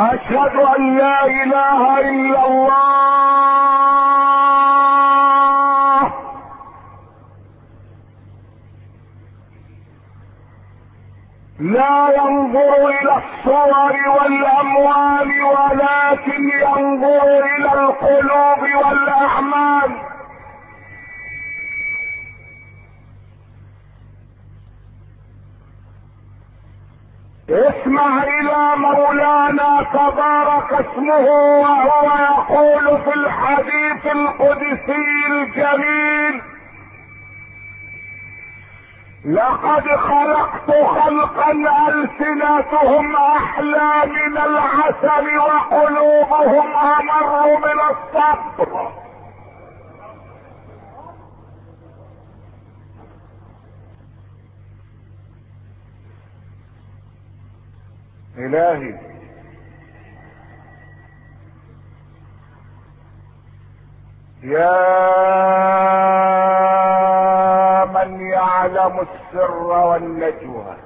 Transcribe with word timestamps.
واشهد 0.00 0.56
أن 0.56 0.96
لا 0.98 1.26
إله 1.26 2.00
إلا 2.00 2.46
الله. 2.46 2.90
لا 11.60 12.14
ينظر 12.16 12.88
إلى 12.88 13.22
الصور 13.22 13.94
والأموال 14.08 15.30
ولكن 15.42 16.42
ينظر 16.48 17.26
إلى 17.56 17.72
القلوب 17.72 18.62
والأعمال. 18.84 20.09
اسمع 27.50 28.22
إلى 28.22 28.76
مولانا 28.76 29.86
تبارك 29.92 30.72
اسمه 30.72 31.20
وهو 31.60 32.10
يقول 32.18 32.98
في 33.02 33.14
الحديث 33.14 34.06
القدسي 34.06 35.26
الجميل 35.30 36.42
لقد 39.24 39.84
خلقت 39.96 40.70
خلقا 40.70 41.52
ألسنتهم 41.88 43.16
أحلى 43.16 43.92
من 44.06 44.38
العسل 44.38 45.38
وقلوبهم 45.38 46.66
أمر 46.76 47.56
من 47.58 47.80
الصبر. 47.90 48.92
إلهي. 58.46 59.10
يا 64.42 64.80
من 67.84 68.20
يعلم 68.20 69.00
السر 69.00 69.52
والنجوى. 69.62 70.76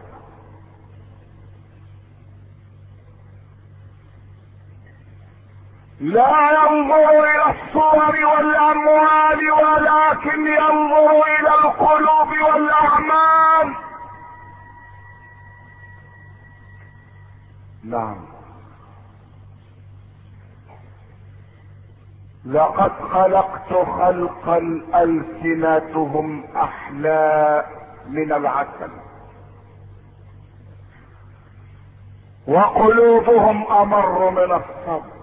لا 6.01 6.51
ينظر 6.51 7.11
إلى 7.11 7.55
الصور 7.55 8.15
والأموال 8.25 9.51
ولكن 9.51 10.47
ينظر 10.47 11.23
إلى 11.27 11.55
القلوب 11.65 12.29
والأعمال. 12.29 13.84
نعم. 17.85 18.17
لقد 22.45 22.93
خلقت 23.13 23.73
خلقا 23.73 24.59
السنتهم 24.95 26.45
أحلى 26.57 27.65
من 28.09 28.33
العسل. 28.33 28.91
وقلوبهم 32.47 33.67
أمر 33.73 34.31
من 34.31 34.53
الصبر. 34.53 35.15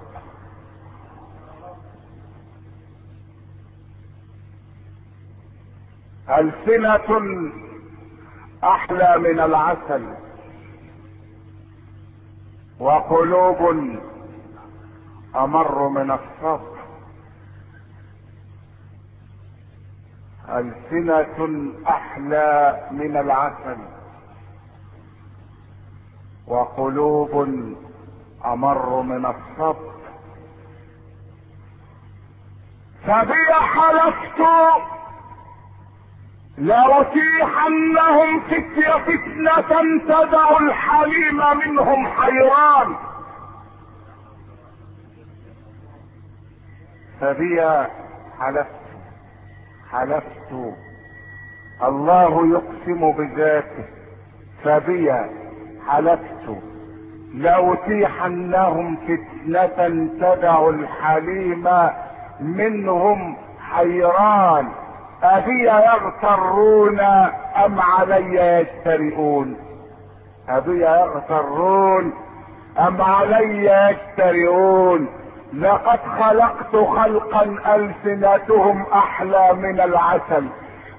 ألسنة 6.30 7.22
أحلى 8.64 9.18
من 9.18 9.40
العسل. 9.40 10.31
وقلوب 12.82 13.90
أمر 15.36 15.88
من 15.88 16.12
الصبر. 16.12 16.78
ألسنة 20.50 21.72
أحلى 21.88 22.88
من 22.92 23.18
العسل. 23.18 23.78
وقلوب 26.48 27.48
أمر 28.46 29.02
من 29.02 29.26
الصبر. 29.26 29.92
فبي 33.04 33.54
حلفت 33.54 34.42
لأتيحنهم 36.58 38.40
فتية 38.40 38.92
فتنة 38.92 40.00
تدع 40.08 40.58
الحليم 40.62 41.38
منهم 41.66 42.08
حيران. 42.08 42.96
فبي 47.22 47.86
حلفت 48.40 48.82
حلفت. 49.92 50.76
الله 51.84 52.48
يقسم 52.48 53.12
بذاته. 53.12 53.86
فبي 54.64 55.14
حلفت. 55.88 56.58
لأتيحنهم 57.34 58.96
فتنة 58.96 60.10
تدع 60.20 60.70
الحليم 60.70 61.68
منهم 62.40 63.38
حيران. 63.60 64.81
أبي 65.24 65.64
يغترون 65.64 67.00
أم 67.66 67.80
علي 67.80 68.36
يجترئون 68.36 69.58
أبي 70.50 70.82
يغترون 70.82 72.14
أم 72.80 73.02
علي 73.02 73.66
يجترئون 73.66 75.08
لقد 75.54 76.00
خلقت 76.20 76.76
خلقا 76.76 77.76
ألسنتهم 77.76 78.86
أحلى 78.94 79.54
من 79.54 79.82
العسل 79.82 80.48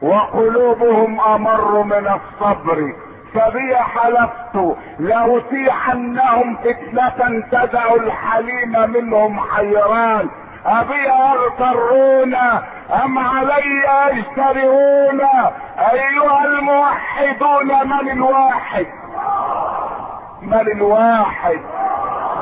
وقلوبهم 0.03 1.21
أمر 1.21 1.83
من 1.83 2.09
الصبر 2.09 2.95
فبي 3.35 3.77
حلفت 3.77 4.77
لأتيحنهم 4.99 6.57
فتنة 6.57 7.43
تدع 7.53 7.95
الحليم 7.95 8.91
منهم 8.91 9.41
حيران. 9.41 10.29
أبي 10.67 11.05
يغترون 11.09 12.37
أم 12.93 13.19
علي 13.19 13.85
يجترئون 14.11 15.21
أيها 15.93 16.45
الموحدون 16.45 17.89
من 17.89 18.11
الواحد؟ 18.11 18.87
من 20.43 20.61
الواحد. 20.61 21.61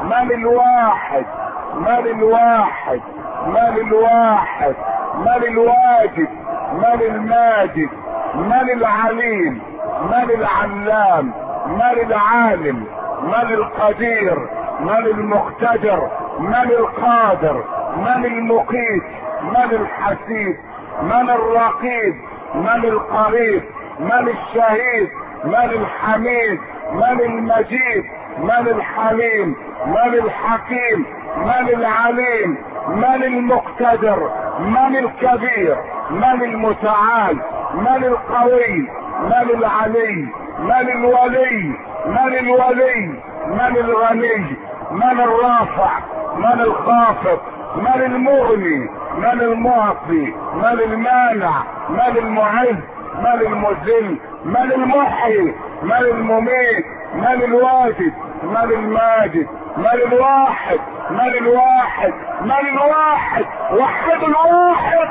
من 0.04 0.32
الواحد. 0.32 1.26
من 1.74 2.06
الواحد. 2.06 3.00
من 3.46 3.78
الواحد. 3.80 4.74
من 5.14 5.44
الواجد 5.48 6.28
من 6.72 7.02
الماجد. 7.02 7.88
من 8.34 8.70
العليم. 8.70 9.62
من 10.02 10.30
العلام. 10.30 11.32
من 11.66 12.00
العالم. 12.06 12.86
من 13.22 13.54
القدير. 13.54 14.38
من 14.80 15.06
المقتدر. 15.06 16.08
من 16.38 16.54
القادر. 16.54 17.64
من 17.96 18.24
المقيت. 18.24 19.02
من 19.42 19.70
الحسيب 19.80 20.56
من 21.02 21.30
الرقيب 21.30 22.14
من 22.54 22.84
القريب 22.84 23.62
من 24.00 24.28
الشهيد 24.28 25.08
من 25.44 25.54
الحميد 25.54 26.60
من 26.92 27.20
المجيد 27.20 28.04
من 28.38 28.68
الحليم 28.68 29.56
من 29.86 30.14
الحكيم 30.14 31.06
من 31.36 31.68
العليم 31.68 32.58
من 32.88 33.22
المقتدر 33.24 34.30
من 34.60 34.96
الكبير 34.96 35.76
من 36.10 36.42
المتعال 36.42 37.38
من 37.74 38.04
القوي 38.04 38.88
من 39.22 39.50
العلي 39.54 40.28
من 40.58 40.90
الولي 40.90 41.72
من 42.06 42.38
الولي 42.38 43.06
من 43.46 43.76
الغني 43.76 44.56
من 44.90 45.20
الرافع 45.20 45.90
من 46.36 46.60
الخافض. 46.60 47.38
من 47.76 48.02
المغني 48.02 48.90
من 49.18 49.40
المعطي 49.40 50.34
من 50.54 50.80
المانع 50.84 51.62
من 51.88 52.16
المعز 52.18 52.76
من 53.18 53.46
المذل 53.46 54.18
من 54.44 54.72
المحيي 54.72 55.54
من 55.82 55.92
المميت 55.92 56.84
من 57.14 57.26
الواجد 57.44 58.12
من 58.42 58.56
الماجد 58.72 59.46
من 59.76 59.86
الواحد 60.06 60.80
من 61.10 61.34
الواحد 61.40 62.12
من 62.40 62.68
الواحد 62.72 63.44
وحد 63.72 64.22
الواحد 64.22 65.08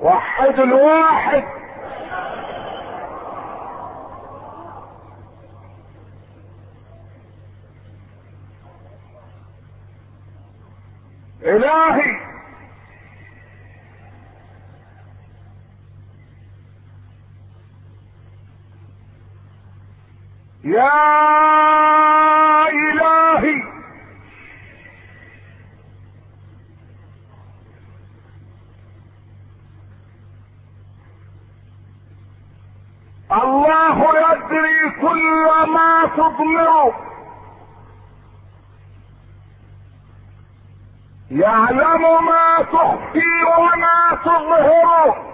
وحد 0.00 0.60
الواحد. 0.60 1.44
إلهي. 11.42 12.26
يا 20.64 20.92
الهي 22.68 23.62
الله 33.32 33.98
يدري 34.18 34.90
كل 35.00 35.46
ما 36.40 36.84
تضمر 36.84 36.94
يعلم 41.30 42.24
ما 42.24 42.62
تخفي 42.62 43.42
وما 43.58 44.18
تظهر. 44.24 45.26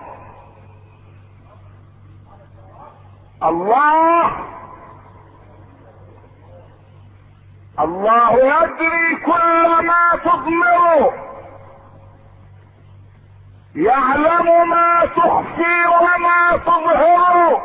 الله 3.43 4.31
الله 7.81 8.33
يدري 8.33 9.17
كل 9.27 9.87
ما 9.87 10.17
تضمر 10.25 11.13
يعلم 13.75 14.69
ما 14.69 15.07
تخفي 15.07 15.87
وما 16.01 16.57
تظهر. 16.57 17.63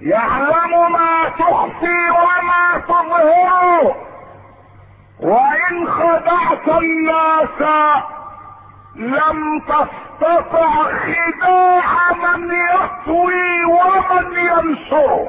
يعلم 0.00 0.92
ما 0.92 1.19
تخفي 1.40 2.10
وما 2.10 2.80
تظهر. 2.88 3.94
وإن 5.20 5.90
خدعت 5.90 6.68
الناس 6.68 7.60
لم 8.94 9.60
تستطع 9.60 10.70
خداع 10.82 12.12
من 12.12 12.50
يطوي 12.52 13.64
ومن 13.64 14.38
ينشر. 14.38 15.28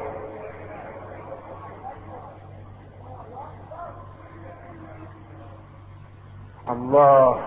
الله. 6.70 7.40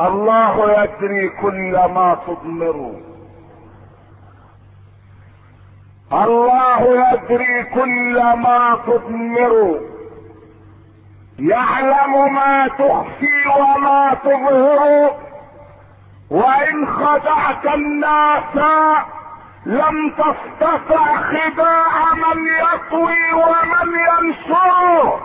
الله 0.00 0.82
يدري 0.82 1.28
كل 1.28 1.72
ما 1.72 2.18
تضمر. 2.26 3.13
الله 6.14 6.80
يدري 7.12 7.64
كل 7.64 8.22
ما 8.22 8.78
تضمر 8.86 9.80
يعلم 11.38 12.34
ما 12.34 12.68
تخفي 12.68 13.48
وما 13.58 14.14
تظهر. 14.14 15.10
وإن 16.30 16.86
خدعت 16.86 17.66
الناس 17.74 18.56
لم 19.66 20.10
تستطع 20.10 21.16
خداع 21.16 22.14
من 22.14 22.46
يطوي 22.46 23.32
ومن 23.32 23.88
ينشر. 24.08 25.20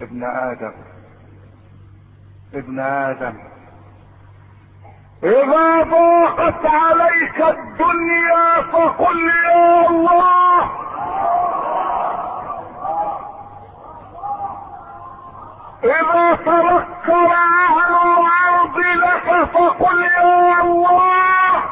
ابن 0.00 0.24
آدم 0.24 0.72
ابن 2.54 2.78
آدم. 2.80 3.34
إذا 5.24 5.82
ضاقت 5.82 6.66
عليك 6.66 7.38
الدنيا 7.40 8.62
فقل 8.72 9.18
يا 9.20 9.88
الله. 9.90 10.70
إذا 15.84 16.34
تذكر 16.34 17.30
أهل 17.32 17.78
الأرض 18.04 18.78
لك 18.78 19.48
فقل 19.54 20.02
يا 20.02 20.62
الله. 20.62 21.62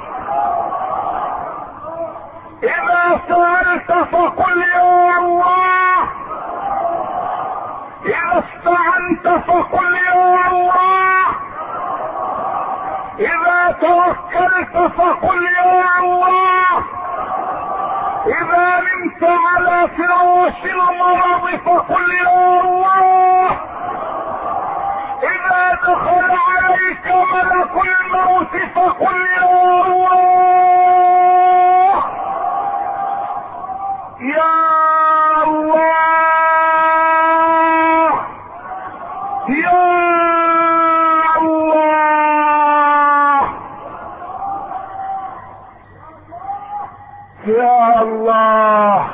إذا 2.62 3.20
سألت 3.28 3.92
فقل 4.12 4.62
يا 4.62 5.18
الله. 5.18 6.08
إذا 8.06 8.44
استعنت 8.44 9.44
فقل 9.46 9.94
يا 9.94 10.48
الله. 10.50 10.99
إذا 13.20 13.72
توكلت 13.80 14.92
فقل 14.96 15.42
يا 15.56 15.98
الله. 16.02 16.78
إذا 18.26 18.80
نمت 18.80 19.22
على 19.22 19.88
فراش 19.88 20.64
المرض 20.64 21.50
فقل 21.64 22.12
يا 22.14 22.60
الله. 22.60 23.50
إذا 25.22 25.74
دخل 25.82 26.30
عليك 26.30 27.06
ملك 27.06 27.74
الموت 27.86 28.56
فقل 28.74 29.16
يا 29.36 29.44
الله 29.86 30.20
يا 34.20 34.54
الله 35.44 36.00
يا 39.48 39.80
الله 41.40 43.40
يا 47.46 48.02
الله 48.02 49.10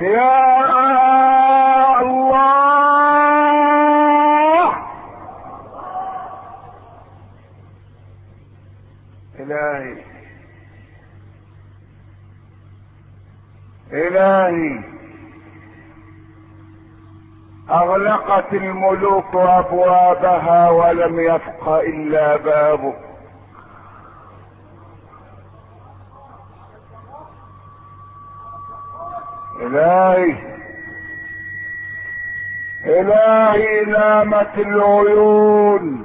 يا 0.00 0.34
الله 2.00 4.74
إلهي 9.40 10.04
إلهي 13.92 14.80
أغلقت 17.70 18.43
الملوك 18.54 19.34
أبوابها 19.34 20.70
ولم 20.70 21.20
يبق 21.20 21.68
إلا 21.68 22.36
بابك 22.36 22.96
إلهي 29.60 30.36
إلهي 32.86 33.84
نامت 33.84 34.58
العيون. 34.58 36.04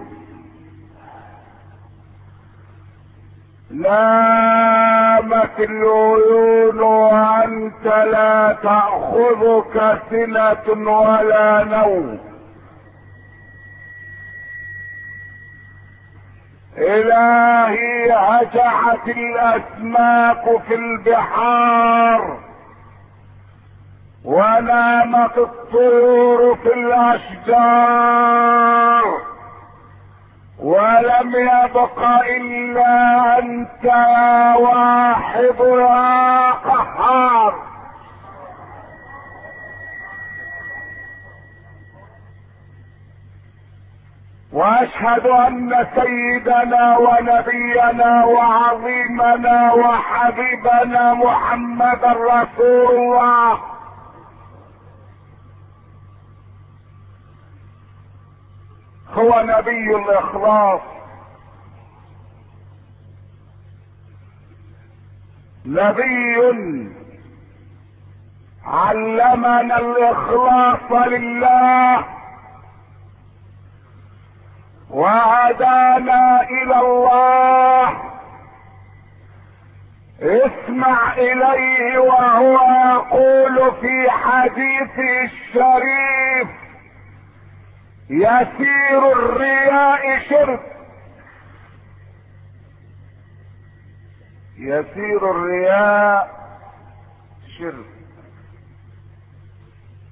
نامت 3.71 5.59
العيون 5.59 6.79
وأنت 6.79 7.85
لا 7.85 8.57
تأخذك 8.63 10.01
سنة 10.09 10.91
ولا 10.99 11.63
نوم. 11.63 12.28
إلهي 18.41 18.59
هجعت 18.59 19.07
الأسماك 19.07 20.61
في 20.67 20.75
البحار 20.75 22.37
ونامت 24.25 25.37
الطيور 25.37 26.55
في 26.55 26.73
الأشجار 27.53 29.03
ولم 30.59 31.35
يبق 31.35 31.99
إلا 32.37 33.39
أنت 33.39 33.83
يا 33.83 34.55
واحد 34.55 35.55
يا 35.59 36.51
قهار. 36.51 37.68
وأشهد 44.59 45.25
أن 45.25 45.87
سيدنا 45.95 46.97
ونبينا 46.97 48.25
وعظيمنا 48.25 49.73
وحبيبنا 49.73 51.13
محمدا 51.13 52.13
رسول 52.13 52.95
الله. 52.95 53.59
هو 59.13 59.41
نبي 59.41 59.95
الإخلاص. 59.95 60.81
نبي 65.65 66.89
علمنا 68.65 69.79
الإخلاص 69.79 70.91
لله. 70.91 72.18
وهدانا 74.89 76.41
إلى 76.41 76.79
الله. 76.79 78.09
اسمع 80.21 81.13
إليه 81.13 81.97
وهو 81.97 82.59
يقول 82.93 83.75
في 83.81 84.09
حديثه 84.09 85.23
الشريف 85.23 86.47
يسير 88.09 89.11
الرياء 89.11 90.19
شرك. 90.19 90.77
يسير 94.57 95.31
الرياء 95.31 96.39
شرك. 97.59 97.85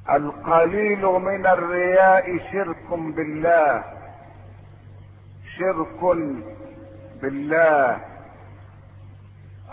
القليل 0.10 1.06
من 1.06 1.48
الرياء 1.48 2.38
شرك 2.52 2.90
بالله. 2.90 3.97
شرك 5.60 6.16
بالله. 7.22 7.98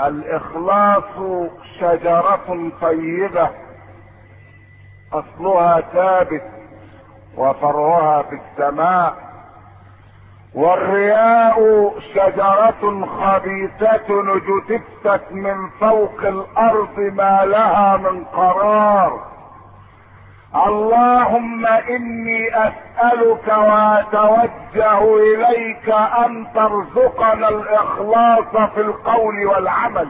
الإخلاص 0.00 1.42
شجرة 1.80 2.70
طيبة. 2.80 3.50
أصلها 5.12 5.80
ثابت 5.80 6.42
وفرعها 7.36 8.22
في 8.22 8.34
السماء. 8.34 9.14
والرياء 10.54 11.58
شجرة 12.14 13.06
خبيثة 13.06 14.36
اجتثت 14.36 15.32
من 15.32 15.68
فوق 15.80 16.20
الأرض 16.20 16.98
ما 16.98 17.44
لها 17.44 17.96
من 17.96 18.24
قرار. 18.24 19.33
اللهم 20.56 21.66
إني 21.66 22.48
أسألك 22.48 23.48
وأتوجه 23.48 25.16
إليك 25.16 25.88
أن 26.26 26.46
ترزقنا 26.54 27.48
الإخلاص 27.48 28.70
في 28.74 28.80
القول 28.80 29.46
والعمل. 29.46 30.08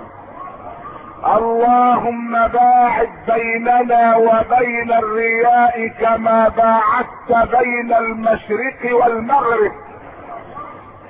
اللهم 1.24 2.32
باعد 2.32 3.10
بيننا 3.28 4.16
وبين 4.16 4.92
الرياء 4.92 5.88
كما 6.00 6.48
باعدت 6.48 7.56
بين 7.56 7.94
المشرق 7.94 8.80
والمغرب. 8.92 9.72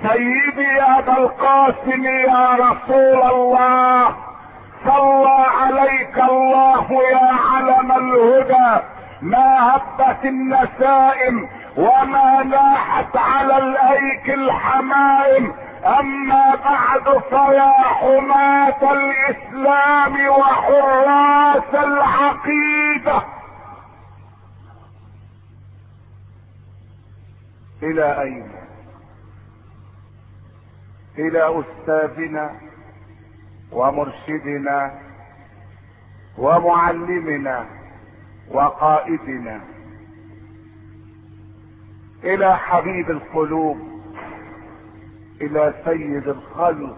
سيدي 0.02 0.82
أبا 0.98 1.18
القاسم 1.18 2.04
يا 2.04 2.48
رسول 2.54 3.22
الله 3.32 4.14
صلى 4.84 5.46
عليك 5.60 6.18
الله 6.18 6.86
يا 7.12 7.30
علم 7.52 7.92
الهدى. 7.92 8.93
ما 9.24 9.76
هبت 9.76 10.24
النسائم 10.24 11.48
وما 11.76 12.42
لاحت 12.44 13.16
على 13.16 13.58
الأيك 13.58 14.30
الحمائم. 14.30 15.54
أما 15.84 16.54
بعد 16.64 17.18
فيا 17.18 17.72
حماة 17.82 18.92
الإسلام 18.92 20.28
وحراس 20.28 21.74
العقيدة. 21.74 23.22
إلى 27.82 28.22
أين؟ 28.22 28.52
إلى 31.18 31.60
أستاذنا 31.60 32.54
ومرشدنا 33.72 34.98
ومعلمنا 36.38 37.66
وقائدنا 38.50 39.60
إلى 42.24 42.58
حبيب 42.58 43.10
القلوب 43.10 43.78
إلى 45.40 45.74
سيد 45.84 46.28
الخلق 46.28 46.96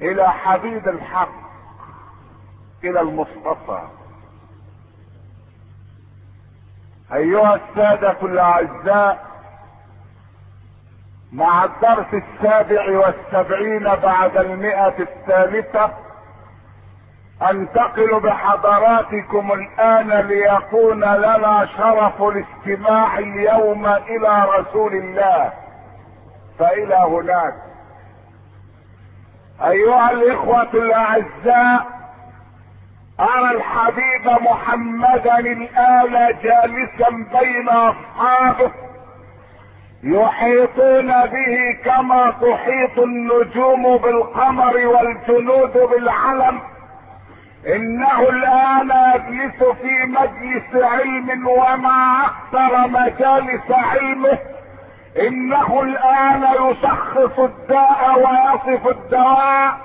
إلى 0.00 0.32
حبيب 0.32 0.88
الحق 0.88 1.46
إلى 2.84 3.00
المصطفى. 3.00 3.82
أيها 7.12 7.54
السادة 7.54 8.16
الأعزاء 8.22 9.26
مع 11.32 11.64
الدرس 11.64 12.06
السابع 12.14 12.98
والسبعين 12.98 13.84
بعد 13.84 14.36
المئة 14.36 14.94
الثالثة 14.98 16.05
أنتقل 17.42 18.20
بحضراتكم 18.20 19.52
الآن 19.52 20.10
ليكون 20.10 21.04
لنا 21.04 21.68
شرف 21.76 22.22
الاستماع 22.22 23.18
اليوم 23.18 23.86
إلى 23.86 24.46
رسول 24.58 24.94
الله. 24.94 25.52
فإلى 26.58 26.96
هناك. 26.96 27.54
أيها 29.64 30.10
الإخوة 30.10 30.70
الأعزاء 30.74 31.86
أرى 33.20 33.50
الحبيب 33.56 34.26
محمدا 34.40 35.38
الآن 35.38 36.36
جالسا 36.42 37.10
بين 37.40 37.68
أصحابه 37.68 38.70
يحيطون 40.02 41.06
به 41.06 41.78
كما 41.84 42.30
تحيط 42.30 42.98
النجوم 42.98 43.96
بالقمر 43.96 44.86
والجنود 44.86 45.72
بالعلم. 45.72 46.60
إنه 47.74 48.20
الآن 48.20 48.90
يجلس 49.14 49.62
في 49.62 50.04
مجلس 50.04 50.84
علم 50.84 51.48
وما 51.48 52.24
أكثر 52.24 52.88
مجالس 52.88 53.70
علمه. 53.70 54.38
إنه 55.28 55.82
الآن 55.82 56.42
يشخص 56.42 57.38
الداء 57.38 58.18
ويصف 58.18 58.88
الدواء. 58.88 59.76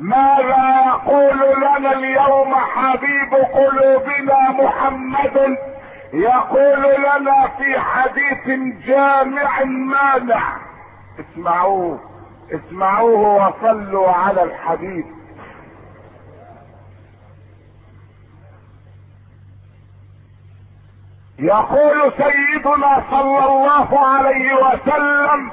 ماذا 0.00 0.84
يقول 0.86 1.56
لنا 1.56 1.92
اليوم 1.92 2.54
حبيب 2.54 3.34
قلوبنا 3.34 4.50
محمد؟ 4.50 5.56
يقول 6.12 6.82
لنا 6.98 7.48
في 7.58 7.80
حديث 7.80 8.60
جامع 8.86 9.64
مانع. 9.64 10.56
اسمعوه 11.20 12.00
اسمعوه 12.54 13.46
وصلوا 13.46 14.10
على 14.10 14.42
الحبيب 14.42 15.15
يقول 21.38 22.12
سيدنا 22.16 23.04
صلى 23.10 23.44
الله 23.46 24.06
عليه 24.06 24.54
وسلم 24.54 25.50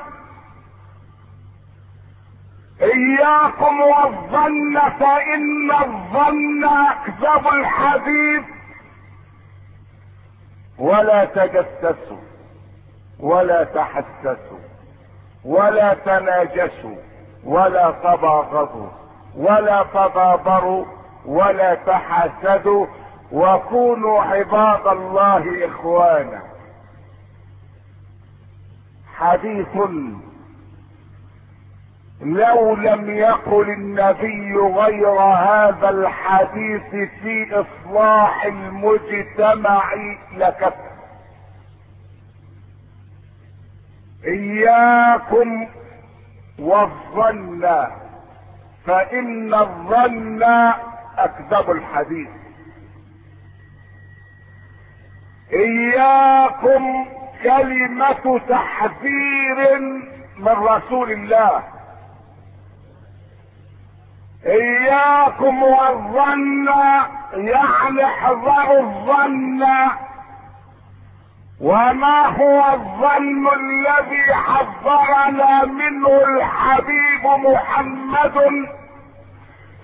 إياكم 2.81 3.81
والظن 3.81 4.79
فإن 4.99 5.71
الظن 5.71 6.63
أكذب 6.65 7.47
الحديث. 7.47 8.43
ولا 10.79 11.25
تجسسوا 11.25 12.17
ولا 13.19 13.63
تحسسوا 13.63 14.59
ولا 15.45 15.93
تناجسوا 15.93 16.95
ولا 17.43 17.91
تباغضوا 17.91 18.89
ولا 19.35 19.85
تدابروا 19.93 20.85
ولا 21.25 21.75
تحاسدوا 21.75 22.85
وكونوا 23.33 24.21
عباد 24.21 24.87
الله 24.87 25.65
إخوانا. 25.67 26.43
حديث 29.15 29.75
لو 32.21 32.75
لم 32.75 33.09
يقل 33.09 33.69
النبي 33.69 34.55
غير 34.55 35.09
هذا 35.19 35.89
الحديث 35.89 37.09
في 37.21 37.65
إصلاح 37.65 38.45
المجتمع 38.45 39.93
لكفى 40.37 40.93
إياكم 44.25 45.67
والظن 46.59 47.87
فإن 48.85 49.53
الظن 49.53 50.43
أكذب 51.17 51.71
الحديث. 51.71 52.42
إياكم 55.53 57.05
كلمة 57.43 58.39
تحذير 58.49 59.79
من 60.37 60.47
رسول 60.47 61.11
الله. 61.11 61.63
إياكم 64.45 65.63
والظن 65.63 66.67
يعني 67.33 68.05
احذروا 68.05 68.79
الظن. 68.79 69.63
وما 71.61 72.27
هو 72.27 72.73
الظن 72.73 73.47
الذي 73.53 74.33
حذرنا 74.33 75.65
منه 75.65 76.09
الحبيب 76.09 77.25
محمد 77.25 78.67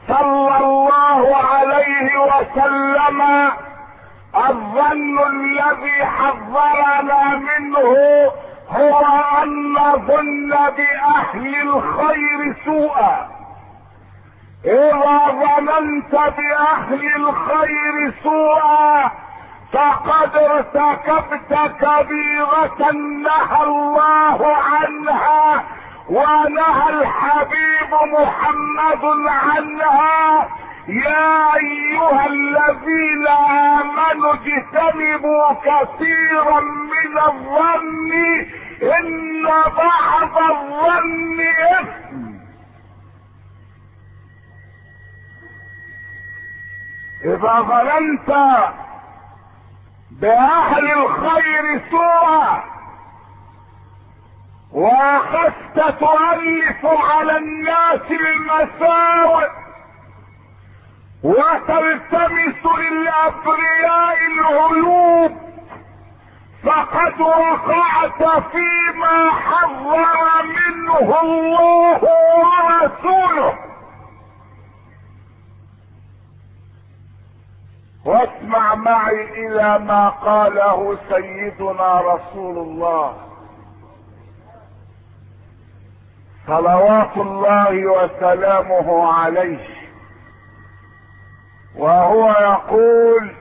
صلى 0.07 0.57
الله 0.57 1.35
عليه 1.35 2.17
وسلم؟ 2.17 3.51
الظن 4.35 5.19
الذي 5.27 6.05
حذرنا 6.05 7.35
منه 7.35 8.31
هو 8.69 8.99
أن 9.43 9.73
نظن 9.73 10.49
بأهل 10.49 11.55
الخير 11.61 12.55
سوءا. 12.65 13.29
إذا 14.65 15.19
ظننت 15.27 16.11
بأهل 16.11 17.15
الخير 17.15 18.13
سوءا 18.23 19.11
فقد 19.73 20.37
ارتكبت 20.37 21.53
كبيرة 21.81 22.91
نهى 23.23 23.63
الله 23.63 24.55
عنها 24.55 25.63
ونهى 26.09 26.89
الحبيب 26.89 27.91
محمد 28.19 29.05
عنها. 29.27 30.47
يا 30.89 31.55
أيها 31.55 32.25
الذين 32.25 33.27
آمنوا 33.27 34.33
اجتنبوا 34.33 35.53
كثيرا 35.53 36.59
من 36.61 37.17
الظن 37.17 38.11
إن 38.83 39.43
بعض 39.77 40.37
الظن 40.51 41.39
إثم. 41.79 42.29
إذا 47.25 47.61
ظننت 47.61 48.29
بأهل 50.11 50.91
الخير 50.91 51.81
سوءا 51.91 52.63
وأخذت 54.73 55.99
تؤلف 55.99 56.85
على 56.85 57.37
الناس 57.37 58.11
المساوئ 58.11 59.47
وتلتمس 61.23 62.65
للابرياء 62.79 64.17
العيوب 64.27 65.31
فقد 66.63 67.21
وقعت 67.21 68.43
فيما 68.51 69.31
حذر 69.31 70.43
منه 70.43 71.21
الله 71.21 72.01
ورسوله. 72.39 73.53
واسمع 78.05 78.75
معي 78.75 79.47
إلى 79.47 79.79
ما 79.79 80.09
قاله 80.09 80.97
سيدنا 81.09 82.01
رسول 82.01 82.57
الله. 82.57 83.17
صلوات 86.47 87.17
الله 87.17 87.85
وسلامه 87.85 89.13
عليه. 89.13 89.88
وهو 91.79 92.29
يقول 92.29 93.31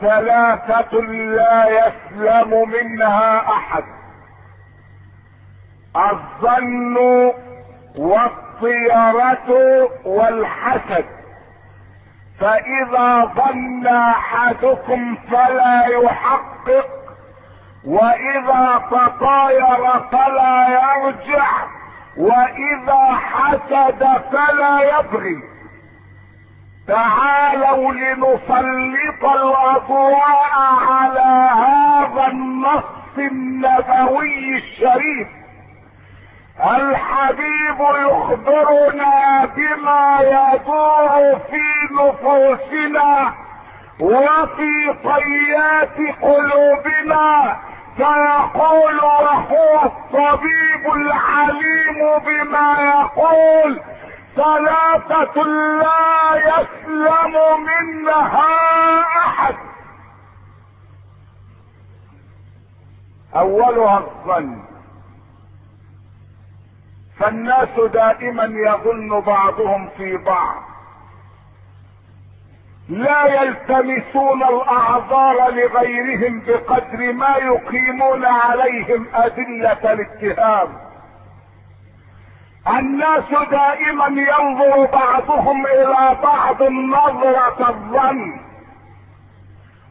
ثلاثة 0.00 1.00
لا 1.00 1.68
يسلم 1.68 2.68
منها 2.68 3.38
أحد. 3.38 3.84
الظن 5.96 6.96
والطيرة 7.96 9.50
والحسد. 10.04 11.04
فإذا 12.40 13.24
ظن 13.24 13.86
أحدكم 13.86 15.16
فلا 15.30 15.86
يحقق 15.86 16.86
وإذا 17.84 18.82
تطاير 18.90 20.00
فلا 20.12 20.68
يرجع 20.68 21.46
وإذا 22.16 23.12
حسد 23.12 24.06
فلا 24.32 24.98
يبغي. 24.98 25.42
تعالوا 26.88 27.92
لنسلط 27.92 29.24
الأضواء 29.24 30.50
على 30.90 31.50
هذا 31.52 32.26
النص 32.26 32.84
النبوي 33.18 34.56
الشريف. 34.56 35.28
الحبيب 36.64 37.80
يخبرنا 37.80 39.44
بما 39.56 40.18
يدور 40.20 41.38
في 41.50 41.94
نفوسنا 41.94 43.34
وفي 44.00 44.94
طيات 45.04 46.16
قلوبنا. 46.22 47.56
فيقول 47.96 48.98
وهو 49.04 49.82
الطبيب 49.84 50.92
العليم 50.96 52.18
بما 52.26 52.76
يقول 52.80 53.80
ثلاثة 54.36 55.42
لا 55.82 56.34
يسلم 56.36 57.34
منها 57.64 59.00
أحد. 59.00 59.54
أولها 63.36 63.98
الظن. 63.98 64.62
فالناس 67.18 67.80
دائما 67.92 68.44
يظن 68.44 69.20
بعضهم 69.20 69.88
في 69.96 70.16
بعض. 70.16 70.62
لا 72.88 73.42
يلتمسون 73.42 74.42
الأعذار 74.42 75.50
لغيرهم 75.50 76.42
بقدر 76.46 77.12
ما 77.12 77.36
يقيمون 77.36 78.24
عليهم 78.24 79.06
أدلة 79.14 79.92
الاتهام. 79.92 80.91
الناس 82.68 83.48
دائما 83.50 84.06
ينظر 84.06 84.86
بعضهم 84.86 85.66
إلى 85.66 86.16
بعض 86.22 86.62
نظرة 86.62 87.68
الظن. 87.68 88.40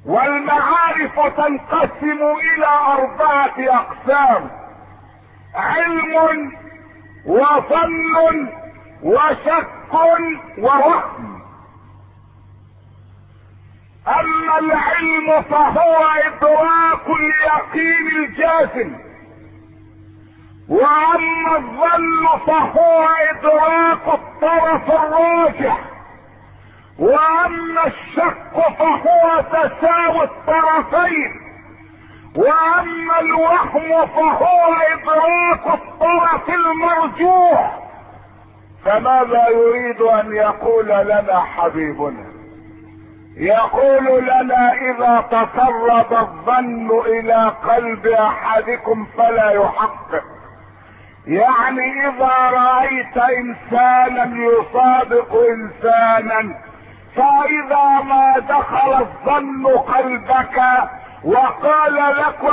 والمعارف 0.05 1.19
تنقسم 1.37 2.21
إلى 2.21 2.67
أربعة 2.87 3.53
أقسام. 3.59 4.49
علم 5.55 6.51
وظن 7.25 8.49
وشك 9.03 9.93
ووهم. 10.57 11.41
أما 14.07 14.59
العلم 14.59 15.41
فهو 15.41 16.05
إدراك 16.25 17.07
اليقين 17.07 18.07
الجازم. 18.25 19.10
وأما 20.69 21.57
الظن 21.57 22.27
فهو 22.47 23.07
إدراك 23.31 24.07
الطرف 24.07 24.91
الراجح. 24.91 25.77
وأما 26.99 27.87
الشك 27.87 28.75
فهو 28.79 29.41
تساوي 29.41 30.23
الطرفين. 30.23 31.41
وأما 32.35 33.19
الوهم 33.19 34.05
فهو 34.05 34.73
إدراك 34.93 35.79
الطرف 35.79 36.49
المرجوح. 36.49 37.79
فماذا 38.85 39.47
يريد 39.49 40.01
أن 40.01 40.35
يقول 40.35 40.87
لنا 40.87 41.41
حبيبنا؟ 41.41 42.31
يقول 43.37 44.23
لنا 44.23 44.73
إذا 44.73 45.21
تسرب 45.31 46.13
الظن 46.13 47.01
إلى 47.05 47.51
قلب 47.67 48.07
أحدكم 48.07 49.05
فلا 49.17 49.51
يحقق. 49.51 50.40
يعني 51.27 52.07
إذا 52.07 52.35
رأيت 52.51 53.17
إنسانا 53.17 54.31
يصادق 54.35 55.45
إنسانا 55.49 56.55
فإذا 57.15 58.01
ما 58.03 58.39
دخل 58.39 58.93
الظن 58.93 59.67
قلبك 59.67 60.61
وقال 61.23 61.93
لك 61.95 62.51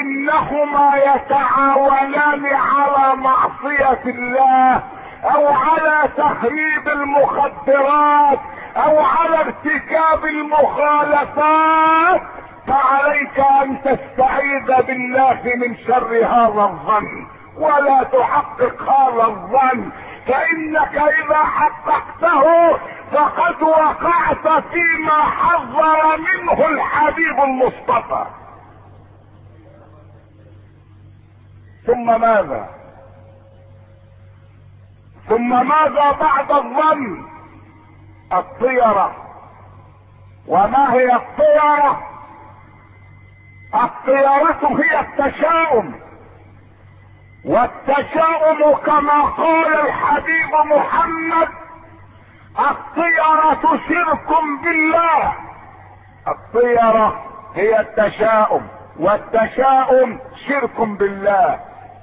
إنهما 0.00 0.92
يتعاونان 0.96 2.46
على 2.46 3.16
معصية 3.16 4.02
الله 4.06 4.82
أو 5.24 5.48
على 5.48 6.08
تخريب 6.16 6.88
المخدرات 6.88 8.38
أو 8.76 8.98
على 8.98 9.40
ارتكاب 9.40 10.24
المخالفات 10.24 12.22
فعليك 12.66 13.40
أن 13.62 13.82
تستعيذ 13.82 14.86
بالله 14.86 15.40
من 15.56 15.76
شر 15.86 16.26
هذا 16.26 16.62
الظن. 16.62 17.37
ولا 17.58 18.02
تحقق 18.02 18.82
هذا 18.82 19.26
الظن. 19.26 19.90
فإنك 20.26 20.94
إذا 20.94 21.42
حققته 21.44 22.76
فقد 23.12 23.62
وقعت 23.62 24.62
فيما 24.64 25.22
حذر 25.22 26.16
منه 26.16 26.68
الحبيب 26.68 27.40
المصطفى. 27.40 28.26
ثم 31.86 32.20
ماذا؟ 32.20 32.68
ثم 35.28 35.68
ماذا 35.68 36.10
بعد 36.10 36.50
الظن؟ 36.50 37.24
الطيرة. 38.32 39.16
وما 40.46 40.92
هي 40.92 41.14
الطيرة؟ 41.14 42.02
الطيرة 43.74 44.80
هي 44.82 45.00
التشاؤم. 45.00 46.07
والتشاؤم 47.44 48.74
كما 48.86 49.22
قال 49.22 49.74
الحبيب 49.86 50.52
محمد 50.76 51.48
الطيرة 52.58 53.78
شرك 53.88 54.28
بالله. 54.64 55.32
الطيرة 56.28 57.22
هي 57.54 57.80
التشاؤم 57.80 58.66
والتشاؤم 58.98 60.18
شرك 60.48 60.80
بالله. 60.80 61.60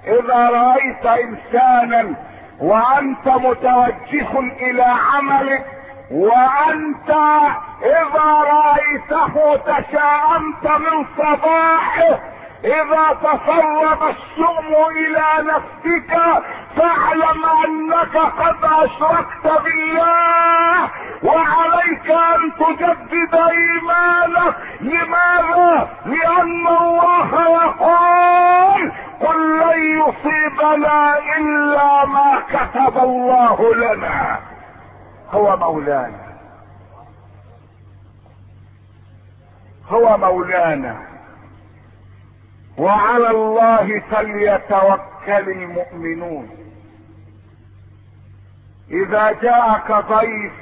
إذا 0.08 0.50
رأيت 0.50 1.06
إنسانا 1.06 2.15
وأنت 2.60 3.28
متوجه 3.28 4.39
إلى 4.39 4.84
عملك 4.84 5.65
وأنت 6.12 7.10
إذا 7.82 8.43
رأيته 8.54 9.56
تشاءمت 9.56 10.65
من 10.80 11.06
صباحه 11.17 12.19
إذا 12.65 13.17
تسرب 13.21 14.10
الشؤم 14.10 14.73
إلى 14.97 15.51
نفسك 15.54 16.17
فاعلم 16.75 17.45
أنك 17.65 18.17
قد 18.17 18.63
أشركت 18.63 19.63
بالله 19.63 20.89
وعليك 21.23 22.12
أن 22.12 22.51
تجدد 22.60 23.36
إيمانك. 23.36 24.56
لماذا؟ 24.82 25.89
لأن 26.06 26.67
الله 26.67 27.32
يقول 27.49 28.91
قل 29.19 29.60
لن 29.60 29.99
يصيبنا 29.99 31.17
إلا 31.38 32.06
ما 32.06 32.41
كتب 32.49 32.97
الله 32.97 33.75
لنا. 33.75 34.39
هو 35.32 35.58
مولانا. 35.58 36.25
هو 39.89 40.17
مولانا. 40.17 41.14
وعلى 42.77 43.29
الله 43.29 43.99
فليتوكل 44.11 45.49
المؤمنون. 45.49 46.49
إذا 48.91 49.31
جاءك 49.31 49.91
ضيف 49.91 50.53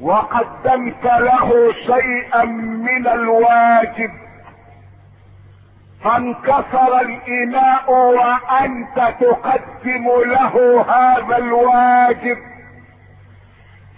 وقدمت 0.00 1.04
له 1.04 1.72
شيئا 1.72 2.44
من 2.88 3.06
الواجب 3.06 4.10
فانكسر 6.04 7.00
الإناء 7.00 7.92
وأنت 7.92 9.14
تقدم 9.20 10.04
له 10.26 10.84
هذا 10.88 11.36
الواجب. 11.36 12.38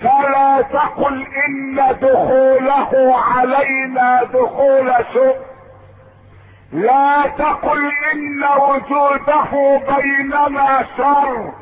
فلا 0.01 0.63
تقل 0.63 1.27
إن 1.47 1.77
دخوله 2.01 3.17
علينا 3.17 4.25
دخول 4.25 4.95
سوء. 5.13 5.54
لا 6.75 7.23
تقل 7.39 7.93
إن 8.13 8.45
وجوده 8.59 9.81
بيننا 9.97 10.87
شر. 10.97 11.53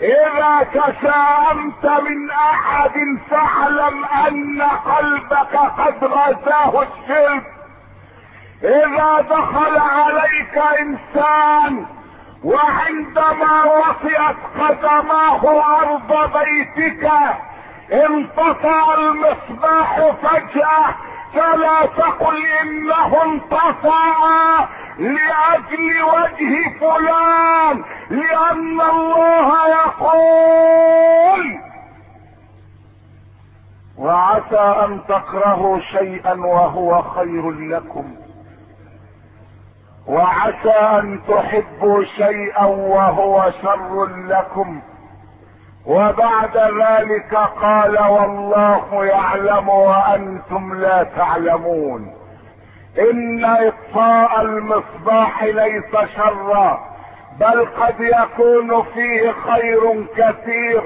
إذا 0.00 0.66
تساءمت 0.74 1.84
من 1.84 2.30
أحد 2.30 3.18
فاعلم 3.30 4.04
أن 4.04 4.62
قلبك 4.62 5.56
قد 5.56 6.04
غزاه 6.04 6.82
الشرك. 6.82 7.44
إذا 8.64 9.20
دخل 9.30 9.78
عليك 9.78 10.58
إنسان 10.80 11.86
وعندما 12.44 13.64
وطئت 13.64 14.36
قدماه 14.60 15.62
أرض 15.80 16.32
بيتك 16.38 17.10
انطفأ 17.92 18.94
المصباح 18.98 20.00
فجأة. 20.22 20.94
فلا 21.34 21.86
تقل 21.86 22.46
انه 22.62 23.22
انطفأ 23.22 24.68
لأجل 24.98 26.02
وجه 26.02 26.78
فلان 26.80 27.84
لأن 28.10 28.80
الله 28.80 29.68
يقول. 29.68 31.58
وعسى 33.98 34.84
أن 34.84 35.00
تكرهوا 35.08 35.78
شيئا 35.80 36.34
وهو 36.34 37.02
خير 37.02 37.50
لكم. 37.50 38.14
وعسى 40.06 40.70
أن 40.70 41.20
تحبوا 41.28 42.04
شيئا 42.04 42.64
وهو 42.64 43.50
شر 43.62 44.06
لكم. 44.06 44.82
وبعد 45.86 46.56
ذلك 46.56 47.34
قال 47.62 47.98
والله 47.98 49.04
يعلم 49.04 49.68
وأنتم 49.68 50.74
لا 50.74 51.02
تعلمون. 51.16 52.14
إن 52.98 53.44
اطفاء 53.44 54.40
المصباح 54.40 55.44
ليس 55.44 56.10
شرا 56.16 56.78
بل 57.40 57.66
قد 57.80 58.00
يكون 58.00 58.82
فيه 58.82 59.32
خير 59.32 60.06
كثير. 60.16 60.82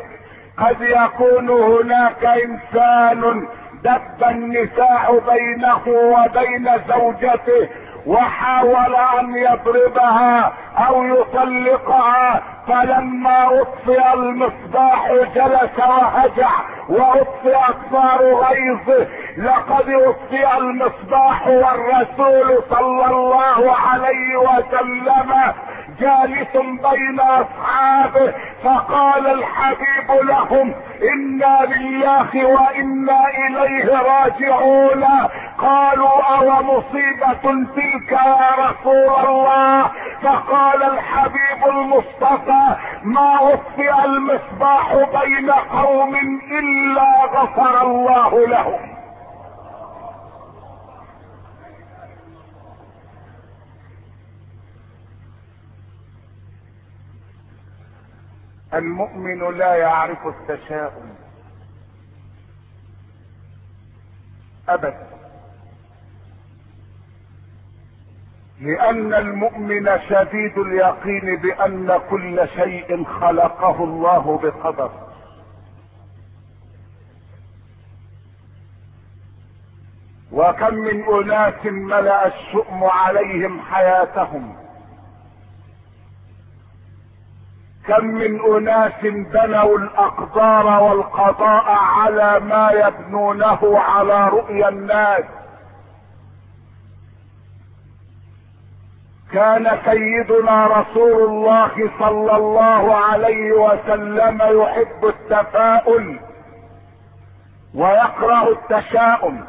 قد 0.59 0.81
يكون 0.81 1.51
هناك 1.51 2.25
إنسان 2.25 3.49
دب 3.85 4.29
النساء 4.31 5.23
بينه 5.31 5.83
وبين 5.89 6.69
زوجته 6.89 7.69
وحاول 8.07 8.97
أن 9.21 9.35
يضربها 9.37 10.53
أو 10.89 11.05
يطلقها 11.05 12.43
فلما 12.69 13.61
أطفئ 13.61 14.15
المصباح 14.15 15.13
جلس 15.35 15.79
وهجع 15.79 16.51
وأطفئ 16.89 17.57
اكثار 17.57 18.35
غيظه. 18.35 19.07
لقد 19.39 19.89
أطفئ 19.89 20.59
المصباح 20.59 21.47
والرسول 21.47 22.63
صلى 22.71 23.07
الله 23.07 23.77
عليه 23.77 24.37
وسلم 24.37 25.35
جالس 26.01 26.57
بين 26.57 27.21
أصحابه. 27.21 28.35
فقال 28.65 29.27
الحبيب 29.27 30.11
لهم 30.23 30.75
إنا 31.03 31.59
لله 31.77 32.47
وإنا 32.47 33.21
إليه 33.29 33.99
راجعون. 33.99 35.05
قالوا 35.59 36.23
أو 36.37 36.63
مصيبة 36.63 37.33
تلك 37.43 38.13
يا 38.13 38.49
رسول 38.59 39.29
الله؟ 39.29 39.91
فقال 40.23 40.83
الحبيب 40.83 41.67
المصطفى 41.67 42.56
ما 43.03 43.53
اطفئ 43.53 44.05
المصباح 44.05 44.95
بين 44.95 45.51
قوم 45.51 46.16
إلا 46.59 47.25
غفر 47.25 47.83
الله 47.83 48.47
لهم. 48.47 48.97
المؤمن 58.75 59.59
لا 59.59 59.75
يعرف 59.75 60.27
التشاؤم 60.27 61.14
ابدا. 64.69 65.06
لأن 68.67 69.15
المؤمن 69.15 69.99
شديد 70.09 70.59
اليقين 70.59 71.37
بأن 71.37 72.01
كل 72.11 72.49
شيء 72.49 73.05
خلقه 73.05 73.85
الله 73.85 74.41
بقدر. 74.43 74.91
وكم 80.33 80.75
من 80.75 81.05
أناس 81.05 81.67
ملأ 81.67 82.27
الشؤم 82.27 82.85
عليهم 82.85 83.61
حياتهم. 83.61 84.57
كم 87.87 88.05
من 88.05 88.41
أناس 88.57 89.03
بنوا 89.03 89.79
الأقدار 89.79 90.83
والقضاء 90.83 91.65
على 91.69 92.41
ما 92.41 92.71
يبنونه 92.71 93.79
على 93.79 94.29
رؤيا 94.29 94.69
الناس. 94.69 95.25
كان 99.33 99.79
سيدنا 99.85 100.67
رسول 100.67 101.23
الله 101.31 101.91
صلى 101.99 102.37
الله 102.37 102.97
عليه 102.97 103.53
وسلم 103.53 104.43
يحب 104.62 105.05
التفاؤل 105.05 106.21
ويكره 107.75 108.49
التشاؤم. 108.49 109.45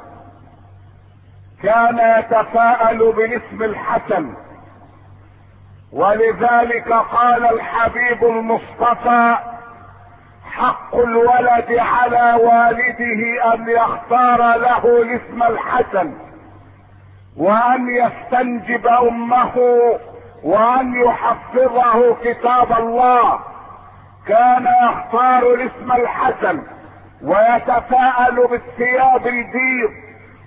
كان 1.64 2.20
يتفاءل 2.20 3.12
بالاسم 3.12 3.64
الحسن. 3.64 4.34
ولذلك 5.94 6.94
قال 6.94 7.46
الحبيب 7.54 8.24
المصطفى 8.24 9.38
حق 10.52 10.96
الولد 10.96 11.78
على 11.78 12.34
والده 12.44 13.54
أن 13.54 13.70
يختار 13.70 14.38
له 14.38 15.02
الاسم 15.02 15.44
الحسن. 15.44 16.27
وأن 17.38 17.88
يستنجب 17.90 18.88
أمه 18.88 19.58
وأن 20.44 20.94
يحفظه 21.06 22.16
كتاب 22.24 22.72
الله. 22.80 23.40
كان 24.28 24.68
يختار 24.84 25.54
الاسم 25.54 25.92
الحسن 25.92 26.64
ويتفاءل 27.24 28.48
بالثياب 28.50 29.28
البيض 29.28 29.90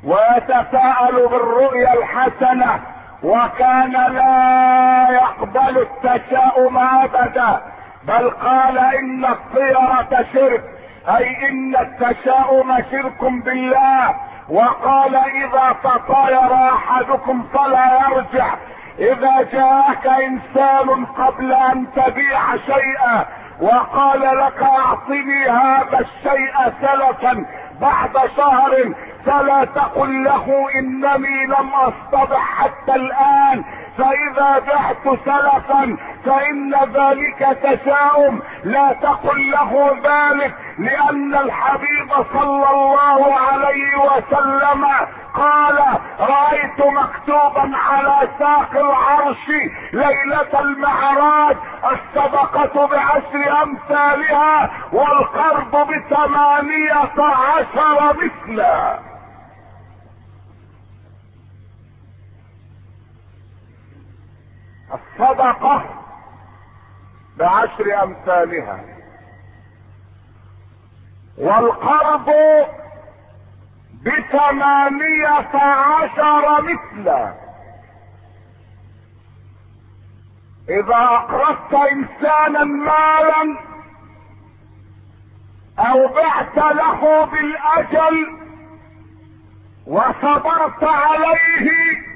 ويتفاءل 0.04 1.28
بالرؤيا 1.28 1.94
الحسنة 1.94 2.80
وكان 3.22 3.92
لا 3.92 5.06
يقبل 5.10 5.78
التشاؤم 5.78 6.78
أبدا 6.78 7.60
بل 8.04 8.30
قال 8.30 8.78
إن 8.78 9.24
الطيرة 9.24 10.26
شرك 10.32 10.64
أي 11.08 11.48
إن 11.48 11.76
التشاؤم 11.76 12.76
شرك 12.90 13.24
بالله. 13.24 14.14
وقال 14.50 15.16
إذا 15.16 15.76
تطاير 15.84 16.54
أحدكم 16.54 17.42
فلا 17.54 18.00
يرجع. 18.10 18.54
إذا 18.98 19.42
جاءك 19.52 20.06
إنسان 20.06 21.04
قبل 21.04 21.52
أن 21.52 21.86
تبيع 21.96 22.56
شيئا 22.56 23.26
وقال 23.60 24.20
لك 24.20 24.62
أعطني 24.62 25.48
هذا 25.48 25.98
الشيء 26.00 26.54
سلفا 26.80 27.46
بعد 27.80 28.30
شهر 28.36 28.94
فلا 29.26 29.64
تقل 29.64 30.24
له 30.24 30.66
إنني 30.74 31.46
لم 31.46 31.70
اصطبح 31.74 32.62
حتى 32.62 32.94
الآن. 32.94 33.64
فإذا 33.98 34.58
بعت 34.58 35.18
سلفا 35.24 35.96
فإن 36.24 36.74
ذلك 36.94 37.58
تشاؤم. 37.62 38.40
لا 38.64 38.92
تقل 39.02 39.50
له 39.50 39.96
ذلك 40.04 40.54
لأن 40.78 41.34
الحبيب 41.34 42.12
صلى 42.32 42.70
الله 42.70 43.34
عليه 43.34 43.96
وسلم 43.96 44.86
قال 45.34 45.78
رأيت 46.20 46.78
مكتوبا 46.78 47.70
على 47.76 48.28
ساق 48.38 48.70
العرش 48.74 49.48
ليلة 49.92 50.60
المعراج 50.60 51.56
الصدقة 51.84 52.86
بعشر 52.86 53.62
أمثالها 53.62 54.70
والقرض 54.92 55.88
بثمانية 55.88 57.12
عشر 57.18 58.16
مثلا. 58.16 59.09
الصدقة 64.92 65.84
بعشر 67.36 68.02
أمثالها. 68.02 68.84
والقرض 71.38 72.30
بثمانية 74.04 75.56
عشر 75.56 76.62
مثلا. 76.62 77.34
إذا 80.68 80.96
أقرضت 80.96 81.74
إنسانا 81.74 82.64
مالا 82.64 83.56
أو 85.78 86.08
بعت 86.08 86.56
له 86.56 87.24
بالأجل 87.24 88.40
وصبرت 89.86 90.84
عليه 90.84 92.09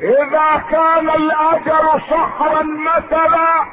إذا 0.00 0.64
كان 0.70 1.10
الاجل 1.10 2.02
شهرا 2.10 2.62
مثلا 2.62 3.64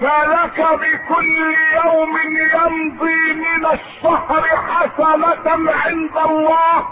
فلك 0.00 0.68
بكل 0.80 1.56
يوم 1.84 2.16
يمضي 2.54 3.32
من 3.32 3.66
الشهر 3.66 4.42
حسنة 4.42 5.72
عند 5.72 6.16
الله. 6.30 6.86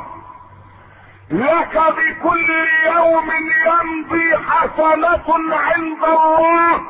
لك 1.30 1.82
بكل 1.96 2.50
يوم 2.86 3.30
يمضي 3.66 4.36
حسنة 4.36 5.56
عند 5.56 6.04
الله. 6.04 6.80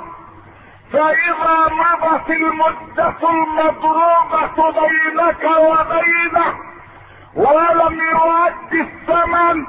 فإذا 0.92 1.68
مضت 1.70 2.30
المدة 2.30 3.14
المضروبة 3.30 4.70
بينك 4.80 5.44
وبينه 5.58 6.54
ولم 7.34 8.00
يؤد 8.00 8.72
الثمن 8.72 9.66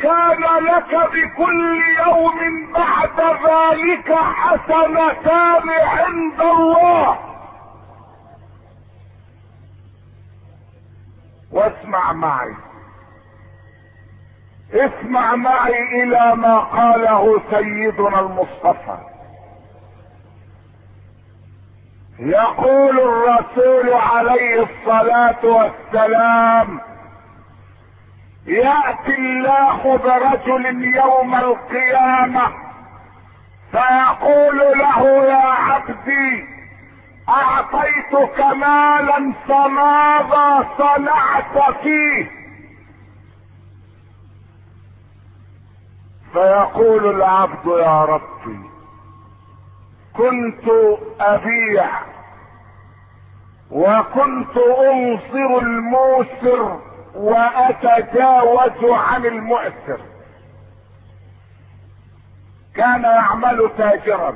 كان 0.00 0.64
لك 0.64 1.10
بكل 1.12 1.82
يوم 2.06 2.72
بعد 2.72 3.20
ذلك 3.20 4.12
حسنتان 4.12 5.70
عند 5.70 6.40
الله. 6.40 7.18
واسمع 11.52 12.12
معي. 12.12 12.54
اسمع 14.72 15.34
معي 15.34 16.02
إلى 16.02 16.36
ما 16.36 16.58
قاله 16.58 17.42
سيدنا 17.50 18.20
المصطفى. 18.20 18.98
يقول 22.18 23.00
الرسول 23.00 23.92
عليه 23.92 24.62
الصلاة 24.62 25.44
والسلام 25.44 26.80
يأتي 28.48 29.14
الله 29.14 29.96
برجل 29.96 30.84
يوم 30.96 31.34
القيامة 31.34 32.52
فيقول 33.72 34.58
له 34.78 35.24
يا 35.24 35.46
عبدي 35.46 36.44
أعطيتك 37.28 38.40
مالا 38.40 39.32
فماذا 39.48 40.68
صنعت 40.78 41.74
فيه؟ 41.82 42.30
فيقول 46.32 47.06
العبد 47.16 47.66
يا 47.66 48.04
ربي 48.04 48.60
كنت 50.16 50.64
أبيع 51.20 51.90
وكنت 53.70 54.56
أنصر 54.56 55.58
الموسر 55.62 56.80
وأتجاوز 57.14 58.84
عن 58.84 59.26
المؤثر. 59.26 60.00
كان 62.76 63.02
يعمل 63.02 63.70
تاجرا. 63.78 64.34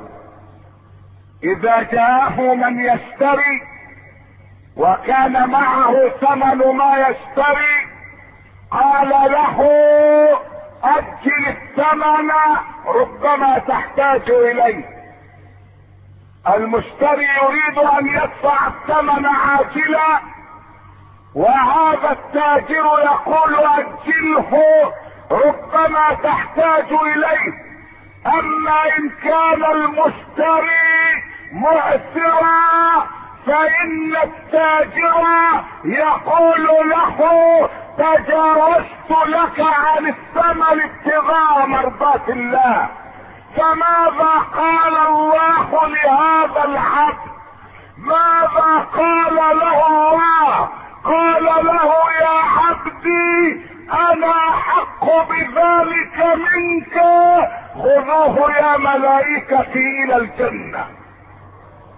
إذا 1.43 1.81
جاءه 1.81 2.41
من 2.55 2.79
يشتري 2.79 3.61
وكان 4.77 5.49
معه 5.49 6.09
ثمن 6.09 6.75
ما 6.75 6.97
يشتري 6.97 7.87
قال 8.71 9.09
له 9.09 9.69
أجل 10.83 11.47
الثمن 11.47 12.31
ربما 12.85 13.59
تحتاج 13.59 14.31
إليه. 14.31 14.93
المشتري 16.47 17.27
يريد 17.43 17.77
أن 17.77 18.07
يدفع 18.07 18.67
الثمن 18.67 19.25
عاجلا 19.25 20.19
وهذا 21.35 22.11
التاجر 22.11 22.85
يقول 23.03 23.55
اجله 23.55 24.51
ربما 25.31 26.13
تحتاج 26.23 26.93
إليه. 26.93 27.53
أما 28.25 28.85
إن 28.97 29.09
كان 29.23 29.63
المشتري 29.71 31.23
مؤثرا 31.51 33.07
فإن 33.45 34.15
التاجر 34.23 35.23
يقول 35.85 36.89
له 36.89 37.17
تجاوزت 37.97 39.11
لك 39.27 39.59
عن 39.59 40.07
الثمن 40.07 40.81
ابتغاء 40.81 41.65
مرضات 41.67 42.29
الله. 42.29 42.89
فماذا 43.57 44.33
قال 44.55 44.97
الله 45.07 45.87
لهذا 45.87 46.63
العبد؟ 46.63 47.33
ماذا 47.97 48.87
قال 48.97 49.35
له 49.35 49.87
الله؟ 49.87 50.82
قال 51.03 51.43
له 51.43 51.93
يا 52.21 52.39
عبدي 52.43 53.61
أنا 53.91 54.33
حق 54.51 55.05
بذلك 55.29 56.17
منك. 56.35 56.95
خذوه 57.73 58.55
يا 58.55 58.77
ملائكتي 58.77 60.03
إلى 60.03 60.15
الجنة. 60.15 60.87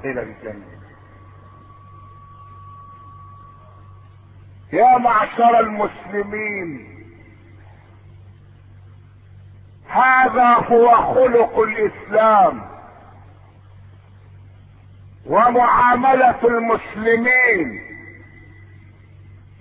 إلى 0.06 0.22
الجنة. 0.22 0.76
يا 4.74 4.98
معشر 4.98 5.60
المسلمين 5.60 6.96
هذا 9.88 10.54
هو 10.54 10.96
خلق 11.14 11.60
الإسلام 11.60 12.62
ومعاملة 15.26 16.40
المسلمين. 16.44 17.95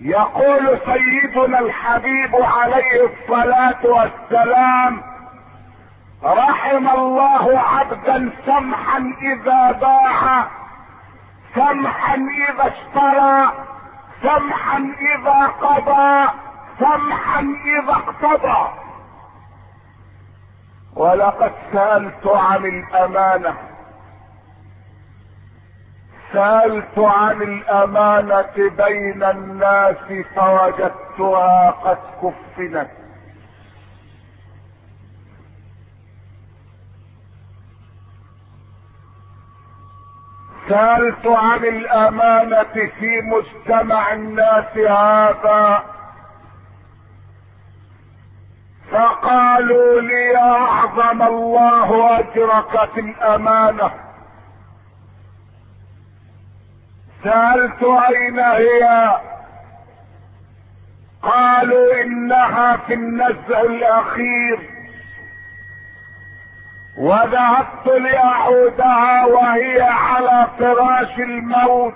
يقول 0.01 0.79
سيدنا 0.85 1.59
الحبيب 1.59 2.35
عليه 2.35 3.05
الصلاة 3.05 3.85
والسلام 3.85 5.01
رحم 6.23 6.87
الله 6.87 7.59
عبدا 7.59 8.31
سمحا 8.45 9.13
إذا 9.21 9.71
باع 9.71 10.47
سمحا 11.55 12.15
إذا 12.15 12.67
اشترى 12.67 13.51
سمحا 14.21 14.77
إذا 14.99 15.45
قضى 15.61 16.29
سمحا 16.79 17.39
إذا 17.65 17.91
اقتضى. 17.91 18.69
ولقد 20.95 21.51
سألت 21.73 22.27
عن 22.27 22.65
الأمانة 22.65 23.55
سألت 26.35 26.99
عن 26.99 27.41
الأمانة 27.41 28.69
بين 28.77 29.23
الناس 29.23 30.25
فوجدتها 30.35 31.71
قد 31.71 31.97
كفنت. 32.21 32.87
سألت 40.69 41.27
عن 41.27 41.65
الأمانة 41.65 42.89
في 42.99 43.21
مجتمع 43.21 44.13
الناس 44.13 44.77
هذا. 44.77 45.83
فقالوا 48.91 50.01
لي 50.01 50.37
أعظم 50.37 51.21
الله 51.21 52.19
أجرك 52.19 52.89
في 52.93 52.99
الأمانة. 52.99 54.04
سألت 57.25 57.83
أين 57.83 58.39
هي؟ 58.39 59.11
قالوا 61.23 62.01
إنها 62.01 62.77
في 62.77 62.93
النزع 62.93 63.61
الأخير. 63.61 64.69
وذهبت 66.97 67.87
لاعودها 67.87 69.25
وهي 69.25 69.81
على 69.81 70.47
فراش 70.59 71.19
الموت. 71.19 71.93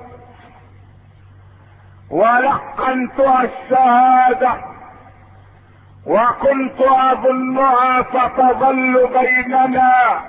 ولقنتها 2.09 3.43
الشهادة. 3.43 4.53
وكنت 6.05 6.81
أظنها 6.81 8.03
ستظل 8.03 9.09
بيننا. 9.19 10.21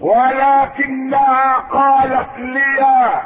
ولكنها 0.00 1.54
قالت 1.54 2.38
لي 2.38 3.20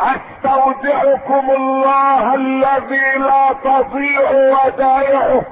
أستودعكم 0.00 1.50
الله 1.50 2.34
الذي 2.34 3.18
لا 3.18 3.52
تضيع 3.64 4.30
ودائعه. 4.30 5.42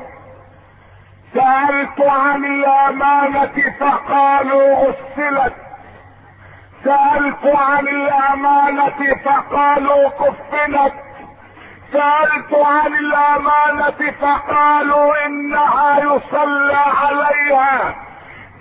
سألت 1.35 2.01
عن 2.01 2.45
الأمانة 2.45 3.75
فقالوا 3.81 4.75
غسلت. 4.75 5.55
سألت 6.85 7.57
عن 7.57 7.89
الأمانة 7.89 9.17
فقالوا 9.25 10.09
كفنت. 10.09 10.93
سألت 11.93 12.55
عن 12.67 12.95
الأمانة 12.95 14.13
فقالوا 14.21 15.27
إنها 15.27 15.99
يصلى 15.99 16.85
عليها. 17.03 17.95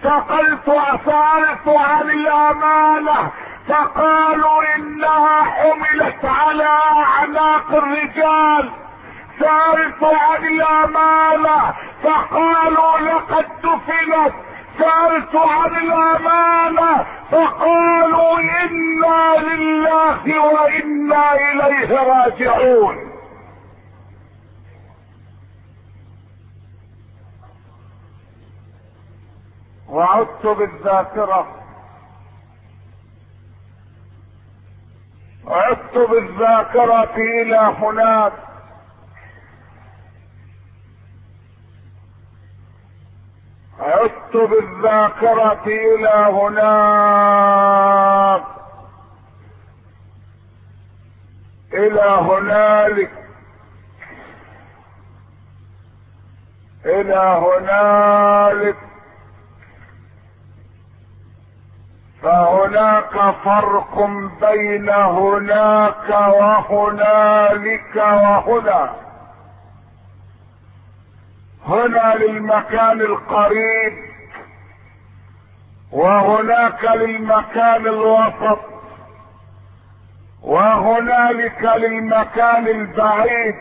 سألت 0.04 0.66
سألت 1.06 1.68
عن 1.68 2.10
الأمانة 2.10 3.32
فقالوا 3.68 4.76
إنها 4.76 5.44
حملت 5.44 6.26
على 6.26 6.70
أعناق 6.98 7.72
الرجال. 7.72 8.72
سألت 9.40 10.04
عن 10.04 10.46
الأمانة 10.46 11.74
فقالوا 12.04 13.00
لقد 13.00 13.46
دفنت. 13.64 14.34
سألت 14.80 15.36
عن 15.36 15.76
الأمانة 15.76 17.06
فقالوا 17.32 18.40
إنا 18.40 19.36
لله 19.38 20.40
وإنا 20.40 21.34
إليه 21.34 22.02
راجعون. 22.02 23.08
وعدت 29.90 30.46
بالذاكرة. 30.46 31.67
عدت 35.48 35.98
بالذاكرة 35.98 37.16
إلى 37.16 37.58
هناك. 37.58 38.34
عدت 43.80 44.36
بالذاكرة 44.36 45.66
إلى 45.68 46.10
هناك. 46.40 47.38
إلى 51.74 52.02
هنالك. 52.02 53.12
إلى 56.86 57.42
هنالك. 57.46 58.87
فهناك 62.28 63.36
فرق 63.46 64.10
بين 64.42 64.90
هناك 64.90 66.10
وهنالك 66.10 67.96
وهنا. 67.96 68.96
هنا 71.68 72.16
للمكان 72.16 73.02
القريب 73.02 73.94
وهناك 75.92 76.84
للمكان 76.84 77.88
الوسط 77.88 78.60
وهنالك 80.42 81.64
للمكان 81.64 82.68
البعيد. 82.68 83.56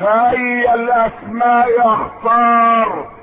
فأي 0.00 0.74
الأسماء 0.74 1.68
أختار 1.92 3.17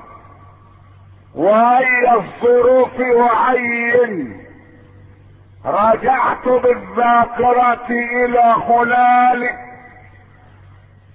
وأي 1.36 2.14
الظروف 2.14 3.00
وعين 3.00 4.46
رجعت 5.64 6.48
بالذاكرة 6.48 7.86
إلى 7.90 8.54
هنالك 8.68 9.58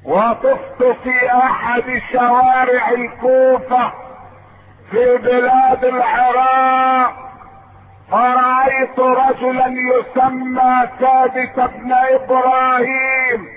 وطفت 0.06 0.84
في 1.04 1.32
أحد 1.34 2.02
شوارع 2.12 2.90
الكوفة 2.90 3.94
في 4.92 5.18
بلاد 5.18 5.86
العراق. 5.86 7.14
فرأيت 8.12 9.00
رجلا 9.00 9.68
يسمى 9.68 10.88
ثابت 11.00 11.70
بن 11.76 11.92
إبراهيم 11.94 13.48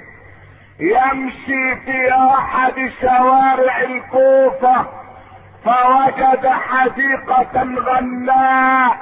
يمشي 0.81 1.77
في 1.77 2.13
أحد 2.13 2.91
شوارع 3.01 3.81
الكوفة. 3.81 5.04
فوجد 5.65 6.47
حديقة 6.47 7.65
غناء 7.65 8.97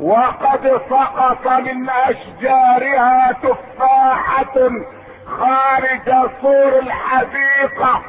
وقد 0.00 0.80
سقط 0.90 1.46
من 1.46 1.88
أشجارها 1.90 3.32
تفاحة 3.32 4.70
خارج 5.38 6.30
سور 6.42 6.78
الحديقة 6.78 8.02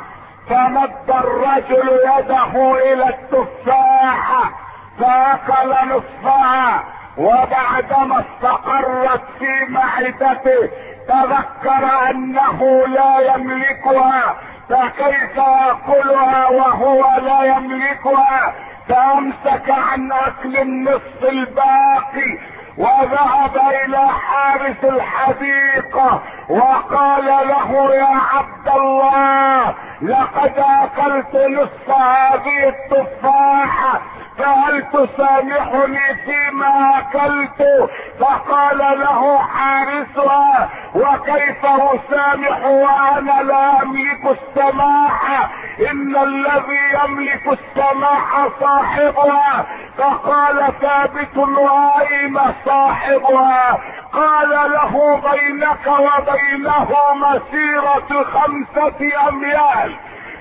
فمد 0.50 1.10
الرجل 1.10 1.90
يده 2.18 2.76
إلى 2.94 3.10
التفاحة 3.10 4.52
فأكل 5.00 5.76
نصفها 5.90 6.84
وبعدما 7.18 8.24
استقرت 8.26 9.22
في 9.40 9.66
معدته 9.70 10.70
تذكر 11.08 12.10
أنه 12.10 12.88
لا 12.88 13.34
يملكها 13.36 14.36
فكيف 14.70 15.38
ياكلها 15.38 16.48
وهو 16.48 17.06
لا 17.22 17.44
يملكها؟ 17.44 18.54
فأمسك 18.90 19.70
عن 19.70 20.12
أكل 20.12 20.58
النصف 20.58 21.24
الباقي 21.24 22.38
وذهب 22.78 23.58
إلى 23.86 24.08
حارس 24.08 24.84
الحديقة 24.84 26.22
وقال 26.50 27.26
له 27.26 27.96
يا 27.96 28.20
عبد 28.34 28.68
الله 28.80 29.74
لقد 30.02 30.54
أكلت 30.58 31.36
نصف 31.36 31.90
هذه 31.98 32.70
التفاحة 32.70 34.02
فهل 34.42 34.84
تسامحني 34.94 36.16
فيما 36.26 36.94
أكلت. 36.98 37.90
فقال 38.20 38.78
له 38.78 39.40
حارسها 39.40 40.70
وكيف 40.96 41.66
أسامح 41.66 42.66
وأنا 42.66 43.44
لا 43.44 43.82
أملك 43.82 44.38
السماحة 44.40 45.50
إن 45.92 46.16
الذي 46.16 46.80
يملك 47.04 47.60
السماحة 47.60 48.50
صاحبها. 48.60 49.66
فقال 49.98 50.74
ثابت 50.82 51.38
واين 51.38 52.40
صاحبها. 52.66 53.78
قال 54.14 54.50
له 54.50 55.22
بينك 55.32 55.88
وبينه 55.88 56.90
مسيرة 57.16 58.24
خمسة 58.24 59.30
أميال. 59.30 59.96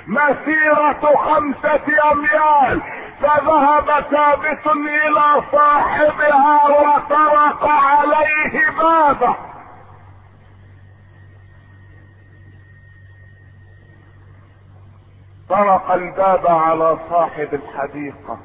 مسيرة 0.06 1.14
خمسة 1.16 1.86
أميال. 2.12 2.82
فذهب 3.20 3.86
ثابت 3.86 4.66
إلى 4.66 5.42
صاحبها 5.52 6.66
وطرق 6.66 7.64
عليه 7.64 8.70
بابه. 8.70 9.36
طرق 15.48 15.90
الباب 15.90 16.46
على 16.46 16.98
صاحب 17.10 17.54
الحديقة. 17.54 18.38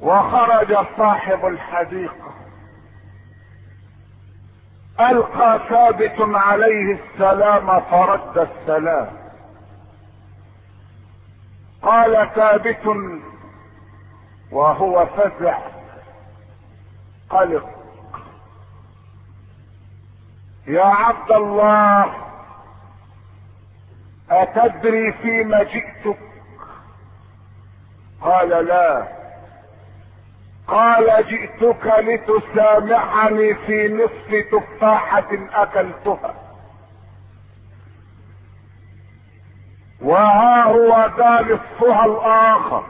وخرج 0.00 0.76
صاحب 0.96 1.46
الحديقة. 1.46 2.34
ألقى 5.00 5.60
ثابت 5.68 6.16
عليه 6.20 6.98
السلام 7.00 7.80
فرد 7.80 8.38
السلام. 8.38 9.17
قال 11.82 12.30
ثابت 12.34 12.86
وهو 14.52 15.06
فزع. 15.06 15.58
قلق 17.30 17.68
يا 20.66 20.84
عبد 20.84 21.32
الله 21.32 22.14
أتدري 24.30 25.12
فيما 25.12 25.62
جئتك؟ 25.62 26.18
قال 28.20 28.48
لا. 28.48 29.08
قال 30.66 31.26
جئتك 31.26 31.86
لتسامحني 31.98 33.54
في 33.54 33.88
نصف 33.88 34.46
تفاحة 34.52 35.28
أكلتها. 35.52 36.34
وها 40.02 40.62
هو 40.62 41.10
ذا 41.18 41.40
نصفها 41.40 42.04
الآخر. 42.04 42.82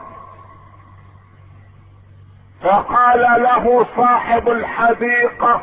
فقال 2.63 3.43
له 3.43 3.85
صاحب 3.97 4.49
الحديقة 4.49 5.61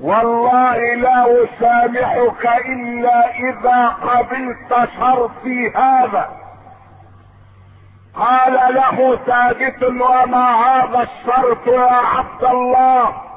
والله 0.00 0.94
لا 0.94 1.44
أسامحك 1.44 2.46
إلا 2.46 3.30
إذا 3.34 3.88
قبلت 3.88 4.90
شرطي 4.98 5.70
هذا. 5.76 6.28
قال 8.16 8.74
له 8.74 9.16
ثابت 9.16 9.82
وما 9.82 10.54
هذا 10.54 11.02
الشرط 11.02 11.66
يا 11.66 11.92
عبد 11.92 12.44
الله؟ 12.44 13.31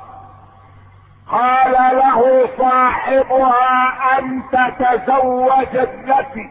قال 1.32 1.72
له 1.72 2.50
صاحبها 2.58 3.94
ان 4.20 4.44
تتزوج 4.52 5.76
ابنتي. 5.76 6.50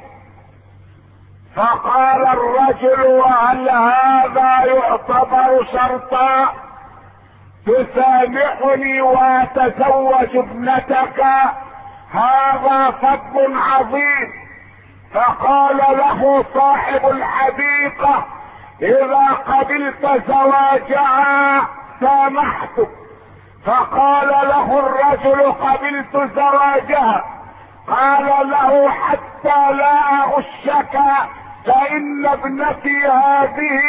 فقال 1.57 2.27
الرجل 2.27 3.07
وهل 3.07 3.69
هذا 3.69 4.65
يعتبر 4.65 5.67
شرطا؟ 5.73 6.55
تسامحني 7.67 9.01
وأتزوج 9.01 10.37
ابنتك 10.37 11.25
هذا 12.13 12.91
فضل 12.91 13.57
عظيم. 13.57 14.33
فقال 15.15 15.77
له 15.77 16.45
صاحب 16.55 17.09
الحديقة 17.09 18.27
إذا 18.83 19.29
قبلت 19.47 20.23
زواجها 20.29 21.69
سامحتك. 22.01 23.04
فقال 23.67 24.29
له 24.29 24.79
الرجل 24.79 25.53
قبلت 25.53 26.33
زواجها. 26.35 27.25
قال 27.89 28.51
له 28.51 28.91
حتى 28.91 29.73
لا 29.73 30.25
أغشك 30.25 31.01
فإن 31.67 32.27
ابنتي 32.27 33.07
هذه 33.07 33.83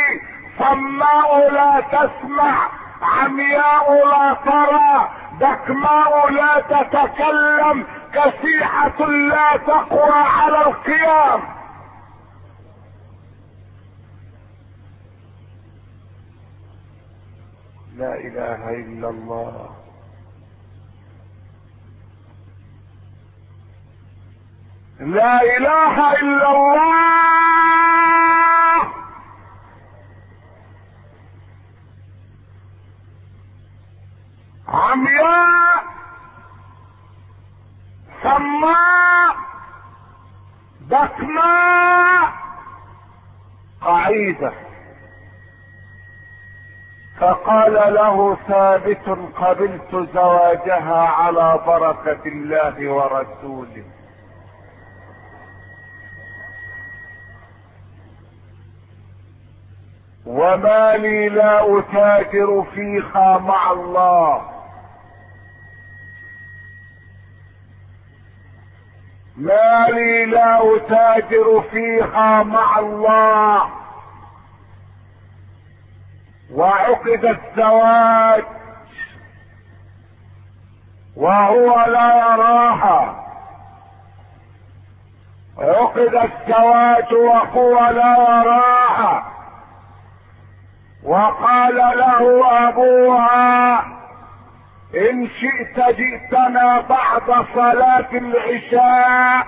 صماء 0.59 1.51
لا 1.51 1.82
تسمع 1.91 2.67
عمياء 3.01 4.05
لا 4.05 4.34
ترى 4.45 5.09
دكماء 5.39 6.30
لا 6.30 6.61
تتكلم 6.69 7.86
كسيحة 8.13 9.05
لا 9.05 9.57
تقوى 9.67 10.23
على 10.41 10.57
القيام. 10.57 11.55
لا 17.97 18.13
إله 18.15 18.69
إلا 18.69 19.09
الله. 19.09 19.75
لا 24.99 25.41
إله 25.57 26.13
إلا 26.13 26.51
الله. 26.51 27.05
عمياء 34.67 35.83
سماء 38.23 39.35
بكماء 40.81 42.33
قعيدة 43.81 44.53
فقال 47.20 47.74
له 47.93 48.38
ثابت 48.47 49.09
قبلت 49.36 50.09
زواجها 50.13 51.07
على 51.07 51.59
بركة 51.68 52.26
الله 52.26 52.91
ورسوله. 52.91 53.84
وما 60.26 60.97
لي 60.97 61.30
لا 61.30 61.80
أتاجر 61.80 62.63
فيها 62.76 63.38
مع 63.38 63.72
الله. 63.72 64.41
ما 69.38 69.88
لي 69.89 70.26
لا 70.26 70.76
أتاجر 70.76 71.61
فيها 71.72 72.43
مع 72.43 72.80
الله. 72.80 73.84
وعقد 76.53 77.25
الزواج 77.25 78.43
وهو 81.15 81.85
لا 81.85 82.15
يراها 82.15 83.25
عقد 85.57 86.15
الزواج 86.15 87.13
وهو 87.13 87.79
لا 87.89 88.17
يراها 88.17 89.31
وقال 91.03 91.75
له 91.75 92.43
أبوها 92.69 93.85
إن 94.95 95.27
شئت 95.27 95.95
جئتنا 95.97 96.81
بعد 96.81 97.45
صلاة 97.55 98.09
العشاء. 98.13 99.47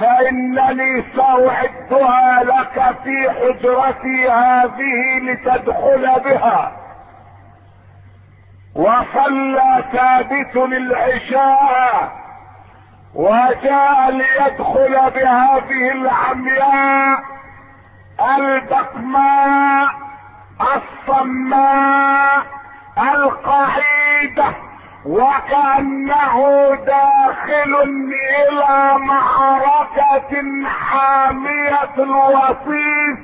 فانني 0.00 1.04
ساعدها 1.16 2.42
لك 2.44 2.96
في 3.04 3.30
حجرتي 3.30 4.28
هذه 4.30 5.18
لتدخل 5.22 6.20
بها. 6.24 6.72
وصلى 8.74 9.84
ثابت 9.92 10.56
العشاء 10.56 12.12
وجاء 13.14 14.10
ليدخل 14.10 15.10
بهذه 15.10 15.92
العمياء 15.92 17.18
البكماء 18.38 19.88
الصماء 20.60 22.46
القعيدة. 22.98 24.65
وكأنه 25.06 26.34
داخل 26.74 27.74
إلى 27.82 28.98
معركة 28.98 30.32
حامية 30.66 31.94
الوصيف. 31.98 33.18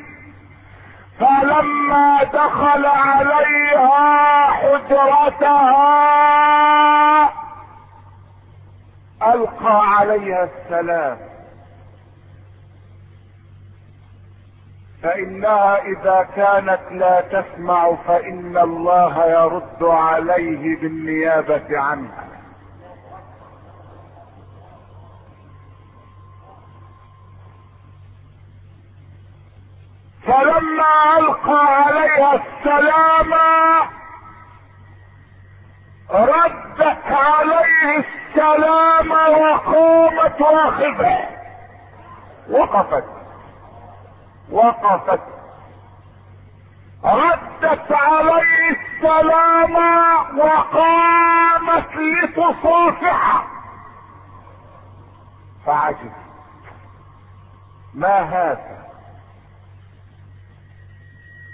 فلما 1.21 2.23
دخل 2.23 2.87
عليها 2.87 4.47
حجرتها 4.51 5.73
ألقى 9.35 9.81
عليها 9.99 10.45
السلام. 10.45 11.32
فإنها 15.03 15.79
إذا 15.83 16.29
كانت 16.37 16.81
لا 16.91 17.21
تسمع 17.21 17.95
فإن 17.95 18.59
الله 18.59 19.27
يرد 19.27 19.83
عليه 19.83 20.81
بالنيابة 20.81 21.79
عنها. 21.79 22.29
فلما 30.27 31.19
ألقى 31.19 31.67
عليها 31.67 32.35
السلام 32.35 33.35
ردت 36.11 37.07
عليه 37.07 38.05
السلام 38.05 39.11
وقامت 39.11 40.41
واخذه. 40.41 41.29
وقفت. 42.51 43.22
وقفت. 44.53 45.21
ردت 47.05 47.93
عليه 47.93 48.71
السلام 48.71 49.75
وقامت 50.39 51.97
لتصافحه 51.97 53.45
فعجب 55.67 56.13
ما 57.95 58.21
هذا؟ 58.21 58.83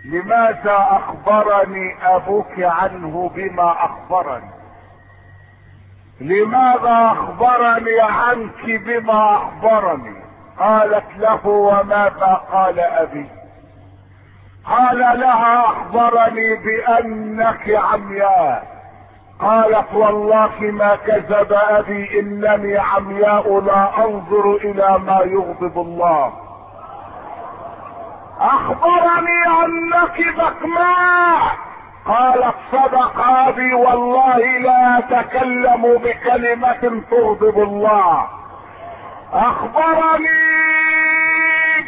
لماذا 0.04 0.76
أخبرني 0.90 1.96
أبوك 2.16 2.58
عنه 2.58 3.30
بما 3.34 3.84
أخبرني؟ 3.84 4.50
لماذا 6.20 7.12
أخبرني 7.12 8.00
عنك 8.00 8.64
بما 8.64 9.36
أخبرني؟ 9.36 10.17
قالت 10.58 11.04
له 11.18 11.46
وماذا 11.46 12.40
قال 12.52 12.80
أبي؟ 12.80 13.28
قال 14.66 14.98
لها 14.98 15.64
أخبرني 15.64 16.54
بأنك 16.54 17.70
عمياء. 17.70 18.78
قالت 19.40 19.94
والله 19.94 20.52
ما 20.60 20.96
كذب 20.96 21.52
أبي 21.52 22.20
إنني 22.20 22.78
عمياء 22.78 23.60
لا 23.60 24.04
أنظر 24.04 24.56
إلى 24.56 24.98
ما 24.98 25.20
يغضب 25.24 25.78
الله. 25.78 26.32
أخبرني 28.40 29.64
أنك 29.64 30.18
بكماء. 30.36 31.40
قالت 32.06 32.54
صدق 32.72 33.20
أبي 33.26 33.74
والله 33.74 34.38
لا 34.38 34.98
أتكلم 34.98 35.98
بكلمة 36.04 37.02
تغضب 37.10 37.58
الله. 37.62 38.26
أخبرني 39.32 40.28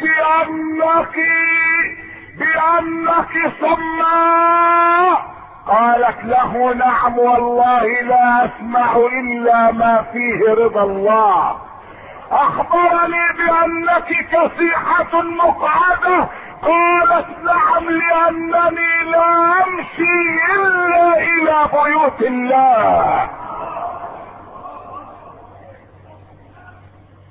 بانك 0.01 1.15
بأنك 2.37 3.53
سماء 3.59 5.31
قالت 5.67 6.23
له 6.23 6.73
نعم 6.73 7.17
والله 7.17 8.01
لا 8.01 8.45
أسمع 8.45 8.95
إلا 8.95 9.71
ما 9.71 10.05
فيه 10.13 10.53
رضا 10.53 10.83
الله. 10.83 11.57
أخبرني 12.31 13.33
بأنك 13.37 14.07
كسيحة 14.31 15.21
مقعدة. 15.21 16.27
قالت 16.61 17.27
نعم 17.43 17.89
لأنني 17.89 19.11
لا 19.11 19.53
أمشي 19.67 20.17
إلا 20.53 21.17
إلى 21.17 21.69
بيوت 21.73 22.21
الله. 22.21 23.29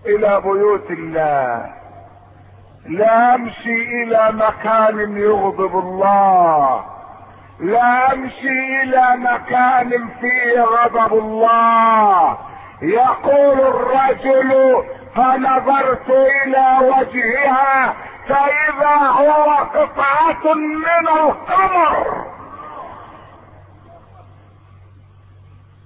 إلى 0.07 0.41
بيوت 0.41 0.91
الله. 0.91 1.73
لا 2.87 3.35
أمشي 3.35 4.03
إلى 4.03 4.33
مكان 4.33 5.17
يغضب 5.17 5.79
الله. 5.79 6.85
لا 7.61 8.13
أمشي 8.13 8.83
إلى 8.83 9.17
مكان 9.17 10.09
فيه 10.21 10.61
غضب 10.61 11.13
الله. 11.13 12.39
يقول 12.83 13.61
الرجل 13.61 14.83
فنظرت 15.17 16.11
إلى 16.11 16.79
وجهها 16.83 17.95
فإذا 18.29 18.97
هو 18.97 19.55
قطعة 19.55 20.55
من 20.55 21.09
القمر. 21.09 22.27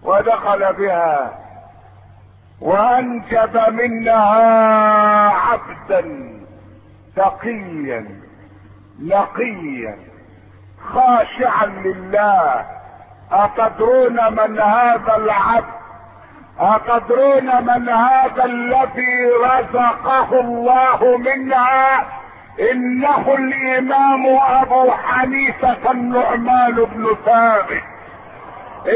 ودخل 0.02 0.72
بها. 0.72 1.43
وانجب 2.64 3.72
منها 3.72 4.24
عبدا 5.28 6.02
تقيا 7.16 8.06
نقيا 9.02 9.96
خاشعا 10.92 11.66
لله. 11.66 12.64
أتدرون 13.32 14.16
من 14.32 14.60
هذا 14.60 15.16
العبد؟ 15.16 15.74
أتدرون 16.60 17.64
من 17.64 17.88
هذا 17.88 18.44
الذي 18.44 19.16
رزقه 19.44 20.40
الله 20.40 21.18
منها 21.18 22.06
إنه 22.72 23.34
الإمام 23.34 24.26
أبو 24.62 24.90
حنيفة 24.90 25.90
النعمان 25.90 26.74
بن 26.74 27.16
ثابت. 27.24 27.93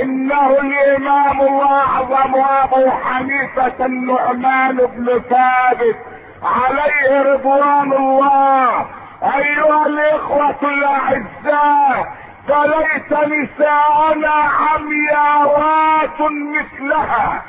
إنه 0.02 0.50
الإمام 0.50 1.40
الأعظم 1.40 2.34
أبو 2.34 2.90
حنيفة 2.90 3.86
النعمان 3.86 4.76
بن 4.76 5.22
ثابت. 5.30 5.96
عليه 6.42 7.22
رضوان 7.22 7.92
الله. 7.92 8.86
أيها 9.22 9.86
الإخوة 9.86 10.56
الأعزاء 10.62 12.06
فليس 12.48 13.12
نساءنا 13.12 14.34
عمياوات 14.60 16.20
مثلها. 16.20 17.42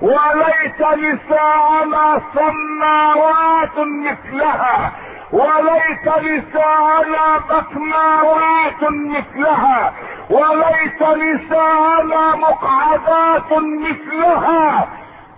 وليس 0.00 0.80
نساءنا 0.80 2.20
صماوات 2.34 3.78
مثلها. 3.78 4.92
وليس 5.32 6.06
نساءنا 6.18 7.38
بكماوات 7.50 8.82
مثلها. 8.82 9.92
وليس 10.30 11.02
نساءنا 11.02 12.36
مقعدات 12.36 13.52
مثلها. 13.52 14.88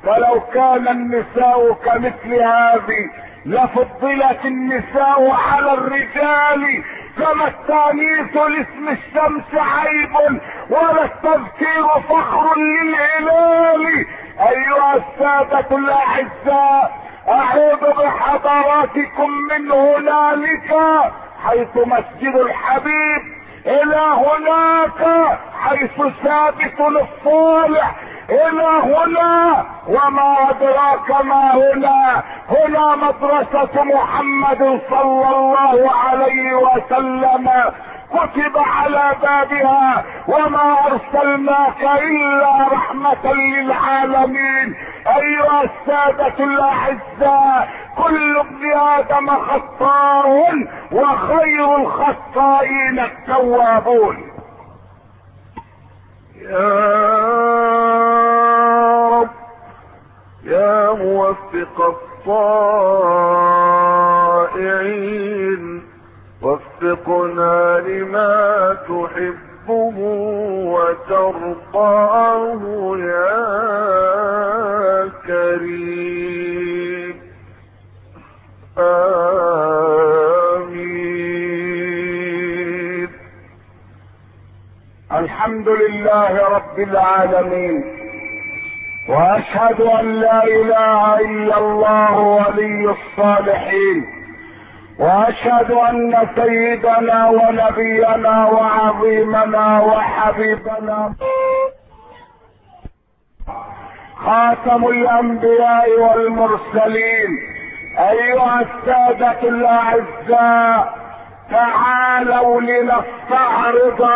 فلو 0.03 0.41
كان 0.55 0.89
النساء 0.89 1.73
كمثل 1.85 2.35
هذه 2.35 3.11
لفضلت 3.47 4.45
النساء 4.45 5.31
على 5.31 5.73
الرجال 5.73 6.85
كما 7.19 7.49
التانيث 7.49 8.37
لاسم 8.37 8.89
الشمس 8.89 9.55
عيب 9.55 10.41
ولا 10.71 11.05
التذكير 11.05 11.87
فخر 12.09 12.55
للهلال. 12.59 14.07
أيها 14.41 14.95
السادة 14.97 15.77
الأعزاء 15.77 17.08
أعوذ 17.29 17.95
بحضراتكم 18.03 19.31
من 19.51 19.73
هنالك 19.73 20.75
حيث 21.45 21.77
مسجد 21.77 22.35
الحبيب 22.37 23.23
إلى 23.67 24.01
هناك 24.01 25.29
حيث 25.61 25.91
ثابت 26.25 26.81
الصالح 26.81 27.95
إلى 28.31 28.69
هنا 28.83 29.65
وما 29.89 30.51
أدراك 30.51 31.25
ما 31.25 31.55
هنا؟ 31.55 32.23
هنا 32.49 32.97
مدرسة 32.97 33.83
محمد 33.85 34.81
صلى 34.91 35.29
الله 35.37 35.91
عليه 35.93 36.55
وسلم. 36.55 37.51
كتب 38.11 38.55
على 38.57 39.17
بابها 39.23 40.05
وما 40.29 40.77
أرسلناك 40.87 41.83
إلا 41.83 42.69
رحمة 42.73 43.33
للعالمين. 43.35 44.77
أيها 45.07 45.63
السادة 45.63 46.45
الأعزاء 46.45 47.69
كل 47.97 48.39
ابن 48.39 48.73
آدم 48.73 49.29
خطاء 49.31 50.27
وخير 50.93 51.77
الخطائين 51.77 52.99
التوابون. 52.99 54.17
يا 56.43 56.69
رب 59.11 59.31
يا 60.45 60.93
موفق 60.93 61.81
الطائعين. 64.59 65.65
وفقنا 66.43 67.79
لما 67.87 68.77
تحبه 68.89 69.99
وترضاه 70.75 72.63
يا 72.99 73.39
كريم. 75.27 77.15
آمين. 81.89 83.09
الحمد 85.13 85.69
لله 85.69 86.49
رب 86.49 86.79
العالمين 86.79 87.85
وأشهد 89.09 89.81
أن 89.81 90.13
لا 90.13 90.45
إله 90.45 91.21
إلا 91.21 91.59
الله 91.59 92.19
ولي 92.19 92.91
الصالحين. 92.91 94.18
وأشهد 94.99 95.71
أن 95.71 96.29
سيدنا 96.37 97.29
ونبينا 97.29 98.47
وعظيمنا 98.47 99.81
وحبيبنا 99.81 101.15
خاتم 104.25 104.85
الأنبياء 104.87 105.91
والمرسلين 106.01 107.39
أيها 107.99 108.61
السادة 108.61 109.41
الأعزاء 109.49 110.99
تعالوا 111.51 112.61
لنستعرض 112.61 114.09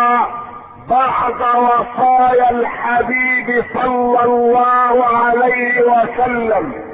بعض 0.88 1.40
وصايا 1.40 2.50
الحبيب 2.50 3.64
صلى 3.74 4.24
الله 4.24 5.04
عليه 5.06 5.80
وسلم. 5.82 6.91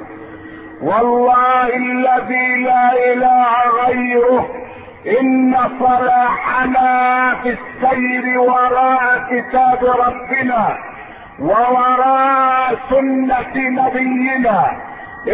والله 0.81 1.67
الذي 1.75 2.55
لا 2.63 2.93
إله 3.13 3.51
غيره 3.85 4.49
إن 5.21 5.55
صلاحنا 5.79 7.35
في 7.43 7.49
السير 7.49 8.39
وراء 8.39 9.19
كتاب 9.29 9.79
ربنا 9.85 10.77
ووراء 11.39 12.75
سنة 12.89 13.55
نبينا 13.55 14.71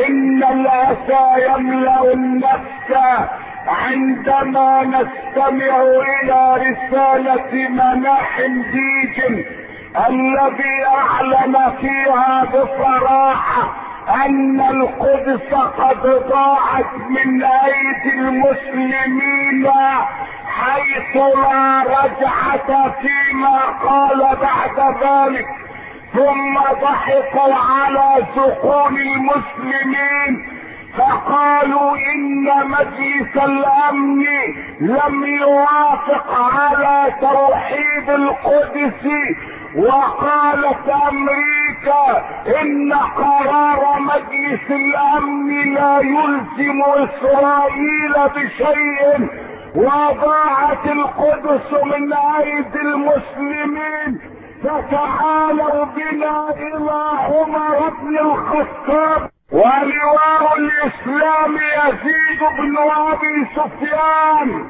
إن 0.07 0.43
الاسى 0.43 1.45
يملأ 1.49 2.13
النفس 2.13 2.91
عندما 3.67 4.81
نستمع 4.83 5.75
إلى 6.21 6.55
رسالة 6.69 7.69
مناحم 7.69 8.61
ديج 8.61 9.43
الذي 10.09 10.85
اعلن 10.87 11.55
فيها 11.81 12.43
بصراحة 12.45 13.73
أن 14.09 14.61
القدس 14.61 15.53
قد 15.53 16.29
ضاعت 16.29 16.95
من 17.09 17.43
أيدي 17.43 18.19
المسلمين 18.19 19.67
حيث 20.45 21.15
لا 21.15 21.83
رجعة 21.83 22.93
فيما 23.01 23.59
قال 23.59 24.37
بعد 24.41 24.95
ذلك. 25.03 25.47
ثم 26.13 26.59
ضحكوا 26.81 27.55
على 27.55 28.25
سقون 28.35 28.97
المسلمين 28.97 30.47
فقالوا 30.97 31.97
إن 31.97 32.49
مجلس 32.69 33.35
الأمن 33.35 34.25
لم 34.79 35.25
يوافق 35.25 36.51
على 36.55 37.13
توحيد 37.21 38.09
القدس. 38.09 39.05
وقالت 39.75 40.89
أمريكا 41.09 42.25
إن 42.61 42.93
قرار 42.93 43.99
مجلس 43.99 44.71
الأمن 44.71 45.73
لا 45.73 45.99
يلزم 45.99 46.81
إسرائيل 46.81 48.13
بشيء. 48.35 49.29
وضاعت 49.75 50.85
القدس 50.85 51.73
من 51.83 52.13
ايدي 52.13 52.81
المسلمين. 52.81 54.19
فتعالوا 54.63 55.85
بنا 55.85 56.49
إلى 56.49 57.01
عمر 57.17 57.89
بن 57.89 58.17
الخطاب. 58.17 59.34
ولواء 59.51 60.57
الاسلام 60.57 61.55
يزيد 61.55 62.39
بن 62.57 62.77
ابي 62.77 63.47
سفيان 63.55 64.67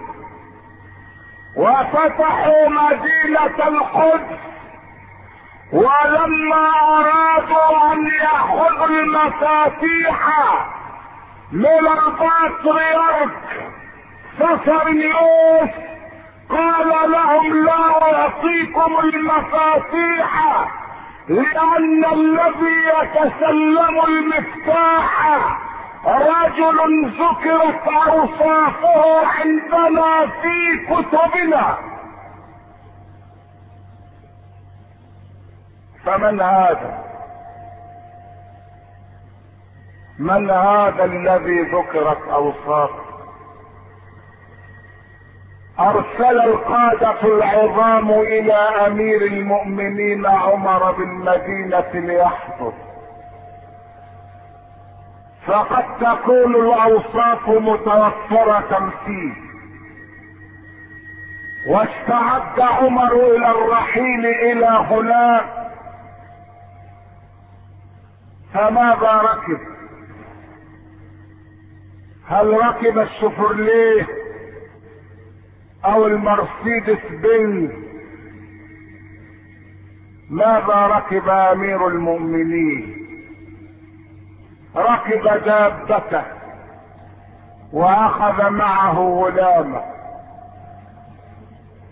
وفتحوا 1.57 2.69
مدينة 2.69 3.67
القدس 3.67 4.39
ولما 5.73 6.69
ارادوا 6.83 7.93
ان 7.93 8.07
ياخذوا 8.07 8.87
المفاتيح 8.87 10.27
من 11.51 11.65
البطريرك 11.87 13.31
سفرنيوس 14.39 15.69
قال 16.49 17.11
لهم 17.11 17.65
لا 17.65 18.01
اعطيكم 18.13 18.95
المفاتيح 19.03 20.45
لأن 21.27 22.05
الذي 22.05 22.75
يتسلم 23.01 24.01
المفتاح 24.07 25.35
رجل 26.05 27.09
ذكرت 27.09 27.87
أوصافه 27.87 29.27
عندنا 29.27 30.25
في 30.41 30.85
كتبنا. 30.89 31.77
فمن 36.05 36.41
هذا؟ 36.41 37.05
من 40.19 40.49
هذا 40.49 41.05
الذي 41.05 41.61
ذكرت 41.61 42.27
أوصافه؟ 42.27 43.04
أرسل 45.79 46.39
القادة 46.41 47.21
العظام 47.23 48.11
إلى 48.11 48.53
أمير 48.87 49.21
المؤمنين 49.21 50.25
عمر 50.25 50.91
بالمدينة 50.91 51.91
ليحضر 51.93 52.73
فقد 55.47 55.83
تكون 55.99 56.55
الأوصاف 56.55 57.49
متوفرة 57.49 58.93
فيه. 59.05 59.33
واستعد 61.67 62.59
عمر 62.59 63.13
إلى 63.13 63.51
الرحيل 63.51 64.25
إلى 64.25 64.67
هناك 64.67 65.45
فماذا 68.53 69.11
ركب؟ 69.21 69.59
هل 72.27 72.57
ركب 72.67 72.97
الشفرليه 72.97 74.07
أو 75.85 76.07
المرسيدس 76.07 76.99
بنز 77.11 77.71
ماذا 80.29 80.87
ركب 80.87 81.29
أمير 81.29 81.87
المؤمنين؟ 81.87 82.95
ركب 84.75 85.23
دابته 85.45 86.23
وأخذ 87.73 88.49
معه 88.49 88.99
غلامه. 88.99 89.81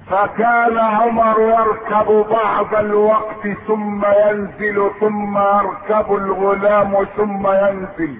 فكان 0.08 0.78
عمر 0.78 1.39
يركب 1.39 2.26
بعض 2.30 2.76
الوقت 2.76 3.48
ثم 3.68 4.06
ينزل 4.06 4.91
ثم 5.00 5.38
يركب 5.38 6.16
الغلام 6.16 7.06
ثم 7.18 7.48
ينزل. 7.48 8.18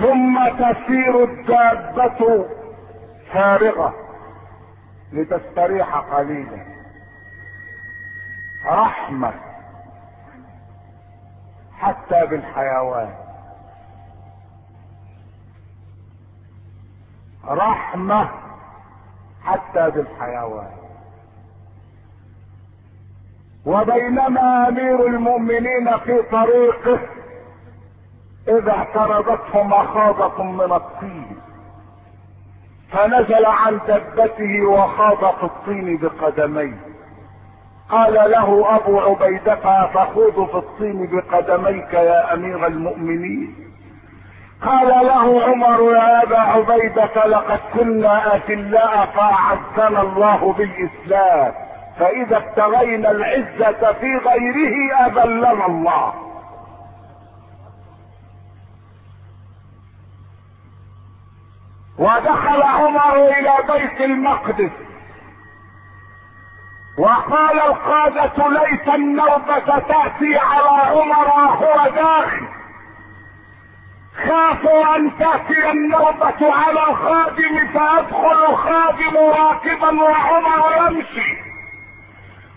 ثم 0.00 0.48
تسير 0.48 1.24
الدابة 1.24 2.46
فارغة 3.32 3.94
لتستريح 5.12 5.96
قليلا. 5.96 6.64
رحمة 8.66 9.34
حتى 11.78 12.26
بالحيوان. 12.26 13.14
رحمة 17.48 18.30
حتى 19.44 19.90
بالحيوان. 19.90 20.72
وبينما 23.66 24.68
أمير 24.68 25.06
المؤمنين 25.06 25.98
في 25.98 26.22
طريقه 26.22 27.00
إذا 28.48 28.72
اعترضته 28.72 29.62
مخاضة 29.62 30.42
من 30.42 30.72
الطين. 30.72 31.27
فنزل 32.92 33.46
عن 33.46 33.80
دبته 33.88 34.62
وخاض 34.62 35.34
في 35.34 35.44
الطين 35.44 35.96
بقدميه. 35.96 36.76
قال 37.90 38.14
له 38.14 38.76
أبو 38.76 39.00
عبيدة 39.00 39.86
تخوض 39.94 40.48
في 40.50 40.56
الطين 40.56 41.08
بقدميك 41.12 41.94
يا 41.94 42.34
أمير 42.34 42.66
المؤمنين. 42.66 43.54
قال 44.66 44.88
له 44.88 45.42
عمر 45.44 45.94
يا 45.96 46.22
أبا 46.22 46.38
عبيدة 46.38 47.26
لقد 47.26 47.60
كنا 47.74 48.36
اذلاء 48.36 49.06
فأعزنا 49.06 50.02
الله 50.02 50.52
بالإسلام 50.52 51.52
فإذا 51.98 52.36
ابتغينا 52.36 53.10
العزة 53.10 53.92
في 53.92 54.16
غيره 54.16 55.06
أذلنا 55.06 55.66
الله. 55.66 56.27
ودخل 61.98 62.62
عمر 62.62 63.14
إلى 63.14 63.54
بيت 63.72 64.00
المقدس. 64.00 64.70
وقال 66.98 67.60
القادة 67.60 68.48
ليت 68.48 68.88
النوبة 68.88 69.78
تأتي 69.78 70.38
على 70.38 70.68
عمر 70.68 71.28
وهو 71.28 71.90
داخل. 71.94 72.48
خافوا 74.28 74.96
أن 74.96 75.18
تأتي 75.18 75.70
النوبة 75.70 76.54
على 76.54 76.90
الخادم 76.90 77.66
فيدخل 77.72 78.44
الخادم 78.50 79.16
راكبا 79.16 80.02
وعمر 80.02 80.90
يمشي. 80.90 81.48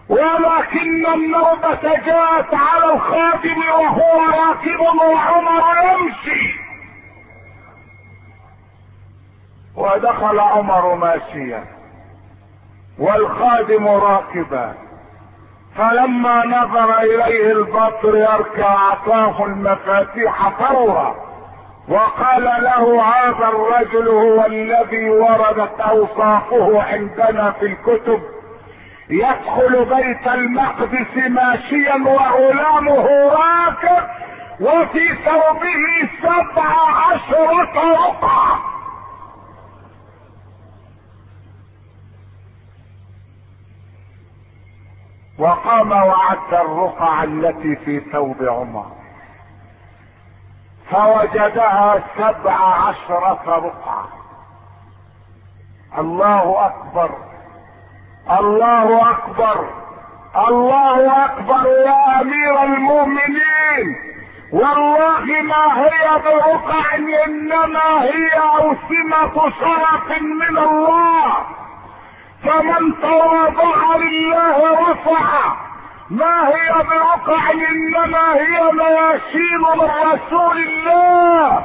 ولكن 0.09 1.05
النوبة 1.13 1.95
جاءت 2.05 2.53
على 2.53 2.93
الخادم 2.93 3.61
وهو 3.73 4.21
راكب 4.21 4.79
وعمر 4.79 5.75
يمشي. 5.83 6.60
ودخل 9.75 10.39
عمر 10.39 10.95
ماشيا 10.95 11.63
والخادم 12.99 13.87
راكبا 13.87 14.73
فلما 15.77 16.45
نظر 16.45 16.99
إليه 16.99 17.51
البطر 17.51 18.17
يركع 18.17 18.73
أعطاه 18.75 19.45
المفاتيح 19.45 20.49
فورا 20.49 21.15
وقال 21.89 22.43
له 22.43 23.03
هذا 23.03 23.47
الرجل 23.47 24.07
هو 24.07 24.45
الذي 24.45 25.09
وردت 25.09 25.79
أوصافه 25.79 26.83
عندنا 26.83 27.51
في 27.51 27.65
الكتب 27.65 28.21
يدخل 29.09 29.85
بيت 29.85 30.27
المقدس 30.27 31.17
ماشيا 31.29 31.95
وغلامه 31.95 33.07
راكب 33.29 34.03
وفي 34.59 35.15
ثوبه 35.25 36.09
سبع 36.21 36.71
عشرة 36.97 37.91
رقعة. 37.91 38.70
وقام 45.41 45.91
وعد 45.91 46.53
الرقع 46.53 47.23
التي 47.23 47.75
في 47.75 47.99
ثوب 47.99 48.43
عمر. 48.43 48.85
فوجدها 50.91 52.03
سبع 52.17 52.53
عشرة 52.53 53.41
رقعة 53.47 54.07
الله 55.97 56.65
أكبر. 56.67 57.11
الله 58.39 59.11
أكبر. 59.11 59.69
الله 60.47 61.25
أكبر. 61.25 61.67
يا 61.67 62.21
أمير 62.21 62.63
المؤمنين. 62.63 64.11
والله 64.53 65.25
ما 65.41 65.83
هي 65.83 66.21
برقع 66.25 66.95
إنما 67.25 68.03
هي 68.03 68.29
اوسمة 68.59 69.49
شرف 69.59 70.21
من 70.21 70.57
الله. 70.57 71.60
فمن 72.43 72.93
تواضع 73.01 73.95
لله 73.95 74.71
رفع 74.89 75.55
ما 76.09 76.47
هي 76.47 76.73
برقع 76.73 77.51
إنما 77.51 78.33
هي 78.33 78.71
مياشين 78.71 79.57
من 79.77 79.89
رسول 80.13 80.57
الله. 80.57 81.63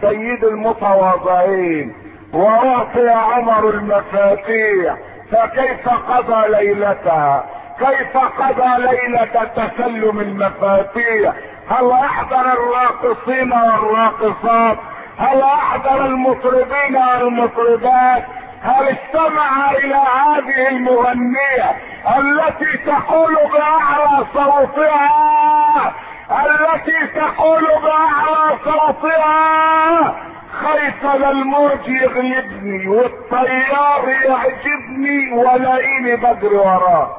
سيد 0.00 0.44
المتواضعين 0.44 1.92
واعطي 2.32 3.08
عمر 3.08 3.68
المفاتيح 3.70 4.96
فكيف 5.32 5.88
قضى 5.88 6.48
ليلتها؟ 6.48 7.44
كيف 7.78 8.16
قضى 8.16 8.82
ليلة 8.82 9.44
تسلم 9.56 10.20
المفاتيح؟ 10.20 11.34
هل 11.70 11.90
أحضر 11.90 12.40
الراقصين 12.52 13.52
والراقصات؟ 13.52 14.78
هل 15.18 15.40
أحضر 15.40 16.06
المطربين 16.06 16.96
والمطربات؟ 16.96 18.24
هل 18.62 18.88
استمع 18.88 19.70
إلى 19.70 19.94
هذه 19.94 20.68
المغنية 20.68 21.76
التي 22.18 22.78
تقول 22.86 23.34
بأعلى 23.52 24.26
صوتها؟ 24.34 25.94
التي 26.30 27.06
تقول 27.20 27.64
بأعلى 27.82 28.58
صوتها؟ 28.64 30.14
خايف 30.52 31.04
الموج 31.04 31.88
يغلبني 31.88 32.88
والطيار 32.88 34.08
يعجبني 34.08 35.32
ولاقيني 35.32 36.16
بجري 36.16 36.56
وراه 36.56 37.16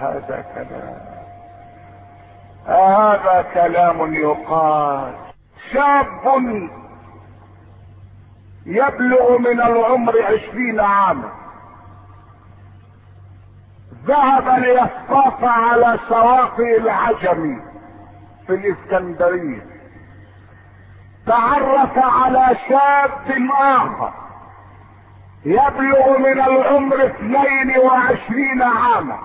هذا 0.00 0.44
كلام. 0.54 1.06
هذا 2.66 3.44
كلام 3.54 4.14
يقال. 4.14 5.12
شاب 5.72 6.06
يبلغ 8.66 9.38
من 9.38 9.60
العمر 9.60 10.22
عشرين 10.22 10.80
عاما. 10.80 11.28
ذهب 14.06 14.48
ليصطاف 14.48 15.44
على 15.44 15.98
شواطئ 16.08 16.78
العجم 16.78 17.60
في 18.46 18.54
الإسكندرية. 18.54 19.66
تعرف 21.26 21.98
على 21.98 22.56
شاب 22.68 23.48
آخر 23.60 24.12
يبلغ 25.44 26.18
من 26.18 26.40
العمر 26.40 27.06
اثنين 27.06 27.78
وعشرين 27.84 28.62
عاما. 28.62 29.18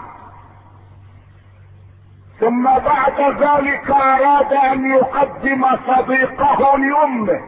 ثم 2.40 2.64
بعد 2.64 3.20
ذلك 3.20 3.92
أراد 3.92 4.54
أن 4.54 4.92
يقدم 4.92 5.66
صديقه 5.88 6.78
لأمه. 6.78 7.42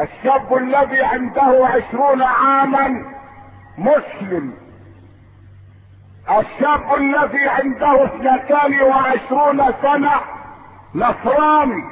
الشاب 0.00 0.54
الذي 0.54 1.02
عنده 1.02 1.66
عشرون 1.66 2.22
عاما 2.22 3.04
مسلم. 3.78 4.54
الشاب 6.30 6.94
الذي 6.94 7.48
عنده 7.48 8.04
اثنتان 8.04 8.80
وعشرون 8.80 9.72
سنة 9.82 10.20
نصراني 10.94 11.84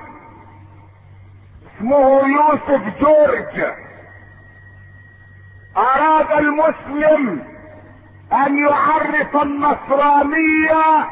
اسمه 1.66 2.22
يوسف 2.26 3.00
جورج. 3.00 3.72
أراد 5.76 6.32
المسلم 6.44 7.44
أن 8.32 8.58
يعرف 8.58 9.42
النصرانية 9.42 11.06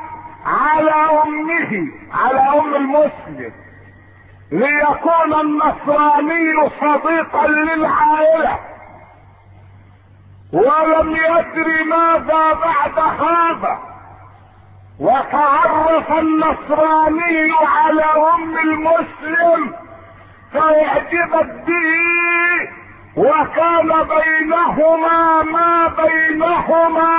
على 0.46 1.22
أمه 1.24 1.92
على 2.12 2.60
أم 2.60 2.74
المسلم. 2.74 3.52
ليكون 4.52 5.40
النصراني 5.40 6.70
صديقا 6.80 7.46
للعائلة. 7.46 8.58
ولم 10.52 11.16
يدر 11.16 11.84
ماذا 11.84 12.52
بعد 12.52 12.98
هذا. 12.98 13.78
وتعرف 15.00 16.12
النصراني 16.12 17.52
على 17.66 18.04
أم 18.34 18.58
المسلم 18.58 19.74
فاعجبت 20.52 21.64
به 21.66 22.70
وكان 23.16 23.88
بينهما 24.02 25.42
ما 25.42 25.88
بينهما. 25.88 27.10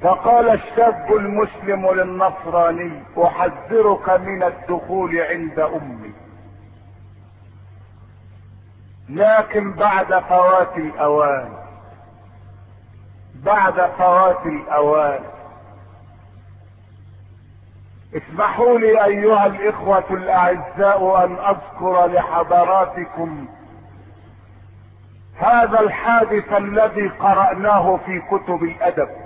فقال 0.00 0.48
الشاب 0.48 1.12
المسلم 1.12 1.90
للنصراني 1.90 3.02
أحذرك 3.18 4.10
من 4.10 4.42
الدخول 4.42 5.20
عند 5.20 5.58
أمي. 5.58 6.12
لكن 9.08 9.72
بعد 9.72 10.18
فوات 10.18 10.76
الأوان 10.76 11.48
بعد 13.34 13.90
فوات 13.98 14.46
الأوان. 14.46 15.20
اسمحوا 18.14 18.78
لي 18.78 19.04
أيها 19.04 19.46
الإخوة 19.46 20.04
الأعزاء 20.10 21.24
أن 21.24 21.36
أذكر 21.38 22.06
لحضراتكم 22.06 23.46
هذا 25.38 25.80
الحادث 25.80 26.52
الذي 26.52 27.08
قرأناه 27.08 27.96
في 28.06 28.20
كتب 28.20 28.62
الأدب. 28.62 29.25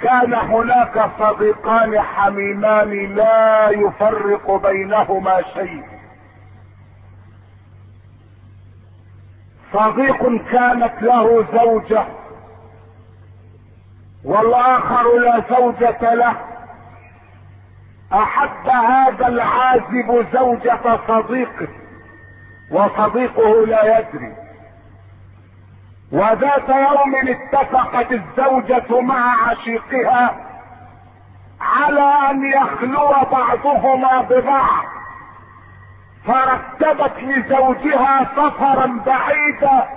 كان 0.00 0.34
هناك 0.34 1.10
صديقان 1.18 2.00
حميمان 2.00 3.14
لا 3.14 3.70
يفرق 3.70 4.56
بينهما 4.66 5.42
شيء. 5.54 5.82
صديق 9.72 10.50
كانت 10.52 11.02
له 11.02 11.46
زوجة 11.52 12.04
والآخر 14.24 15.18
لا 15.18 15.42
زوجة 15.50 16.14
له. 16.14 16.36
أحب 18.12 18.68
هذا 18.68 19.28
العازب 19.28 20.26
زوجة 20.32 20.98
صديقه 21.08 21.68
وصديقه 22.70 23.66
لا 23.66 23.98
يدري. 23.98 24.47
وذات 26.12 26.68
يوم 26.68 27.14
اتفقت 27.28 28.12
الزوجة 28.12 29.00
مع 29.00 29.48
عشيقها 29.48 30.36
على 31.60 32.30
أن 32.30 32.44
يخلو 32.52 33.08
بعضهما 33.32 34.20
ببعض 34.20 34.84
فرتبت 36.26 37.12
لزوجها 37.22 38.30
سفرا 38.36 39.00
بعيدا 39.06 39.88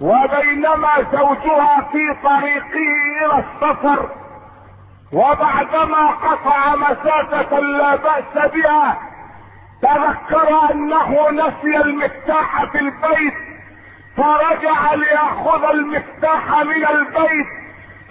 وبينما 0.00 0.90
زوجها 1.12 1.80
في 1.92 2.14
طريقه 2.22 2.88
إلى 3.24 3.44
السفر 3.44 4.08
وبعدما 5.12 6.06
قطع 6.06 6.74
مسافة 6.76 7.58
لا 7.60 7.96
بأس 7.96 8.50
بها 8.52 8.98
تذكر 9.82 10.72
أنه 10.72 11.30
نسي 11.30 11.76
المفتاح 11.76 12.64
في 12.64 12.78
البيت 12.78 13.47
فرجع 14.18 14.94
ليأخذ 14.94 15.64
المفتاح 15.64 16.62
من 16.64 16.86
البيت 16.86 17.46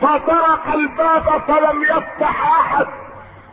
فطرق 0.02 0.68
الباب 0.74 1.42
فلم 1.48 1.84
يفتح 1.84 2.60
أحد 2.60 2.88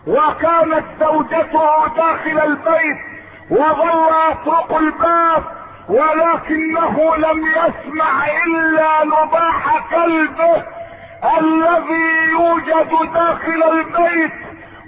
وكانت 0.06 0.84
زوجته 1.00 1.86
داخل 1.96 2.40
البيت 2.44 2.96
وظل 3.50 4.08
يطرق 4.30 4.76
الباب 4.76 5.44
ولكنه 5.88 7.16
لم 7.16 7.46
يسمع 7.46 8.26
إلا 8.46 9.04
نباح 9.04 9.78
كلبه 9.90 10.62
الذي 11.38 12.30
يوجد 12.30 13.12
داخل 13.14 13.62
البيت 13.72 14.32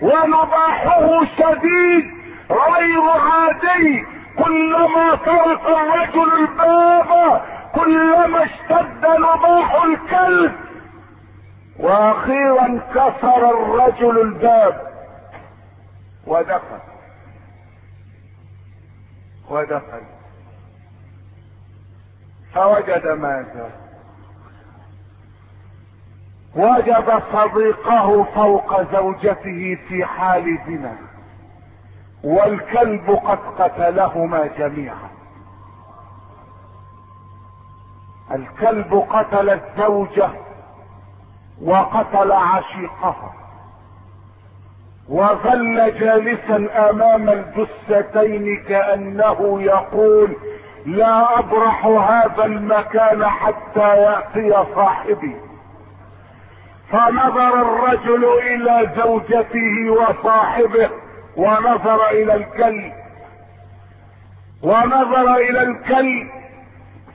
ونباحه 0.02 1.20
شديد 1.38 2.10
غير 2.50 3.02
عادي 3.10 4.06
كلما 4.44 5.14
طرق 5.14 5.78
الرجل 5.78 6.32
الباب 6.38 7.42
كلما 7.76 8.44
اشتد 8.44 9.06
نباح 9.06 9.84
الكلب 9.84 10.52
وأخيرا 11.78 12.80
كسر 12.94 13.50
الرجل 13.50 14.20
الباب 14.20 14.92
ودخل. 16.26 16.80
ودخل. 19.50 20.02
فوجد 22.54 23.06
ماذا 23.06 23.70
وجد 26.54 27.22
صديقه 27.32 28.24
فوق 28.34 28.92
زوجته 28.92 29.78
في 29.88 30.04
حال 30.04 30.58
زنا 30.66 30.96
والكلب 32.24 33.10
قد 33.10 33.38
قتلهما 33.38 34.46
جميعا. 34.46 35.15
الكلب 38.34 39.06
قتل 39.10 39.50
الزوجة 39.50 40.28
وقتل 41.62 42.32
عشيقها 42.32 43.32
وظل 45.08 45.98
جالسا 46.00 46.90
أمام 46.90 47.28
الجثتين 47.28 48.62
كأنه 48.68 49.62
يقول 49.62 50.36
لا 50.86 51.38
أبرح 51.38 51.86
هذا 51.86 52.44
المكان 52.44 53.26
حتى 53.26 53.96
يأتي 53.96 54.64
صاحبي. 54.74 55.36
فنظر 56.90 57.62
الرجل 57.62 58.24
إلى 58.24 58.90
زوجته 58.96 59.90
وصاحبه 59.90 60.90
ونظر 61.36 62.10
إلى 62.10 62.34
الكلب. 62.34 62.92
ونظر 64.62 65.34
إلى 65.36 65.62
الكلب 65.62 66.28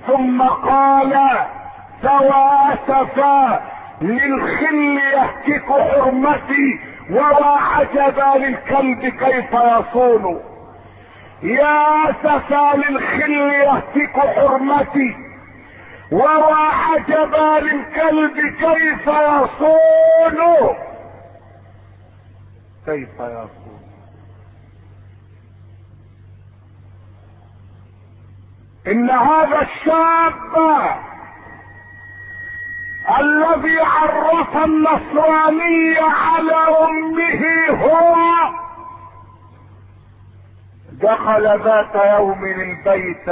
ثم 0.07 0.41
قال 0.41 1.13
سوى 2.01 2.73
اسفا 2.73 3.61
للخل 4.01 4.99
يهتك 5.13 5.71
حرمتي 5.71 6.79
ولا 7.09 7.47
عجبا 7.47 8.45
للكلب 8.45 8.99
كيف 8.99 9.53
يصون. 9.53 10.41
يا 11.43 12.09
اسفا 12.09 12.75
للخل 12.75 13.31
يهتك 13.31 14.19
حرمتي 14.19 15.15
ولا 16.11 16.55
عجبا 16.55 17.59
للكلب 17.59 18.37
كيف 18.37 19.07
يصون. 19.07 20.39
كيف 22.85 23.19
يصون. 23.19 23.60
إن 28.87 29.09
هذا 29.09 29.61
الشاب 29.61 30.33
الذي 33.19 33.79
عرف 33.81 34.57
النصرانية 34.57 36.01
على 36.01 36.55
أمه 36.87 37.43
هو 37.83 38.15
دخل 40.91 41.63
ذات 41.63 41.95
يوم 41.95 42.45
البيت 42.45 43.29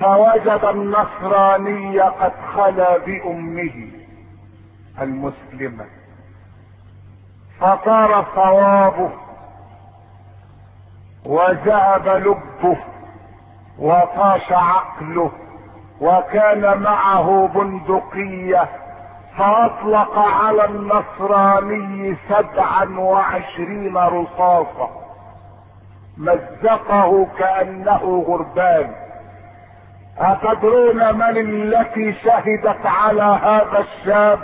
فوجد 0.00 0.64
النصراني 0.64 2.00
قد 2.00 2.32
خلا 2.54 2.98
بأمه 2.98 3.88
المسلمة. 5.00 5.86
فطار 7.60 8.26
صوابه 8.34 9.10
وذهب 11.24 12.08
لبه. 12.08 12.76
وطاش 13.78 14.52
عقله 14.52 15.30
وكان 16.00 16.78
معه 16.82 17.48
بندقية 17.54 18.68
فأطلق 19.38 20.18
على 20.18 20.64
النصراني 20.64 22.16
سبعا 22.28 23.00
وعشرين 23.00 23.96
رصاصة 23.96 24.88
مزقه 26.18 27.26
كأنه 27.38 28.24
غربان. 28.28 28.94
أتدرون 30.18 31.14
من 31.14 31.36
التي 31.36 32.12
شهدت 32.12 32.86
على 32.86 33.22
هذا 33.22 33.78
الشاب 33.78 34.38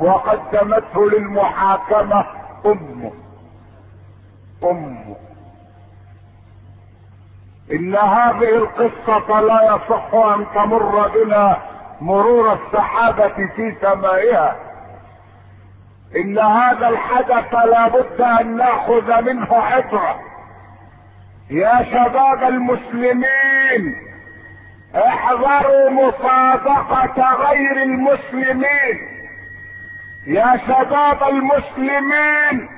وقدمته 0.00 1.10
للمحاكمة؟ 1.10 2.24
أمه. 2.66 3.12
أمه. 4.64 5.16
إن 7.72 7.96
هذه 7.96 8.56
القصة 8.56 9.40
لا 9.40 9.62
يصح 9.64 10.14
أن 10.14 10.46
تمر 10.54 11.08
بنا 11.08 11.56
مرور 12.00 12.52
السحابة 12.52 13.28
في 13.28 13.76
سمائها. 13.80 14.56
إن 16.16 16.38
هذا 16.38 16.88
الحدث 16.88 17.54
لابد 17.54 18.20
أن 18.20 18.56
نأخذ 18.56 19.22
منه 19.22 19.48
عبرة 19.50 20.20
يا 21.50 21.84
شباب 21.84 22.42
المسلمين 22.42 23.96
احذروا 24.94 25.90
مصادقة 25.90 27.34
غير 27.34 27.82
المسلمين. 27.82 28.98
يا 30.26 30.56
شباب 30.56 31.22
المسلمين 31.28 32.68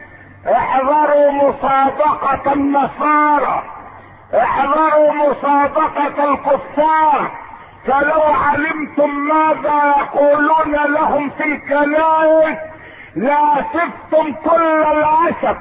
احذروا 0.47 1.32
مصادقة 1.32 2.53
النصارى. 2.53 3.76
احذروا 4.35 5.12
مصادقة 5.12 6.33
الكفار. 6.33 7.31
فلو 7.87 8.22
علمتم 8.22 9.11
ماذا 9.11 9.95
يقولون 9.99 10.93
لهم 10.95 11.31
في 11.31 11.45
الكنائس 11.45 12.59
لاسفتم 13.16 14.33
كل 14.45 14.85
الاسف 14.85 15.57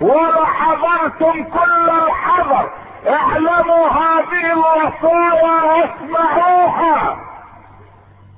ولحذرتم 0.00 1.44
كل 1.44 1.90
الحذر. 1.90 2.70
اعلموا 3.08 3.88
هذه 3.88 4.52
الوصايا 4.52 5.62
واسمعوها. 5.62 7.18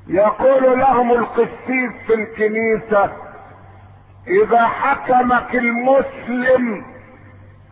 يقول 0.09 0.79
لهم 0.81 1.11
القسيس 1.11 1.93
في 2.07 2.15
الكنيسة 2.15 3.11
إذا 4.29 4.67
حكمك 4.67 5.55
المسلم 5.55 6.85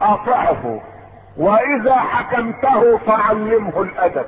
أطعه. 0.03 0.81
وإذا 1.37 1.95
حكمته 1.95 2.99
فعلمه 2.99 3.83
الأدب. 3.83 4.27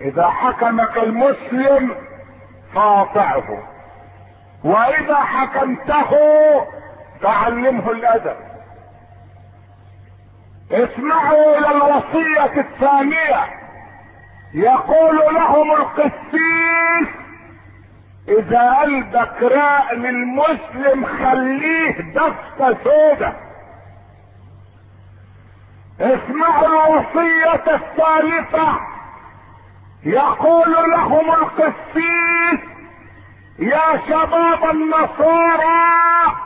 إذا 0.00 0.26
حكمك 0.26 0.96
المسلم 0.98 1.94
فاطعه. 2.74 3.68
وإذا 4.64 5.14
حكمته 5.14 6.10
فعلمه 7.20 7.90
الأدب. 7.90 8.36
اسمعوا 10.70 11.58
إلى 11.58 11.68
الوصية 11.68 12.60
الثانية. 12.60 13.66
يقول 14.54 15.16
لهم 15.34 15.72
القسيس 15.72 17.25
إذا 18.28 18.70
قلبك 18.70 19.42
راء 19.42 19.94
للمسلم 19.94 21.06
خليه 21.06 22.00
دفة 22.14 22.76
سودة. 22.84 23.32
اسمعوا 26.00 26.66
الوصية 26.66 27.54
الثالثة 27.74 28.78
يقول 30.04 30.90
لهم 30.90 31.30
القسيس 31.30 32.60
يا 33.58 34.00
شباب 34.08 34.70
النصارى 34.70 36.36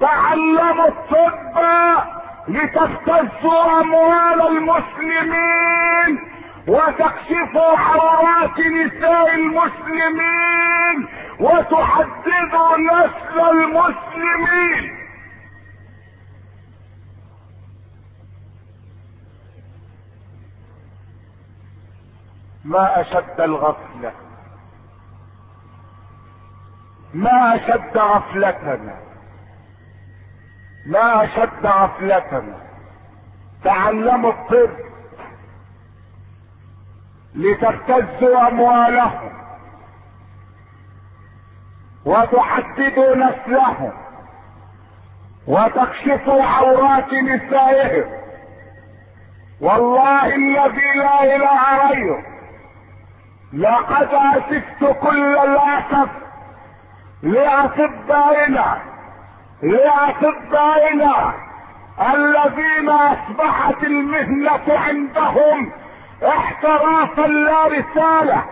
تعلموا 0.00 0.88
الطب 0.88 2.04
لتبتزوا 2.48 3.80
أموال 3.80 4.46
المسلمين 4.56 6.28
وتكشفوا 6.68 7.78
عورات 7.78 8.58
نساء 8.58 9.34
المسلمين 9.34 11.08
وتحددوا 11.40 12.76
نسل 12.78 13.40
المسلمين. 13.40 15.04
ما 22.64 23.00
أشد 23.00 23.40
الغفلة. 23.40 24.12
ما 27.14 27.54
أشد 27.54 27.98
غفلتنا. 27.98 28.98
ما 30.86 31.24
أشد 31.24 31.66
غفلتنا. 31.66 32.58
تعلموا 33.64 34.32
الطب. 34.32 34.70
لتبتزوا 37.34 38.48
أموالهم. 38.48 39.43
وتحددوا 42.06 43.16
نسلهم 43.16 43.92
وتكشفوا 45.46 46.42
عورات 46.44 47.14
نسائهم 47.14 48.04
والله 49.60 50.26
الذي 50.26 50.98
لا 50.98 51.36
إله 51.36 51.88
غيره. 51.88 52.22
لقد 53.52 54.08
أسفت 54.14 54.98
كل 55.00 55.38
الأسف 55.38 56.08
لاطبائنا 57.22 58.82
لاطبائنا 59.62 61.34
الذين 62.14 62.88
أصبحت 62.88 63.84
المهنة 63.84 64.62
عندهم 64.68 65.72
احترافا 66.22 67.26
لا 67.26 67.66
رسالة. 67.66 68.44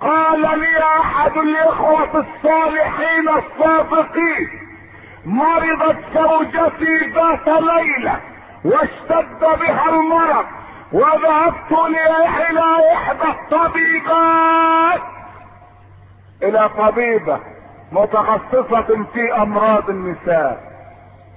قال 0.00 0.40
لي 0.40 0.78
أحد 1.00 1.36
الإخوة 1.36 2.24
الصالحين 2.26 3.28
الصادقين 3.28 4.48
مرضت 5.24 5.96
زوجتي 6.14 6.98
ذات 7.14 7.48
ليلة 7.48 8.20
واشتد 8.64 9.40
بها 9.40 9.88
المرض 9.88 10.46
وذهبت 10.92 11.72
إلى 11.72 12.92
إحدى 12.92 13.28
الطبيبات 13.28 15.00
إلى 16.42 16.68
طبيبة 16.78 17.40
متخصصة 17.92 19.04
في 19.12 19.36
أمراض 19.36 19.90
النساء. 19.90 20.60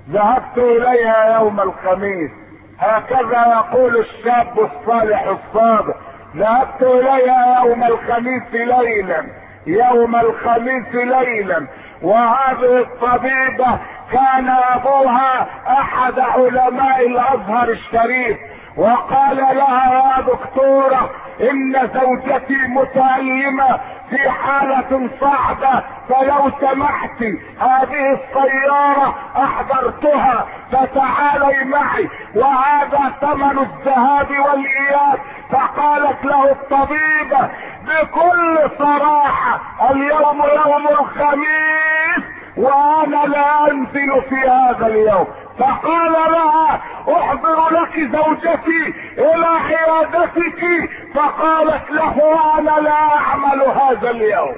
ذهبت 0.10 0.58
إليها 0.58 1.40
يوم 1.40 1.60
الخميس. 1.60 2.32
هكذا 2.80 3.48
يقول 3.48 3.98
الشاب 3.98 4.60
الصالح 4.60 5.24
الصادق. 5.24 5.98
ذهبت 6.38 6.82
اليها 6.82 7.64
يوم 7.66 7.84
الخميس 7.84 8.54
ليلا 8.54 9.24
يوم 9.68 10.16
الخميس 10.16 10.96
ليلا. 10.96 11.68
وهذه 12.02 12.78
الطبيبة 12.80 13.80
كان 14.12 14.50
أبوها 14.50 15.48
أحد 15.68 16.20
علماء 16.20 17.08
الأزهر 17.08 17.70
الشريف. 17.70 18.38
وقال 18.78 19.38
لها 19.38 19.94
يا 19.94 20.22
دكتورة 20.22 21.10
إن 21.42 21.90
زوجتي 21.94 22.68
متألمة 22.68 23.80
في 24.10 24.30
حالة 24.30 25.10
صعبة 25.22 25.84
فلو 26.10 26.52
سمحت 26.62 27.24
هذه 27.60 28.14
السيارة 28.14 29.16
أحضرتها 29.38 30.46
فتعالي 30.72 31.66
معي. 31.66 32.10
وهذا 32.36 33.14
ثمن 33.22 33.60
الذهاب 33.60 34.30
والإياب. 34.30 35.20
فقالت 35.52 36.26
له 36.26 36.52
الطبيبة 36.52 37.50
بكل 37.86 38.70
صراحة 38.80 39.60
اليوم 39.92 40.44
يوم 40.44 40.88
الخميس. 40.88 42.37
وأنا 42.58 43.26
لا 43.26 43.72
أنزل 43.72 44.22
في 44.30 44.36
هذا 44.36 44.88
اليوم. 44.88 45.28
فقال 45.60 46.12
لها 46.12 46.82
أحضر 47.08 47.70
لك 47.70 48.00
زوجتي 48.00 48.94
إلى 49.18 49.46
عيادتك 49.46 50.90
فقالت 51.16 51.92
له 51.92 52.16
أنا 52.60 52.72
لا 52.72 53.18
أعمل 53.18 53.62
هذا 53.62 54.10
اليوم. 54.10 54.56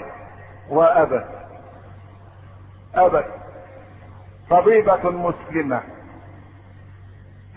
وأبت 0.69 1.25
أبت 2.95 3.25
طبيبة 4.49 5.09
مسلمة 5.09 5.81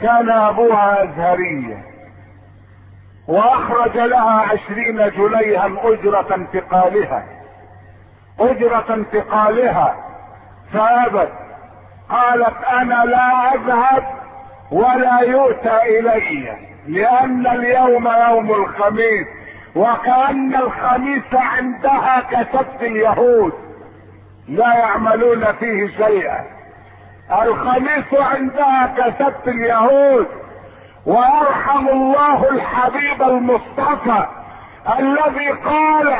كان 0.01 0.31
أبوها 0.31 1.03
ازهريا 1.03 1.83
وأخرج 3.29 3.97
لها 3.97 4.41
عشرين 4.41 5.11
جنيها 5.11 5.67
أجرة 5.67 6.35
انتقالها. 6.35 7.27
أجرة 8.41 8.95
انتقالها. 8.95 10.12
فأبت. 10.73 11.33
قالت 12.11 12.65
أنا 12.73 13.05
لا 13.05 13.55
أذهب 13.55 14.05
ولا 14.71 15.21
يؤتى 15.21 15.99
إلي 15.99 16.57
لأن 16.87 17.47
اليوم 17.47 18.09
يوم 18.29 18.51
الخميس 18.51 19.27
وكأن 19.77 20.55
الخميس 20.55 21.35
عندها 21.35 22.21
كسبت 22.21 22.83
اليهود. 22.83 23.53
لا 24.49 24.75
يعملون 24.79 25.53
فيه 25.53 25.89
شيئا. 25.89 26.45
الخميس 27.43 28.15
عندها 28.21 28.95
كسبت 28.97 29.49
اليهود. 29.49 30.27
ويرحم 31.07 31.89
الله 31.89 32.49
الحبيب 32.51 33.23
المصطفى 33.23 34.27
الذي 34.99 35.51
قال 35.51 36.17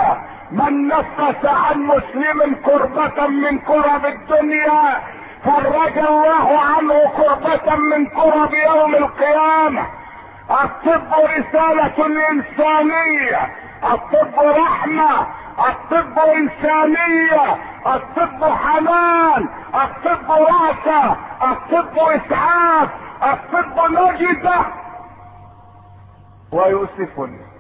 من 0.53 0.89
نفس 0.89 1.45
عن 1.45 1.83
مسلم 1.83 2.55
كربة 2.55 3.27
من 3.27 3.59
كرب 3.59 4.07
الدنيا 4.07 5.01
فرج 5.45 5.99
الله 5.99 6.61
عنه 6.61 7.13
كربة 7.17 7.77
من 7.77 8.07
كرب 8.07 8.55
يوم 8.55 8.95
القيامة. 8.95 9.87
الطب 10.51 11.13
رسالة 11.15 12.07
إنسانية 12.31 13.53
الطب 13.85 14.39
رحمة 14.39 15.27
الطب 15.69 16.19
إنسانية 16.19 17.57
الطب 17.87 18.45
حنان 18.45 19.49
الطب 19.75 20.31
رأسة 20.31 21.17
الطب 21.43 21.99
إسعاف 21.99 22.89
الطب 23.23 23.91
نجدة. 23.91 24.65
ويؤسفني 26.53 27.52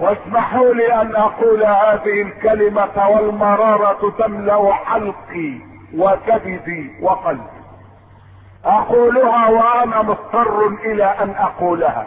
واسمحوا 0.00 0.74
لي 0.74 1.00
أن 1.02 1.16
أقول 1.16 1.64
هذه 1.64 2.22
الكلمة 2.22 3.08
والمرارة 3.08 4.12
تملأ 4.18 4.72
حلقي 4.72 5.54
وكبدي 5.94 6.90
وقلبي. 7.02 7.60
أقولها 8.64 9.48
وأنا 9.48 10.02
مضطر 10.02 10.66
إلى 10.66 11.04
أن 11.04 11.30
أقولها. 11.30 12.06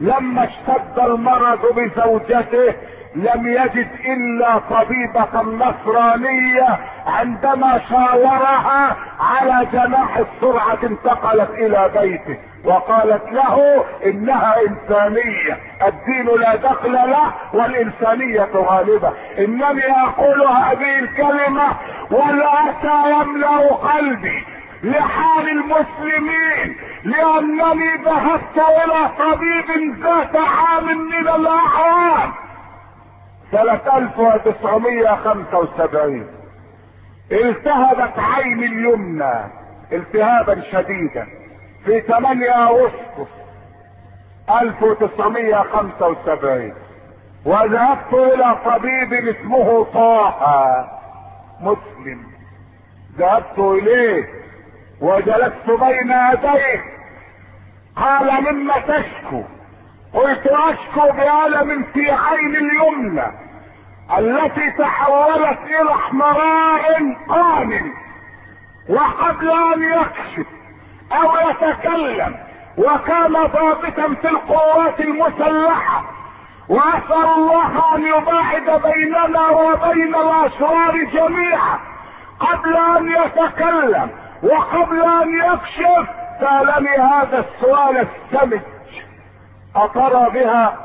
لما 0.00 0.44
اشتد 0.44 0.98
المرض 0.98 1.60
بزوجته 1.76 2.74
لم 3.14 3.46
يجد 3.46 3.88
إلا 4.04 4.58
طبيبة 4.58 5.42
نصرانية 5.42 6.78
عندما 7.06 7.80
شاورها 7.90 8.96
على 9.20 9.66
جناح 9.72 10.16
السرعة 10.16 10.78
انتقلت 10.82 11.50
إلى 11.50 11.90
بيته 12.00 12.38
وقالت 12.64 13.32
له 13.32 13.84
إنها 14.06 14.54
إنسانية 14.68 15.58
الدين 15.86 16.26
لا 16.40 16.56
دخل 16.56 16.92
له 16.92 17.32
والإنسانية 17.52 18.48
غالبة. 18.54 19.12
إنني 19.38 19.92
أقول 19.92 20.42
هذه 20.42 20.98
الكلمة 20.98 21.68
والاسى 22.10 23.10
يملأ 23.20 23.74
قلبي 23.74 24.44
لحال 24.82 25.48
المسلمين 25.48 26.76
لأنني 27.04 27.94
ذهبت 28.04 28.56
إلى 28.56 29.10
طبيب 29.18 29.94
ذات 30.04 30.36
عام 30.36 30.86
من 30.86 31.28
الأعوام. 31.28 32.32
سنة 33.52 33.80
1975 33.96 36.26
التهبت 37.32 38.18
عيني 38.18 38.66
اليمنى 38.66 39.32
التهابا 39.92 40.62
شديدا 40.72 41.26
في 41.84 42.00
8 42.00 42.68
أغسطس 42.68 43.30
1975 44.62 46.74
وذهبت 47.44 48.12
إلى 48.12 48.56
طبيب 48.64 49.12
اسمه 49.12 49.84
طه 49.84 50.88
مسلم. 51.60 52.22
ذهبت 53.18 53.58
إليه 53.58 54.28
وجلست 55.00 55.66
بين 55.66 56.12
يديه. 56.32 56.82
قال 57.96 58.42
مما 58.42 58.74
تشكو؟ 58.78 59.42
قلت 60.14 60.46
اشكو 60.46 61.12
بألم 61.12 61.82
في 61.94 62.10
عين 62.10 62.56
اليمنى 62.56 63.26
التي 64.18 64.70
تحولت 64.70 65.58
إلى 65.66 65.90
احمرار 65.94 67.14
قانم 67.28 67.92
وقبل 68.88 69.50
ان 69.50 69.82
يكشف 69.82 70.46
أو 71.12 71.50
يتكلم 71.50 72.36
وكان 72.78 73.32
ضابطا 73.32 74.14
في 74.22 74.28
القوات 74.28 75.00
المسلحة. 75.00 76.04
وأسأل 76.68 77.28
الله 77.36 77.96
أن 77.96 78.02
يباعد 78.02 78.82
بيننا 78.82 79.48
وبين 79.48 80.14
الاشرار 80.14 81.04
جميعا. 81.12 81.78
قبل 82.40 82.76
أن 82.76 83.08
يتكلم 83.08 84.10
وقبل 84.42 85.02
أن 85.02 85.38
يكشف 85.38 86.08
سألني 86.40 86.96
هذا 86.96 87.44
السؤال 87.48 88.06
السمج 88.06 88.60
أترى 89.76 90.30
بها 90.30 90.76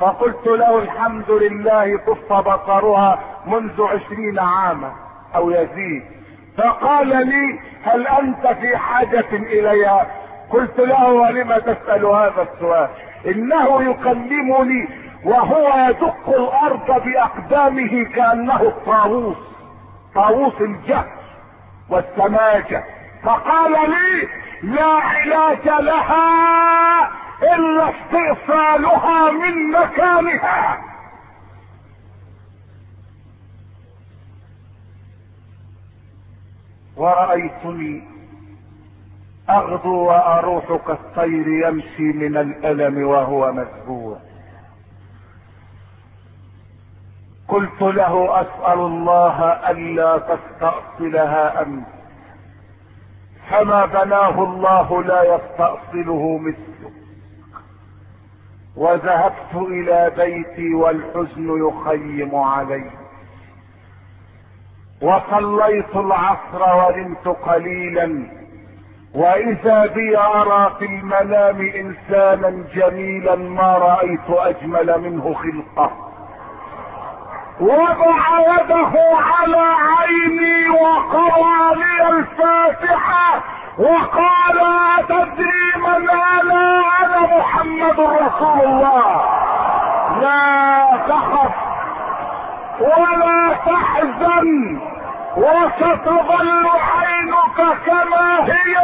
فقلت 0.00 0.46
له 0.46 0.78
الحمد 0.78 1.30
لله 1.30 1.98
طف 2.06 2.32
بصرها 2.32 3.18
منذ 3.46 3.82
عشرين 3.82 4.38
عاما 4.38 4.92
أو 5.34 5.50
يزيد. 5.50 6.02
فقال 6.58 7.08
لي 7.08 7.60
هل 7.84 8.06
أنت 8.06 8.46
في 8.46 8.76
حاجة 8.76 9.26
إليها 9.32 10.06
قلت 10.50 10.78
له 10.78 11.12
ولم 11.12 11.56
تسأل 11.56 12.06
هذا 12.06 12.48
السؤال؟ 12.52 12.88
إنه 13.26 13.90
يكلمني 13.90 14.88
وهو 15.24 15.88
يدق 15.88 16.28
الأرض 16.28 17.04
بأقدامه 17.04 18.04
كأنه 18.04 18.62
الطاووس 18.62 19.36
طاووس 20.14 20.60
الجهل 20.60 21.10
والسماجة. 21.90 22.84
فقال 23.22 23.72
لي 23.72 24.28
لا 24.62 24.84
علاج 24.84 25.68
لها 25.82 27.23
إلا 27.44 27.90
استئصالها 27.90 29.30
من 29.30 29.70
مكانها. 29.70 30.80
ورأيتني 36.96 38.02
أغدو 39.50 39.94
وأروح 39.94 40.64
كالطير 40.86 41.48
يمشي 41.48 42.02
من 42.02 42.36
الألم 42.36 43.06
وهو 43.06 43.52
مسبوع. 43.52 44.18
قلت 47.48 47.82
له 47.82 48.40
أسأل 48.40 48.78
الله 48.78 49.42
ألا 49.70 50.18
تستأصلها 50.18 51.62
أنت. 51.62 51.86
فما 53.50 53.86
بناه 53.86 54.44
الله 54.44 55.02
لا 55.02 55.34
يستأصله 55.34 56.38
مثله 56.38 57.03
وذهبت 58.76 59.54
إلى 59.54 60.12
بيتي 60.16 60.74
والحزن 60.74 61.68
يخيم 61.68 62.34
علي. 62.34 62.90
وصليت 65.02 65.96
العصر 65.96 66.76
ونمت 66.76 67.28
قليلا. 67.28 68.26
وإذا 69.14 69.86
بي 69.86 70.18
أرى 70.18 70.76
في 70.78 70.84
المنام 70.84 71.60
انسانا 71.60 72.64
جميلا 72.74 73.36
ما 73.36 73.78
رأيت 73.78 74.30
أجمل 74.30 75.00
منه 75.00 75.34
خلقه. 75.34 75.90
وضع 77.60 78.40
يده 78.40 78.92
على 79.16 79.74
عيني 79.96 80.68
وقرأ 80.70 81.74
لي 81.74 82.08
الفاتحة 82.10 83.44
وقال 83.78 84.58
أتدري 84.98 85.53
من 85.86 86.10
أنا 86.10 86.62
أنا 87.02 87.20
محمد 87.38 88.00
رسول 88.00 88.60
الله. 88.64 89.22
لا 90.20 90.96
تخف 91.08 91.54
ولا 92.80 93.54
تحزن 93.66 94.80
وستظل 95.36 96.66
عينك 96.96 97.58
كما 97.86 98.44
هي 98.44 98.76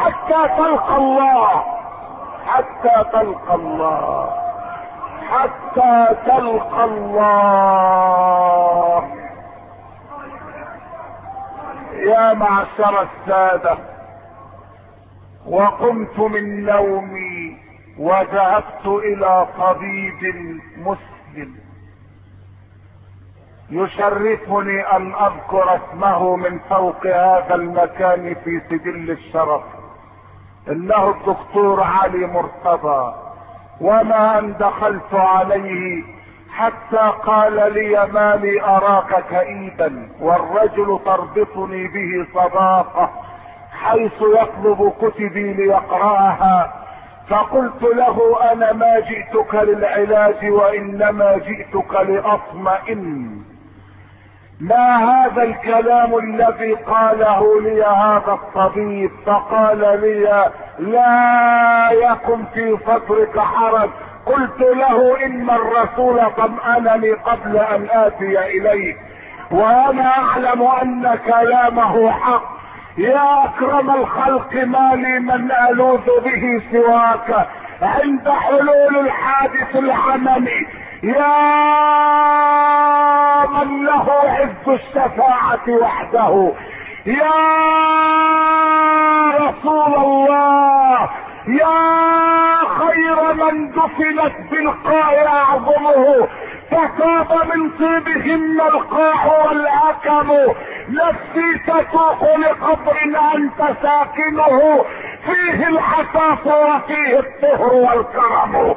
حتى 0.00 0.40
تلقى 0.58 0.96
الله. 0.96 1.64
حتى 2.46 3.04
تلقى 3.12 3.54
الله. 3.54 4.30
حتى 5.30 5.94
تلقى 6.26 6.84
الله. 6.84 8.00
يا 11.92 12.34
معشر 12.34 12.94
السادة. 13.02 13.76
وقمت 15.46 16.18
من 16.18 16.64
نومي 16.64 17.56
وذهبت 17.98 18.86
إلى 18.86 19.46
طبيب 19.58 20.34
مسلم. 20.76 21.54
يشرفني 23.70 24.96
أن 24.96 25.12
أذكر 25.14 25.76
اسمه 25.76 26.36
من 26.36 26.58
فوق 26.58 27.06
هذا 27.06 27.54
المكان 27.54 28.34
في 28.44 28.60
سجل 28.70 29.10
الشرف 29.10 29.62
إنه 30.68 31.10
الدكتور 31.10 31.82
علي 31.82 32.26
مرتضى. 32.26 33.14
وما 33.80 34.38
أن 34.38 34.52
دخلت 34.52 35.14
عليه 35.14 36.02
حتى 36.50 37.12
قال 37.24 37.72
لي 37.72 38.06
ما 38.12 38.36
لي 38.36 38.62
أراك 38.62 39.24
كئيبا 39.30 40.08
والرجل 40.20 41.00
تربطني 41.04 41.88
به 41.88 42.26
صداقه 42.34 43.10
حيث 43.84 44.12
يطلب 44.22 44.92
كتبي 45.02 45.52
ليقرأها 45.52 46.72
فقلت 47.28 47.82
له 47.82 48.38
أنا 48.52 48.72
ما 48.72 49.00
جئتك 49.00 49.54
للعلاج 49.54 50.50
وإنما 50.50 51.36
جئتك 51.36 51.94
لأطمئن. 51.94 53.30
ما 54.60 54.96
هذا 54.96 55.42
الكلام 55.42 56.18
الذي 56.18 56.72
قاله 56.74 57.60
لي 57.60 57.84
هذا 57.84 58.32
الطبيب؟ 58.32 59.10
فقال 59.26 59.78
لي 59.78 60.50
لا 60.78 61.90
يكن 61.92 62.44
في 62.54 62.78
صدرك 62.86 63.38
حرج. 63.38 63.90
قلت 64.26 64.60
له 64.60 65.26
إن 65.26 65.50
الرسول 65.50 66.20
طمأنني 66.36 67.12
قبل 67.12 67.56
أن 67.56 67.88
آتي 67.90 68.38
إليك 68.58 68.96
وأنا 69.50 70.12
أعلم 70.18 70.62
أن 70.62 71.18
كلامه 71.26 72.10
حق. 72.10 72.59
يا 72.98 73.44
أكرم 73.44 73.90
الخلق 73.90 74.54
ما 74.54 74.92
لي 74.94 75.18
من 75.18 75.52
ألوذ 75.70 76.20
به 76.24 76.62
سواك. 76.72 77.48
عند 77.82 78.28
حلول 78.28 78.96
الحادث 79.06 79.76
العملي 79.76 80.66
يا 81.02 81.36
من 83.46 83.84
له 83.84 84.06
عز 84.24 84.68
الشفاعة 84.68 85.68
وحده. 85.68 86.52
يا 87.06 87.30
رسول 89.40 89.94
الله. 89.94 91.08
يا 91.46 92.56
خير 92.78 93.32
من 93.32 93.70
دفنت 93.70 94.50
بالقاع 94.50 95.26
أعظمه. 95.26 96.28
فطاب 96.70 97.48
من 97.54 97.70
طيبهن 97.70 98.60
القاع 98.60 99.26
والآكم. 99.46 100.30
نفسي 100.90 101.58
تسوق 101.66 102.36
لقبر 102.36 102.98
أنت 103.34 103.76
ساكنه. 103.82 104.84
فيه 105.24 105.68
الحساس 105.68 106.46
وفيه 106.46 107.18
الطهر 107.18 107.74
والكرم. 107.74 108.74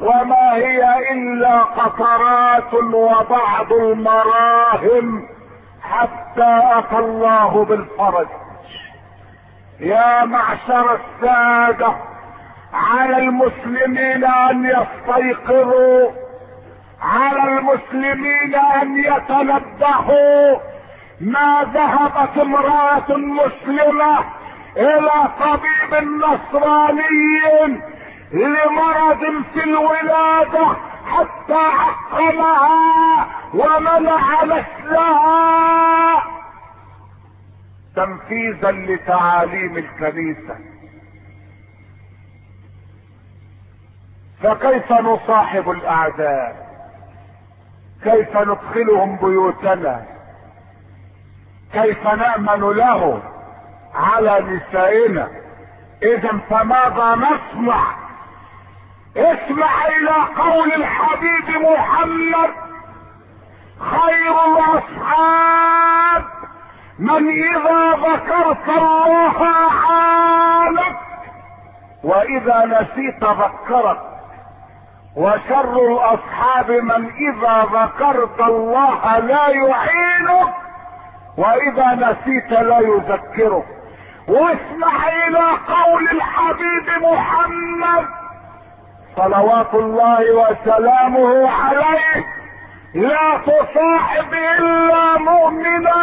وما 0.00 0.54
هي 0.54 1.12
إلا 1.12 1.58
قطرات 1.62 2.74
وبعض 2.74 3.72
المراهم. 3.72 5.28
حتى 5.82 6.60
أتى 6.78 6.98
الله 6.98 7.64
بالفرج. 7.64 8.26
يا 9.80 10.24
معشر 10.24 10.98
السادة 11.00 11.94
على 12.74 13.16
المسلمين 13.18 14.24
أن 14.24 14.64
يستيقظوا. 14.64 16.10
على 17.02 17.58
المسلمين 17.58 18.54
أن 18.54 18.98
يتنبهوا. 18.98 20.73
ما 21.20 21.62
ذهبت 21.74 22.38
امرأة 22.38 23.16
مسلمة 23.16 24.24
إلى 24.76 25.28
طبيب 25.40 26.08
نصراني 26.08 27.80
لمرض 28.32 29.44
في 29.54 29.64
الولادة 29.64 30.76
حتى 31.06 31.54
عقمها 31.54 33.26
ومنع 33.54 34.44
نسلها. 34.44 36.22
تنفيذا 37.96 38.70
لتعاليم 38.70 39.76
الكنيسة. 39.78 40.58
فكيف 44.42 44.92
نصاحب 44.92 45.70
الأعداء؟ 45.70 46.64
كيف 48.02 48.36
ندخلهم 48.36 49.16
بيوتنا؟ 49.16 50.13
كيف 51.74 52.06
نأمن 52.06 52.76
لهم 52.76 53.22
على 53.94 54.40
نسائنا؟ 54.40 55.28
إذا 56.02 56.38
فماذا 56.50 57.14
نصنع 57.14 57.84
اسمع 59.16 59.86
إلى 59.86 60.42
قول 60.42 60.72
الحبيب 60.72 61.48
محمد 61.62 62.50
خير 63.78 64.34
الأصحاب. 64.46 66.24
من 66.98 67.28
إذا 67.28 67.90
ذكرت 67.90 68.68
الله 68.68 69.46
عانك 69.88 70.96
وإذا 72.04 72.64
نسيت 72.64 73.24
ذكرك. 73.24 74.00
وشر 75.16 75.78
الأصحاب 75.78 76.70
من 76.70 77.12
إذا 77.12 77.68
ذكرت 77.72 78.40
الله 78.40 79.18
لا 79.18 79.48
يعينك. 79.48 80.63
وإذا 81.36 81.94
نسيت 81.94 82.50
لا 82.50 82.78
يذكرك. 82.78 83.64
واسمع 84.28 85.08
إلى 85.08 85.50
قول 85.68 86.08
الحبيب 86.10 87.02
محمد 87.02 88.06
صلوات 89.16 89.74
الله 89.74 90.20
وسلامه 90.34 91.50
عليه. 91.50 92.26
لا 92.94 93.38
تصاحب 93.46 94.34
إلا 94.34 95.18
مؤمنا 95.18 95.94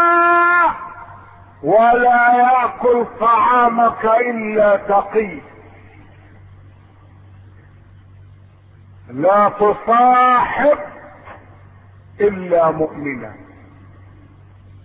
ولا 1.64 2.34
يأكل 2.34 3.06
طعامك 3.20 4.06
إلا 4.06 4.76
تقي. 4.76 5.40
لا 9.10 9.50
تصاحب 9.50 10.78
إلا 12.20 12.72
مؤمنا. 12.72 13.34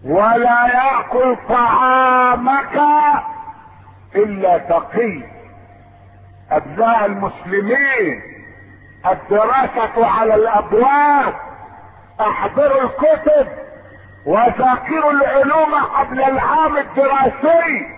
ولا 0.04 0.66
يأكل 0.66 1.36
طعامك 1.48 2.80
إلا 4.16 4.58
تقي. 4.58 5.22
ابناء 6.50 7.06
المسلمين 7.06 8.22
الدراسة 9.12 10.06
على 10.06 10.34
الأبواب 10.34 11.34
احضروا 12.20 12.82
الكتب 12.82 13.48
وذاكروا 14.26 15.10
العلوم 15.10 15.74
قبل 15.74 16.22
العام 16.22 16.76
الدراسي. 16.76 17.96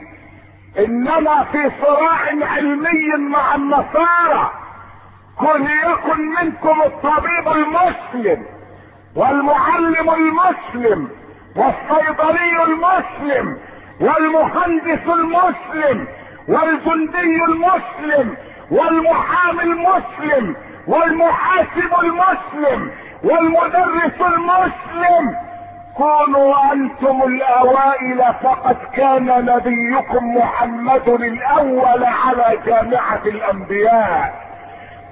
إنما 0.79 1.45
في 1.45 1.71
صراع 1.83 2.21
علمي 2.43 3.29
مع 3.31 3.55
النصارى. 3.55 4.51
كن 5.39 5.63
يكن 5.63 6.21
منكم 6.43 6.83
الطبيب 6.83 7.49
المسلم 7.49 8.47
والمعلم 9.17 10.11
المسلم. 10.11 11.09
والصيدلي 11.59 12.63
المسلم 12.65 13.59
والمهندس 14.01 15.07
المسلم 15.07 16.07
والجندي 16.49 17.45
المسلم 17.49 18.37
والمحامي 18.71 19.63
المسلم 19.63 20.57
والمحاسب 20.87 21.93
المسلم 22.03 22.91
والمدرس 23.25 24.21
المسلم. 24.21 25.37
كونوا 25.97 26.73
أنتم 26.73 27.23
الأوائل 27.23 28.35
فقد 28.43 28.77
كان 28.95 29.27
نبيكم 29.45 30.37
محمد 30.37 31.09
الأول 31.09 32.05
على 32.05 32.59
جامعة 32.67 33.23
الأنبياء. 33.27 34.35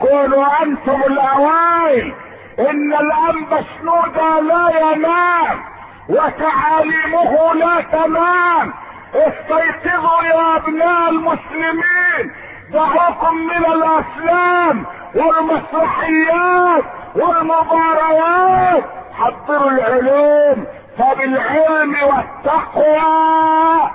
كونوا 0.01 0.63
أنتم 0.63 1.01
الأوائل 1.07 2.15
إن 2.59 2.93
الأنبا 2.93 3.65
شنودة 3.79 4.41
لا 4.41 4.93
ينام. 4.93 5.76
وتعاليمه 6.09 7.55
لا 7.55 7.81
تنام 7.81 8.73
استيقظوا 9.15 10.23
يا 10.23 10.57
أبناء 10.57 11.11
المسلمين 11.11 12.33
دعوكم 12.73 13.37
من 13.37 13.65
الافلام 13.67 14.87
والمسرحيات 15.15 16.85
والمباريات. 17.15 18.85
حضروا 19.15 19.71
العلوم 19.71 20.67
فبالعلم 20.99 21.97
والتقوى. 22.03 23.91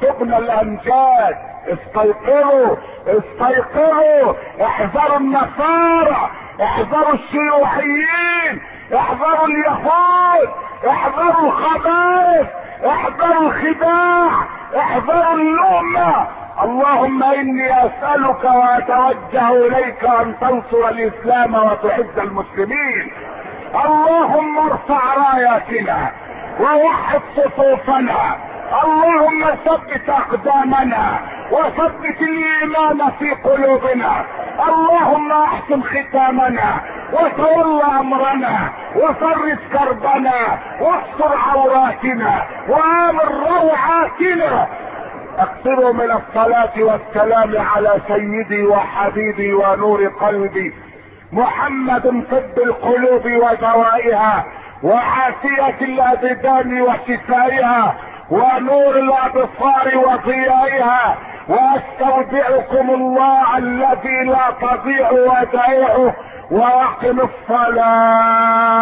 تبنى 0.00 0.38
الأمجاد. 0.38 1.36
استيقظوا 1.66 2.76
استيقظوا. 3.06 4.34
احذروا 4.60 5.16
النصارى 5.16 6.30
احذروا 6.62 7.14
الشيوعيين. 7.14 8.62
احذروا 8.94 9.46
اليهود 9.46 10.48
احذروا 10.88 11.46
الخبائث 11.48 12.46
احذروا 12.86 13.40
الخداع 13.48 14.30
احذروا 14.76 15.34
اللؤمة 15.34 16.26
اللهم 16.62 17.22
إني 17.22 17.86
أسألك 17.86 18.44
وأتوجه 18.44 19.50
إليك 19.66 20.04
أن 20.04 20.34
تنصر 20.40 20.88
الإسلام 20.88 21.54
وتعز 21.54 22.18
المسلمين. 22.18 23.12
اللهم 23.84 24.58
ارفع 24.58 25.14
راياتنا 25.14 26.10
ووحد 26.60 27.20
صفوفنا. 27.36 28.36
اللهم 28.84 29.44
ثبت 29.64 30.08
أقدامنا 30.08 31.18
وثبت 31.50 32.20
الإيمان 32.20 33.10
في 33.18 33.30
قلوبنا. 33.30 34.24
اللهم 34.68 35.32
أحسن 35.32 35.82
ختامنا 35.82 36.80
وتول 37.12 37.82
أمرنا 37.82 38.68
وفرج 38.96 39.58
كربنا 39.72 40.58
واستر 40.80 41.36
عوراتنا 41.36 42.42
وآمن 42.68 43.28
روعاتنا. 43.46 44.66
اكثروا 45.38 45.92
من 45.92 46.10
الصلاة 46.10 46.72
والسلام 46.76 47.54
على 47.58 47.92
سيدي 48.08 48.62
وحبيبي 48.62 49.52
ونور 49.52 50.06
قلبي 50.20 50.74
محمد 51.32 52.24
طب 52.30 52.62
القلوب 52.62 53.24
ودوائها 53.26 54.44
وعافية 54.82 55.76
الأبدان 55.80 56.82
وشفائها 56.82 57.94
ونور 58.30 58.96
الأبصار 58.96 59.98
وضيائها 60.06 61.16
وأستودعكم 61.48 62.90
الله 62.90 63.58
الذي 63.58 64.24
لا 64.24 64.50
تضيع 64.60 65.10
ودائعه 65.10 66.14
وأقم 66.50 67.20
الصلاة. 67.20 68.76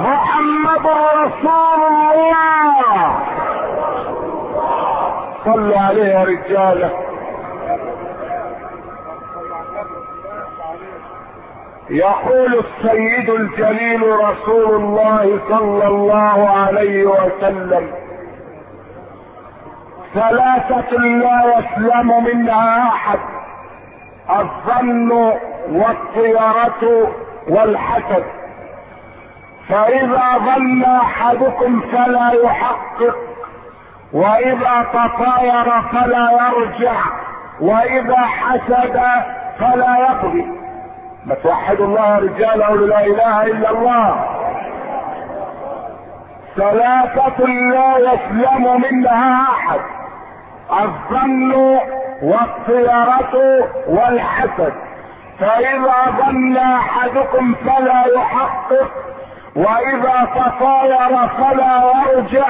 محمد 0.00 0.86
رسول 0.86 1.82
الله. 2.14 3.18
صلوا 5.44 5.80
عليه 5.80 6.04
يا 6.04 6.24
رجاله. 6.24 7.15
يقول 11.90 12.64
السيد 12.64 13.30
الجليل 13.30 14.02
رسول 14.02 14.74
الله 14.74 15.40
صلى 15.48 15.86
الله 15.86 16.48
عليه 16.48 17.06
وسلم 17.06 17.92
ثلاثة 20.14 20.96
لا 20.98 21.58
يسلم 21.58 22.24
منها 22.24 22.88
أحد 22.88 23.18
الظن 24.30 25.12
والطيرة 25.70 27.12
والحسد. 27.48 28.24
فإذا 29.68 30.38
ظن 30.38 30.84
أحدكم 30.84 31.80
فلا 31.80 32.32
يحقق 32.44 33.16
وإذا 34.12 34.86
تطاير 34.92 35.82
فلا 35.92 36.30
يرجع 36.32 36.96
وإذا 37.60 38.16
حسد 38.16 39.00
فلا 39.58 39.98
يقضي. 39.98 40.65
ما 41.26 41.34
توحدوا 41.34 41.86
الله 41.86 42.14
يا 42.14 42.18
رجال 42.18 42.62
قولوا 42.62 42.86
لا 42.86 43.06
إله 43.06 43.42
إلا 43.42 43.70
الله. 43.70 44.26
ثلاثة 46.56 47.44
لا 47.46 47.98
يسلم 47.98 48.80
منها 48.80 49.42
أحد. 49.42 49.80
الظن 50.72 51.52
والطيرة 52.22 53.34
والحسد. 53.88 54.72
فإذا 55.40 55.94
ظن 56.18 56.56
أحدكم 56.56 57.54
فلا 57.54 58.04
يحقق 58.16 58.90
وإذا 59.56 60.28
تطاير 60.34 61.28
فلا 61.28 61.92
يرجع 62.12 62.48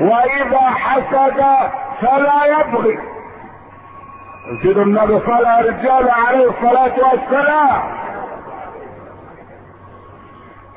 وإذا 0.00 0.60
حسد 0.60 1.44
فلا 2.00 2.58
يبغي. 2.58 2.98
زيد 4.62 4.78
النبي 4.78 5.20
صلى 5.26 5.60
رجال 5.60 6.10
عليه 6.10 6.46
والسلام. 6.98 8.04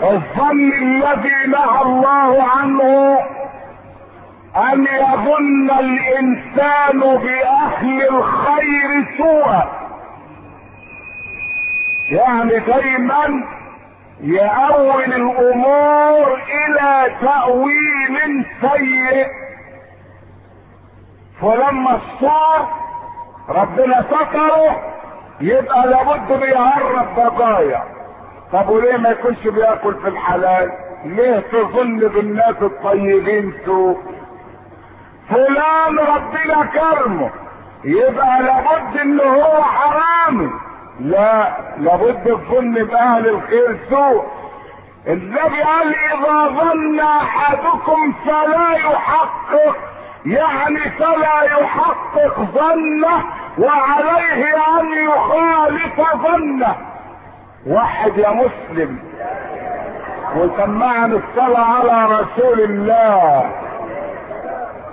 الظن 0.01 0.73
الذي 0.73 1.47
نهى 1.47 1.81
الله 1.81 2.43
عنه 2.43 3.19
أن 4.71 4.87
يظن 4.87 5.71
الإنسان 5.79 6.99
بأهل 6.99 8.09
الخير 8.09 9.05
سوءا. 9.17 9.69
يعني 12.09 12.59
دايما 12.59 13.43
يأول 14.21 15.03
الأمور 15.13 16.33
إلى 16.33 17.15
تأويل 17.21 18.45
سيء. 18.61 19.27
فلما 21.41 21.95
الصار 21.95 22.67
ربنا 23.49 24.03
ستره 24.03 24.93
يبقى 25.41 25.87
لابد 25.87 26.39
بيهرب 26.39 27.15
بقايا. 27.15 27.96
طب 28.53 28.69
وليه 28.69 28.97
ما 28.97 29.09
يكونش 29.09 29.47
بياكل 29.47 29.95
في 30.01 30.07
الحلال؟ 30.07 30.71
ليه 31.05 31.39
تظن 31.39 31.99
بالناس 31.99 32.55
الطيبين 32.61 33.53
سوء؟ 33.65 33.97
فلان 35.29 35.99
ربنا 35.99 36.65
كرمه. 36.65 37.29
يبقى 37.83 38.41
لابد 38.41 38.97
ان 38.97 39.19
هو 39.19 39.63
حرامي. 39.63 40.49
لا 40.99 41.57
لابد 41.77 42.27
الظن 42.27 42.73
بأهل 42.73 43.27
الخير 43.29 43.79
سوء. 43.89 44.25
النبي 45.07 45.61
قال 45.63 45.95
إذا 45.95 46.47
ظن 46.47 46.99
أحدكم 46.99 48.13
فلا 48.25 48.71
يحقق 48.77 49.75
يعني 50.25 50.79
فلا 50.79 51.43
يحقق 51.43 52.39
ظنه 52.39 53.23
وعليه 53.57 54.55
أن 54.79 54.87
يخالف 55.07 56.01
ظنه. 56.15 56.75
واحد 57.65 58.17
يا 58.17 58.29
مسلم. 58.29 58.99
وسمعنا 60.35 61.19
الصلاة 61.29 61.65
على 61.65 62.19
رسول 62.19 62.61
الله. 62.61 63.51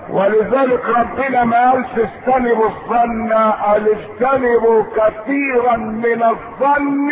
ولذلك 0.09 0.85
ربنا 0.85 1.43
ما 1.43 1.71
قالش 1.71 1.87
اجتنبوا 1.97 2.65
الظن 2.69 3.33
قال 3.33 3.89
اجتنبوا 3.89 4.83
كثيرا 4.83 5.77
من 5.77 6.23
الظن. 6.23 7.11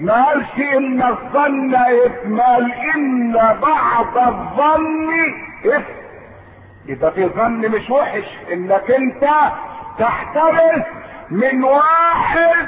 ما 0.00 0.24
قالش 0.24 0.58
إن 0.76 1.02
الظن 1.02 1.74
اثم 1.74 2.40
قال 2.40 2.72
إن 2.96 3.32
بعض 3.62 4.18
الظن 4.28 5.08
اثم 5.66 6.00
يبقى 6.86 7.12
في 7.12 7.26
ظن 7.26 7.58
مش 7.70 7.90
وحش 7.90 8.24
إنك 8.52 8.90
أنت 8.90 9.24
تحترس 9.98 10.84
من 11.30 11.64
واحد 11.64 12.66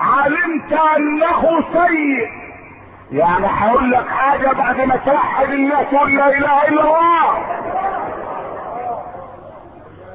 علمت 0.00 0.72
أنه 0.72 1.64
سيء. 1.72 2.28
يعني 3.12 3.46
هقول 3.46 3.90
لك 3.90 4.08
حاجة 4.08 4.52
بعد 4.52 4.80
ما 4.80 4.96
توحد 4.96 5.50
الله 5.50 5.82
تقول 5.82 6.16
لا 6.16 6.28
إله 6.28 6.68
إلا 6.68 6.82
الله. 6.82 7.46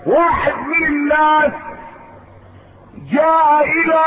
واحد 0.05 0.53
من 0.53 0.87
الناس 0.87 1.51
جاء 3.11 3.63
إلى 3.63 4.03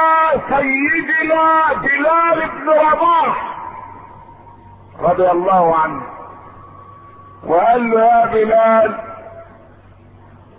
سيدنا 0.49 1.63
بلال 1.83 2.51
بن 2.51 2.69
رباح 2.71 3.59
رضي 5.01 5.31
الله 5.31 5.77
عنه 5.77 6.03
وقال 7.47 7.91
له 7.91 8.01
يا 8.01 8.27
بلال 8.27 8.95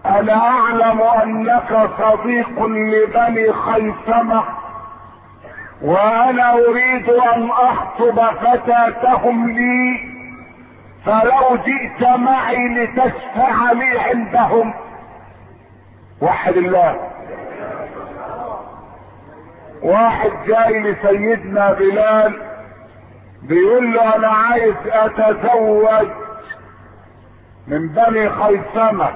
أنا 0.06 0.50
أعلم 0.50 1.02
أنك 1.02 1.90
صديق 2.00 2.66
لبني 2.66 3.54
خيثمة. 3.54 4.44
وأنا 5.82 6.54
أريد 6.54 7.10
أن 7.10 7.50
أخطب 7.52 8.20
فتاتهم 8.36 9.50
لي 9.52 10.00
فلو 11.06 11.56
جئت 11.66 12.08
معي 12.18 12.68
لتشفع 12.68 13.72
لي 13.72 14.00
عندهم. 14.00 14.74
وحد 16.22 16.58
الله. 16.58 17.00
واحد 19.84 20.32
جاي 20.48 20.80
لسيدنا 20.80 21.74
بلال 21.74 22.42
بيقول 23.44 23.94
له 23.94 24.16
أنا 24.16 24.28
عايز 24.28 24.76
أتزوج 24.86 26.08
من 27.68 27.88
بني 27.88 28.30
خيثمة 28.30 29.10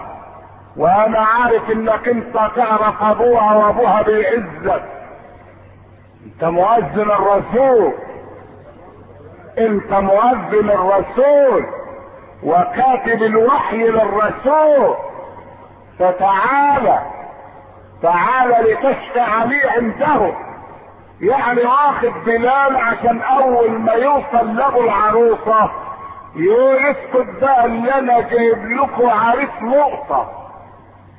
وأنا 0.78 1.20
عارف 1.20 1.72
إنك 1.72 2.08
أنت 2.08 2.34
تعرف 2.56 3.04
أبوها 3.04 3.54
وأبوها 3.56 4.02
بيعزك 4.02 4.84
انت 6.26 6.44
مؤذن 6.44 7.12
الرسول. 7.12 7.94
انت 9.58 9.94
مؤذن 9.94 10.70
الرسول. 10.70 11.66
وكاتب 12.44 13.24
الوحي 13.24 13.78
للرسول. 13.88 14.96
فتعالى 16.00 17.00
تعالى 18.02 18.74
لتشفع 18.74 19.44
لي 19.44 19.62
عنده. 19.70 20.34
يعني 21.22 21.62
واخد 21.62 22.14
بلال 22.26 22.76
عشان 22.76 23.22
أول 23.22 23.72
ما 23.72 23.94
يوصل 23.94 24.56
لابو 24.56 24.82
العروسة. 24.84 25.72
يقول 26.36 26.76
اسكت 26.78 27.42
بقى 27.42 27.66
اللي 27.66 27.94
أنا 27.94 28.20
جايب 28.22 28.66
لكم 28.72 29.10
عريس 29.10 29.50
نقطة. 29.62 30.32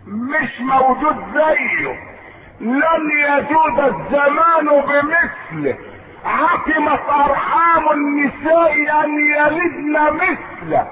مش 0.06 0.60
موجود 0.60 1.16
زيه. 1.35 2.14
لن 2.60 3.10
يجود 3.28 3.78
الزمان 3.81 4.66
بمثله. 4.66 5.76
عتمت 6.24 7.01
أرحام 7.09 7.89
النساء 7.93 8.72
أن 9.05 9.18
يلدن 9.36 10.14
مثله. 10.14 10.86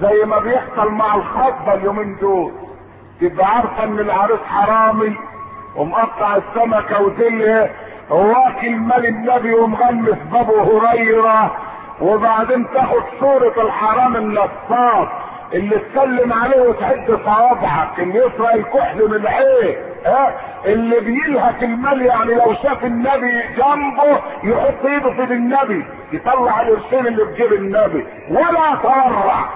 زي 0.00 0.24
ما 0.24 0.38
بيحصل 0.38 0.92
مع 0.92 1.14
الخطبة 1.14 1.74
اليومين 1.74 2.16
دول. 2.16 2.52
تبقى 3.20 3.46
عارفة 3.46 3.84
إن 3.84 3.98
العريس 3.98 4.40
حرامي 4.40 5.16
ومقطع 5.76 6.36
السمكة 6.36 7.02
وزيه. 7.02 7.70
واكل 8.10 8.76
مال 8.76 9.06
النبي 9.06 9.54
ومغمس 9.54 10.18
بابو 10.32 10.78
هريرة. 10.78 11.56
وبعدين 12.00 12.66
تاخد 12.74 13.02
صورة 13.20 13.62
الحرام 13.62 14.16
النصاب. 14.16 15.08
اللي 15.54 15.78
تسلم 15.78 16.32
عليه 16.32 16.60
وتعد 16.62 17.18
صوابعك 17.24 17.98
اللي 17.98 18.18
يسرق 18.18 18.52
الكحل 18.54 19.08
من 19.08 19.14
العين 19.16 19.76
ها؟ 20.06 20.34
اللي 20.66 21.00
بيلهك 21.00 21.62
المال 21.62 22.02
يعني 22.02 22.34
لو 22.34 22.54
شاف 22.62 22.84
النبي 22.84 23.42
جنبه 23.56 24.20
يحط 24.44 24.84
إيده 24.86 25.10
في 25.26 25.32
النبي 25.32 25.84
يطلع 26.12 26.60
القرشين 26.60 27.06
اللي 27.06 27.24
في 27.26 27.32
جيب 27.42 27.52
النبي. 27.52 28.06
ولا 28.30 28.74
تورع. 28.82 29.48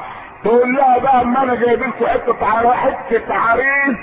تقول 0.45 0.75
لها 0.77 0.99
بقى 0.99 1.23
أما 1.23 1.43
أنا 1.43 1.55
جايب 1.55 1.81
لكم 1.83 2.07
حتة 2.07 2.73
حتة 2.73 3.35
عريس 3.35 3.97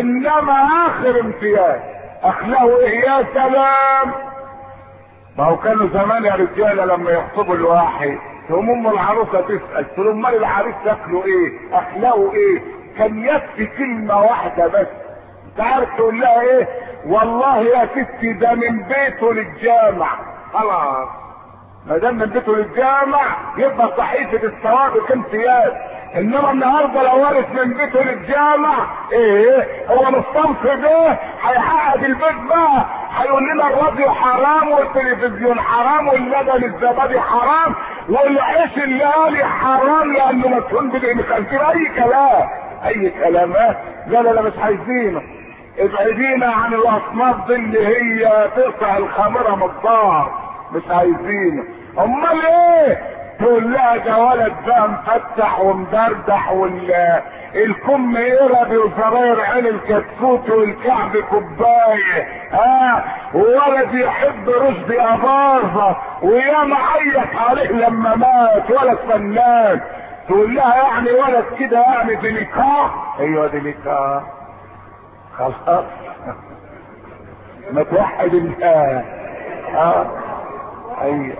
إنما 0.00 0.68
آخر 0.86 1.20
امتياز 1.20 1.80
أخلاقه 2.22 2.78
إيه؟ 2.80 3.00
يا 3.00 3.24
سلام. 3.34 4.12
ما 5.38 5.44
هو 5.44 5.56
كانوا 5.56 5.88
زمان 5.88 6.24
يا 6.24 6.34
رجالة 6.34 6.84
لما 6.84 7.10
يخطبوا 7.10 7.54
الواحد 7.54 8.18
تقوم 8.48 8.70
ام 8.70 8.86
العروسه 8.86 9.40
تسال 9.40 9.94
تقول 9.94 10.08
امال 10.08 10.34
العريس 10.34 10.74
شكله 10.84 11.24
إيه؟ 11.24 11.58
اخلاقه 11.72 12.32
إيه؟ 12.32 12.62
كان 12.98 13.18
يكفي 13.18 13.66
كلمة 13.66 14.20
واحدة 14.22 14.66
بس 14.66 14.86
انت 15.50 15.60
عارف 15.60 15.88
تقول 15.96 16.20
لها 16.20 16.40
إيه؟ 16.40 16.68
والله 17.06 17.58
يا 17.58 17.86
ستي 17.86 18.32
ده 18.32 18.54
من 18.54 18.82
بيته 18.82 19.32
للجامع 19.34 20.08
خلاص 20.52 21.08
ما 21.86 21.98
دام 21.98 22.14
من 22.18 22.26
بيته 22.26 22.56
للجامع 22.56 23.20
يبقى 23.56 23.96
صحيفة 23.96 24.46
الثوابت 24.46 25.10
امتياز 25.10 25.72
انما 26.16 26.50
النهارده 26.50 27.02
لو 27.02 27.22
وارث 27.22 27.46
من 27.52 27.72
بيته 27.74 28.02
للجامع 28.02 28.74
إيه؟ 29.12 29.66
هو 29.88 30.02
مصطنف 30.10 30.66
ده 30.66 31.18
هيحقق 31.42 31.94
البيت 32.04 32.36
بقى 32.48 32.86
هيقول 33.16 33.42
لنا 33.54 33.66
الراديو 33.68 34.10
حرام 34.10 34.70
والتلفزيون 34.70 35.60
حرام 35.60 36.08
واللبن 36.08 36.64
الزبادي 36.64 37.20
حرام 37.20 37.74
والعيش 38.08 38.78
الليالي 38.78 39.44
حرام 39.44 40.12
لأنه 40.12 40.48
بدعي 40.90 41.14
مخنزير 41.14 41.70
أي 41.70 41.86
كلام؟ 41.96 42.48
أي 42.86 43.10
كلام؟ 43.10 43.52
لا 44.06 44.18
لا 44.22 44.30
لا 44.30 44.42
مش 44.42 44.58
عايزينه 44.62 45.22
ابعدينا 45.78 46.52
عن 46.52 46.74
الأصناف 46.74 47.46
دي 47.46 47.54
اللي 47.54 47.86
هي 47.86 48.48
تقطع 48.56 48.96
الخمره 48.96 49.56
من 49.56 50.30
مش 50.72 50.82
عايزينه 50.90 51.64
أمال 51.98 52.46
إيه؟ 52.46 53.02
تقول 53.38 53.72
لها 53.72 53.96
ده 53.96 54.18
ولد 54.24 54.52
بقى 54.66 54.88
مفتح 54.88 55.60
ومدردح 55.60 56.52
وال 56.52 56.94
الكم 57.54 58.16
قربي 58.16 58.76
وزراير 58.76 59.40
عين 59.40 59.66
الكتكوت 59.66 60.50
والكعب 60.50 61.16
كوباية. 61.16 62.28
آه 62.52 63.04
وولد 63.34 63.94
يحب 63.94 64.48
رشدي 64.48 65.00
أباظة. 65.00 65.96
ويا 66.22 66.64
معيط 66.64 67.36
عليه 67.48 67.70
لما 67.70 68.14
مات 68.16 68.70
ولد 68.70 68.98
فنان. 69.08 69.80
تقول 70.28 70.54
لها 70.54 70.76
يعني 70.76 71.10
ولد 71.10 71.44
كده 71.58 71.80
يعني 71.80 72.14
ديليكا 72.14 72.90
أيوه 73.20 73.46
ديليكا 73.46 74.22
خلاص. 75.38 75.84
ما 77.72 77.82
توحد 77.82 78.34
الله 78.34 79.04
آه 79.74 80.06
أيوه. 81.02 81.36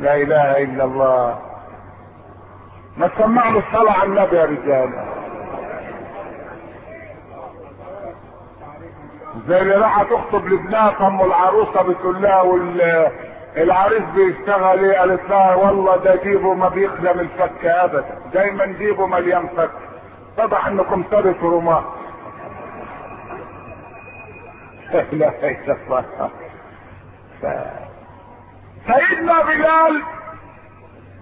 لا 0.00 0.16
إله 0.16 0.62
إلا 0.62 0.84
الله 0.84 1.38
ما 2.96 3.08
تسمعوا 3.08 3.60
الصلاة 3.60 3.92
على 3.92 4.08
النبي 4.08 4.36
يا 4.36 4.44
رجال 4.44 4.90
زي 9.48 9.62
اللي 9.62 9.74
راحت 9.74 10.06
تخطب 10.06 10.46
لابنها 10.48 11.06
ام 11.06 11.20
العروسة 11.20 11.82
بتقول 11.82 12.22
لها 12.22 12.40
وال 12.42 13.10
العريس 13.56 14.02
بيشتغل 14.14 14.84
إيه؟ 14.84 14.98
قالت 14.98 15.30
لها 15.30 15.54
والله 15.54 15.96
ده 15.96 16.16
جيبه 16.16 16.54
ما 16.54 16.68
بيخدم 16.68 17.20
الفك 17.20 17.64
ابدا، 17.64 18.18
دايما 18.32 18.66
جيبه 18.66 19.06
مليان 19.06 19.46
فك. 19.56 19.70
اتضح 20.38 20.66
إنكم 20.66 21.04
سادة 21.10 21.36
رماة. 21.42 21.84
لا 24.92 25.02
إله 25.12 25.48
إلا 25.48 25.76
الله. 25.86 26.04
سيدنا 28.86 29.42
بلال 29.42 30.02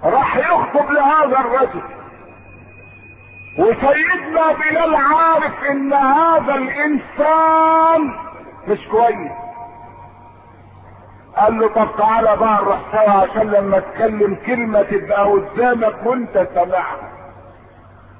راح 0.05 0.37
يخطب 0.37 0.91
لهذا 0.91 1.39
الرجل. 1.41 1.83
وسيدنا 3.59 4.53
بلال 4.53 4.95
عارف 4.97 5.65
إن 5.71 5.93
هذا 5.93 6.55
الإنسان 6.55 8.15
مش 8.69 8.89
كويس. 8.89 9.33
قال 11.37 11.59
له 11.59 11.69
طب 11.69 11.89
تعالى 11.99 12.37
بقى 12.37 12.55
نروح 12.55 12.79
سوا 12.93 13.11
عشان 13.11 13.51
لما 13.51 13.79
اتكلم 13.79 14.37
كلمة 14.47 14.83
تبقى 14.83 15.25
قدامك 15.25 15.97
وانت 16.07 16.49
سامعها. 16.55 17.11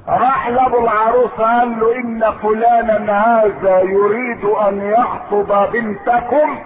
راح 0.09 0.49
لابو 0.49 0.79
العروسه 0.79 1.59
قال 1.59 1.81
له 1.81 1.97
إن 1.97 2.33
فلانا 2.43 3.23
هذا 3.43 3.81
يريد 3.81 4.45
أن 4.45 4.81
يخطب 4.81 5.73
بنتكم. 5.73 6.59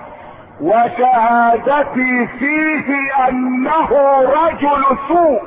وشهادتي 0.60 2.26
فيه 2.26 3.28
أنه 3.28 3.88
رجل 4.22 4.98
سوء. 5.08 5.42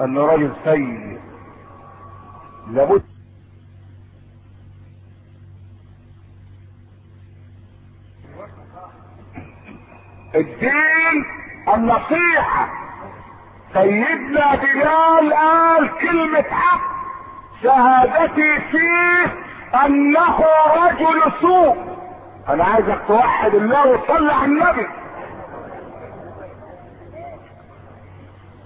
انه 0.00 0.26
رجل 0.26 0.52
سيء. 0.64 1.20
لابد. 2.70 3.02
الدين 10.34 11.24
النصيحة. 11.74 12.68
سيدنا 13.72 14.54
بلال 14.54 15.34
قال 15.34 15.90
كلمة 16.00 16.44
حق. 16.50 16.80
شهادتي 17.62 18.60
فيه 18.70 19.34
أنه 19.84 20.38
رجل 20.76 21.32
سوء. 21.40 22.03
أنا 22.48 22.64
عايزك 22.64 22.98
توحد 23.08 23.54
الله 23.54 23.86
وتصلي 23.86 24.32
على 24.32 24.44
النبي. 24.44 24.86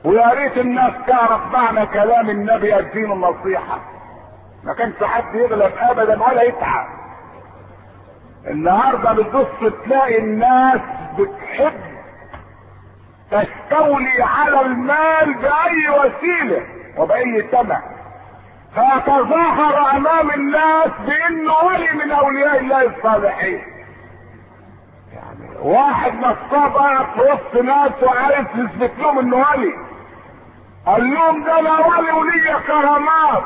ويا 0.04 0.34
ريت 0.34 0.58
الناس 0.58 0.92
تعرف 1.06 1.40
معنى 1.52 1.86
كلام 1.86 2.30
النبي 2.30 2.78
الدين 2.78 3.12
النصيحة. 3.12 3.80
ما 4.64 4.74
كانش 4.74 5.04
حد 5.04 5.34
يغلب 5.34 5.72
ابدا 5.78 6.22
ولا 6.22 6.42
يتعب. 6.42 6.86
النهارده 8.46 9.12
بتبص 9.12 9.72
تلاقي 9.84 10.18
الناس 10.18 10.80
بتحب 11.18 11.80
تستولي 13.30 14.22
على 14.22 14.60
المال 14.60 15.34
بأي 15.34 15.90
وسيلة 15.98 16.62
وبأي 16.96 17.42
ثمن 17.42 17.76
فيتظاهر 18.78 19.96
امام 19.96 20.30
الناس 20.30 20.90
بانه 21.06 21.52
ولي 21.64 21.92
من 21.92 22.12
اولياء 22.12 22.60
الله 22.60 22.82
الصالحين. 22.82 23.62
يعني 25.12 25.56
واحد 25.62 26.12
نصاب 26.14 26.76
قاعد 26.76 27.06
في 27.14 27.20
وسط 27.20 27.64
ناس 27.64 27.92
وعايز 28.02 28.46
يثبت 28.54 28.92
لهم 28.98 29.18
إنه 29.18 29.36
ولي. 29.36 29.72
قال 30.86 31.14
لهم 31.14 31.44
ده 31.44 31.58
أنا 31.60 31.86
ولي 31.86 32.12
ولي 32.12 32.60
كرامات. 32.66 33.44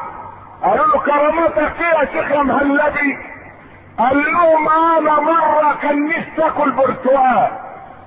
قالوا 0.63 0.87
له 0.87 0.99
كراماتك 0.99 1.81
إيه 1.81 1.99
يا 1.99 2.05
شيخ 2.05 2.31
يا 2.31 2.43
مهلبي. 2.43 3.19
قال 3.99 4.33
لهم 4.33 4.69
أنا 4.69 5.21
مرة 5.21 5.79
كان 5.83 6.07
نفسي 6.07 6.47
آكل 6.47 6.71
برتقال. 6.71 7.51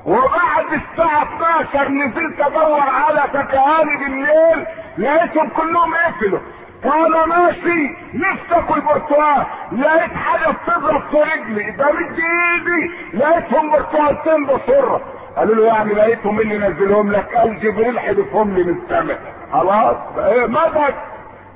وبعد 0.05 0.65
الساعة 0.73 1.23
12 1.23 1.89
نزلت 1.89 2.39
أدور 2.39 2.81
على 2.81 3.21
تكهاني 3.33 3.97
بالليل 3.97 4.65
لقيتهم 4.97 5.49
كلهم 5.49 5.95
قفلوا 5.95 6.39
وأنا 6.85 7.25
ماشي 7.25 7.95
نفسي 8.13 8.51
اكل 8.55 8.81
برتقال 8.81 9.43
لقيت 9.71 10.13
حاجة 10.13 10.51
بتضرب 10.51 11.01
في 11.11 11.17
رجلي 11.17 11.71
بمد 11.71 12.19
ايدي 12.19 12.91
لقيتهم 13.13 13.71
برتقالتين 13.71 14.45
بسرة 14.45 15.01
قالوا 15.37 15.55
له 15.55 15.65
يعني 15.65 15.93
لقيتهم 15.93 16.39
اللي 16.39 16.57
نزلهم 16.57 17.11
لك. 17.11 17.35
قال 17.35 17.59
جبريل 17.59 17.99
حدفهم 17.99 18.55
لي 18.55 18.63
من 18.63 18.77
السماء. 18.83 19.19
خلاص؟ 19.53 19.97
إيه 20.17 20.45
مدد. 20.47 20.95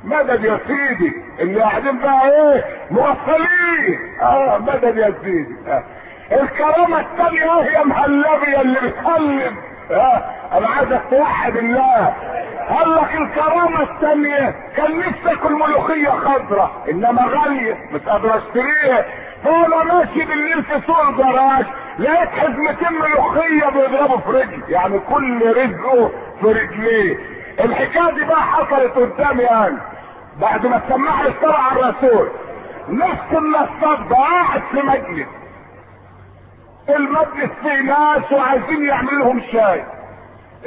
مدد 0.03 0.43
يا 0.43 0.59
سيدي. 0.67 1.13
اللي 1.39 1.61
قاعدين 1.61 1.99
بقى 1.99 2.29
إيه؟ 2.29 2.63
مغفلين. 2.91 3.99
آه 4.21 4.57
مدد 4.57 4.97
يا 4.97 5.13
سيدي. 5.23 5.55
آه. 5.67 5.83
الكرامة 6.31 6.99
التانية 6.99 7.61
هي 7.61 7.83
مهلبية 7.85 8.61
اللي 8.61 8.79
بتقلب. 8.79 9.55
آه 9.91 10.23
أنا 10.57 10.67
عايزك 10.67 11.01
توحد 11.11 11.57
الله. 11.57 12.13
قال 12.69 12.95
لك 12.95 13.15
الكرامة 13.15 13.81
التانية 13.81 14.55
كان 14.77 14.99
نفسي 14.99 15.31
أكل 15.33 15.53
ملوخية 15.53 16.09
خضراء 16.09 16.71
إنما 16.91 17.21
غالية 17.25 17.77
مش 17.91 18.01
قادر 18.01 18.37
أشتريها. 18.37 19.05
فانا 19.43 19.83
ماشي 19.83 20.25
بالليل 20.25 20.63
في 20.63 20.81
سوق 20.87 21.07
الجراج 21.07 21.65
لقيت 21.99 22.29
حزمتين 22.29 22.93
ملوخية 23.01 23.69
بيضربوا 23.69 24.17
في 24.17 24.29
رجلي 24.29 24.63
يعني 24.69 24.99
كل 24.99 25.51
رزقه 25.57 26.11
في 26.41 26.47
رجليه. 26.47 27.17
الحكاية 27.63 28.13
دي 28.13 28.25
بقى 28.25 28.41
حصلت 28.41 28.93
قدامي 28.97 29.49
أنا 29.51 29.77
بعد 30.41 30.65
ما 30.67 30.77
السماعة 30.85 31.21
اشترى 31.27 31.55
على 31.57 31.79
الرسول. 31.79 32.29
نفس 32.89 33.31
النصاب 33.31 34.13
قاعد 34.13 34.61
في 34.71 34.77
مجلس. 34.81 35.27
المجلس 36.95 37.51
فيه 37.63 37.81
ناس 37.81 38.31
وعايزين 38.31 38.85
يعملوا 38.85 39.19
لهم 39.23 39.41
شاي. 39.51 39.83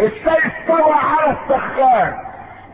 الشاي 0.00 0.38
استوى 0.38 0.92
على 0.92 1.36
السخان. 1.36 2.14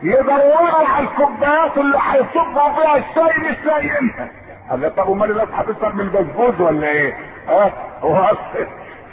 يدوروا 0.03 0.87
على 0.89 1.07
الكوبايات 1.07 1.77
اللي 1.77 1.97
هيصبوا 2.11 2.69
فيها 2.73 2.97
الشاي 2.97 3.37
مش 3.51 3.65
لاقيينها. 3.65 4.29
قال 4.69 4.79
لي 4.79 4.89
طب 4.89 5.11
امال 5.11 5.31
الناس 5.31 5.47
هتشرب 5.53 5.95
من 5.95 6.01
البسبوس 6.01 6.59
ولا 6.61 6.87
إيه؟ 6.87 7.17
ها؟ 7.47 7.71
هو 8.01 8.31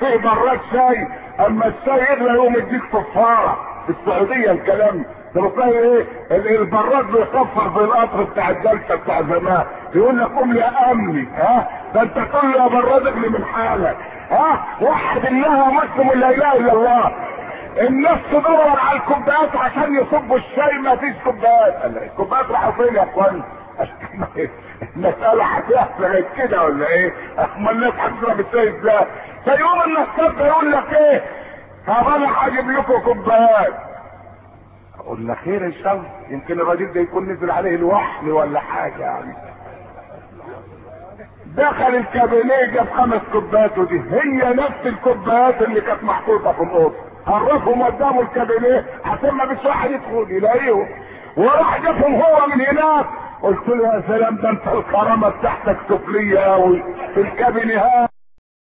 في 0.00 0.18
براد 0.18 0.60
شاي 0.72 1.08
أما 1.46 1.66
الشاي 1.66 2.12
يغلى 2.12 2.34
يقوم 2.34 2.54
يديك 2.56 2.82
صفارة. 2.92 3.58
في 3.86 3.92
السعودية 3.92 4.50
الكلام 4.50 5.04
بتلاقي 5.40 5.70
إيه؟ 5.78 6.06
ال- 6.30 6.56
البراد 6.60 7.06
بيصفر 7.06 7.70
في 7.70 7.78
القطر 7.80 8.22
بتاع 8.22 8.50
الجلسه 8.50 8.94
بتاع 8.94 9.22
زمان. 9.22 9.64
يقول 9.94 10.18
لك 10.20 10.26
قوم 10.30 10.56
يا 10.56 10.90
امني 10.92 11.28
ها؟ 11.36 11.68
ده 11.94 12.02
أنت 12.02 12.16
له 12.16 12.56
يا 12.62 12.68
براد 12.68 13.06
اغلي 13.06 13.28
من 13.28 13.44
حالك 13.44 13.96
ها؟ 14.30 14.64
وحد 14.80 15.26
الله 15.26 15.68
ومسلم 15.68 16.20
لا 16.20 16.30
إله 16.30 16.52
إلا 16.56 16.72
الله. 16.72 17.12
الناس 17.80 18.18
تدور 18.30 18.78
على 18.88 18.98
الكوبايات 18.98 19.56
عشان 19.56 19.94
يصبوا 19.94 20.36
الشاي 20.36 20.78
ما 20.78 20.96
فيش 20.96 21.14
كوبايات. 21.24 21.84
الكوبايات 21.84 22.50
راحوا 22.50 22.72
فين 22.72 22.94
يا 22.94 23.02
اخوان 23.02 23.42
المسألة 24.96 25.44
هتحصل 25.44 26.24
كده 26.36 26.62
ولا 26.64 26.86
إيه؟ 26.86 27.12
أما 27.56 27.70
الناس 27.70 27.92
هتشرب 27.98 28.40
الشاي 28.40 28.68
إزاي؟ 28.68 29.06
فيقوم 29.44 29.80
النصاب 29.86 30.46
يقول 30.46 30.72
لك 30.72 30.92
إيه؟ 30.92 31.22
طب 31.86 32.08
أنا 32.14 32.26
هجيب 32.38 32.70
لكم 32.70 32.98
كوبايات. 33.00 33.74
لك 35.14 35.36
خير 35.44 35.66
ان 35.66 35.72
شاء 35.72 35.92
الله. 35.94 36.10
يمكن 36.28 36.60
الراجل 36.60 36.92
ده 36.92 37.00
يكون 37.00 37.28
نزل 37.32 37.50
عليه 37.50 37.74
الوحل 37.74 38.30
ولا 38.30 38.60
حاجة 38.60 39.02
يعني. 39.02 39.34
دخل 41.56 41.94
الكابينيه 41.94 42.66
جاب 42.74 42.86
خمس 42.96 43.20
كوبايات 43.32 43.78
ودي 43.78 44.00
هي 44.10 44.54
نفس 44.54 44.86
الكوبايات 44.86 45.62
اللي 45.62 45.80
كانت 45.80 46.02
محطوطة 46.04 46.52
في 46.52 46.62
الأوضة. 46.62 46.94
عرفهم 47.26 47.82
قدامه 47.82 48.20
الكابينيه 48.20 48.84
عشان 49.04 49.30
ما 49.30 49.54
فيش 49.54 49.64
واحد 49.66 49.90
يدخل 49.90 50.26
يلاقيهم. 50.30 50.88
وراح 51.36 51.82
جابهم 51.82 52.14
هو 52.14 52.46
من 52.46 52.60
هناك. 52.60 53.06
قلت 53.42 53.68
له 53.68 53.94
يا 53.94 54.02
سلام 54.08 54.36
ده 54.36 54.50
انت 54.50 54.68
الكرامة 54.68 55.28
بتاعتك 55.28 55.76
سفلية 55.88 56.38
قوي 56.38 56.82
في 57.14 57.20
الكابينيهات 57.20 58.10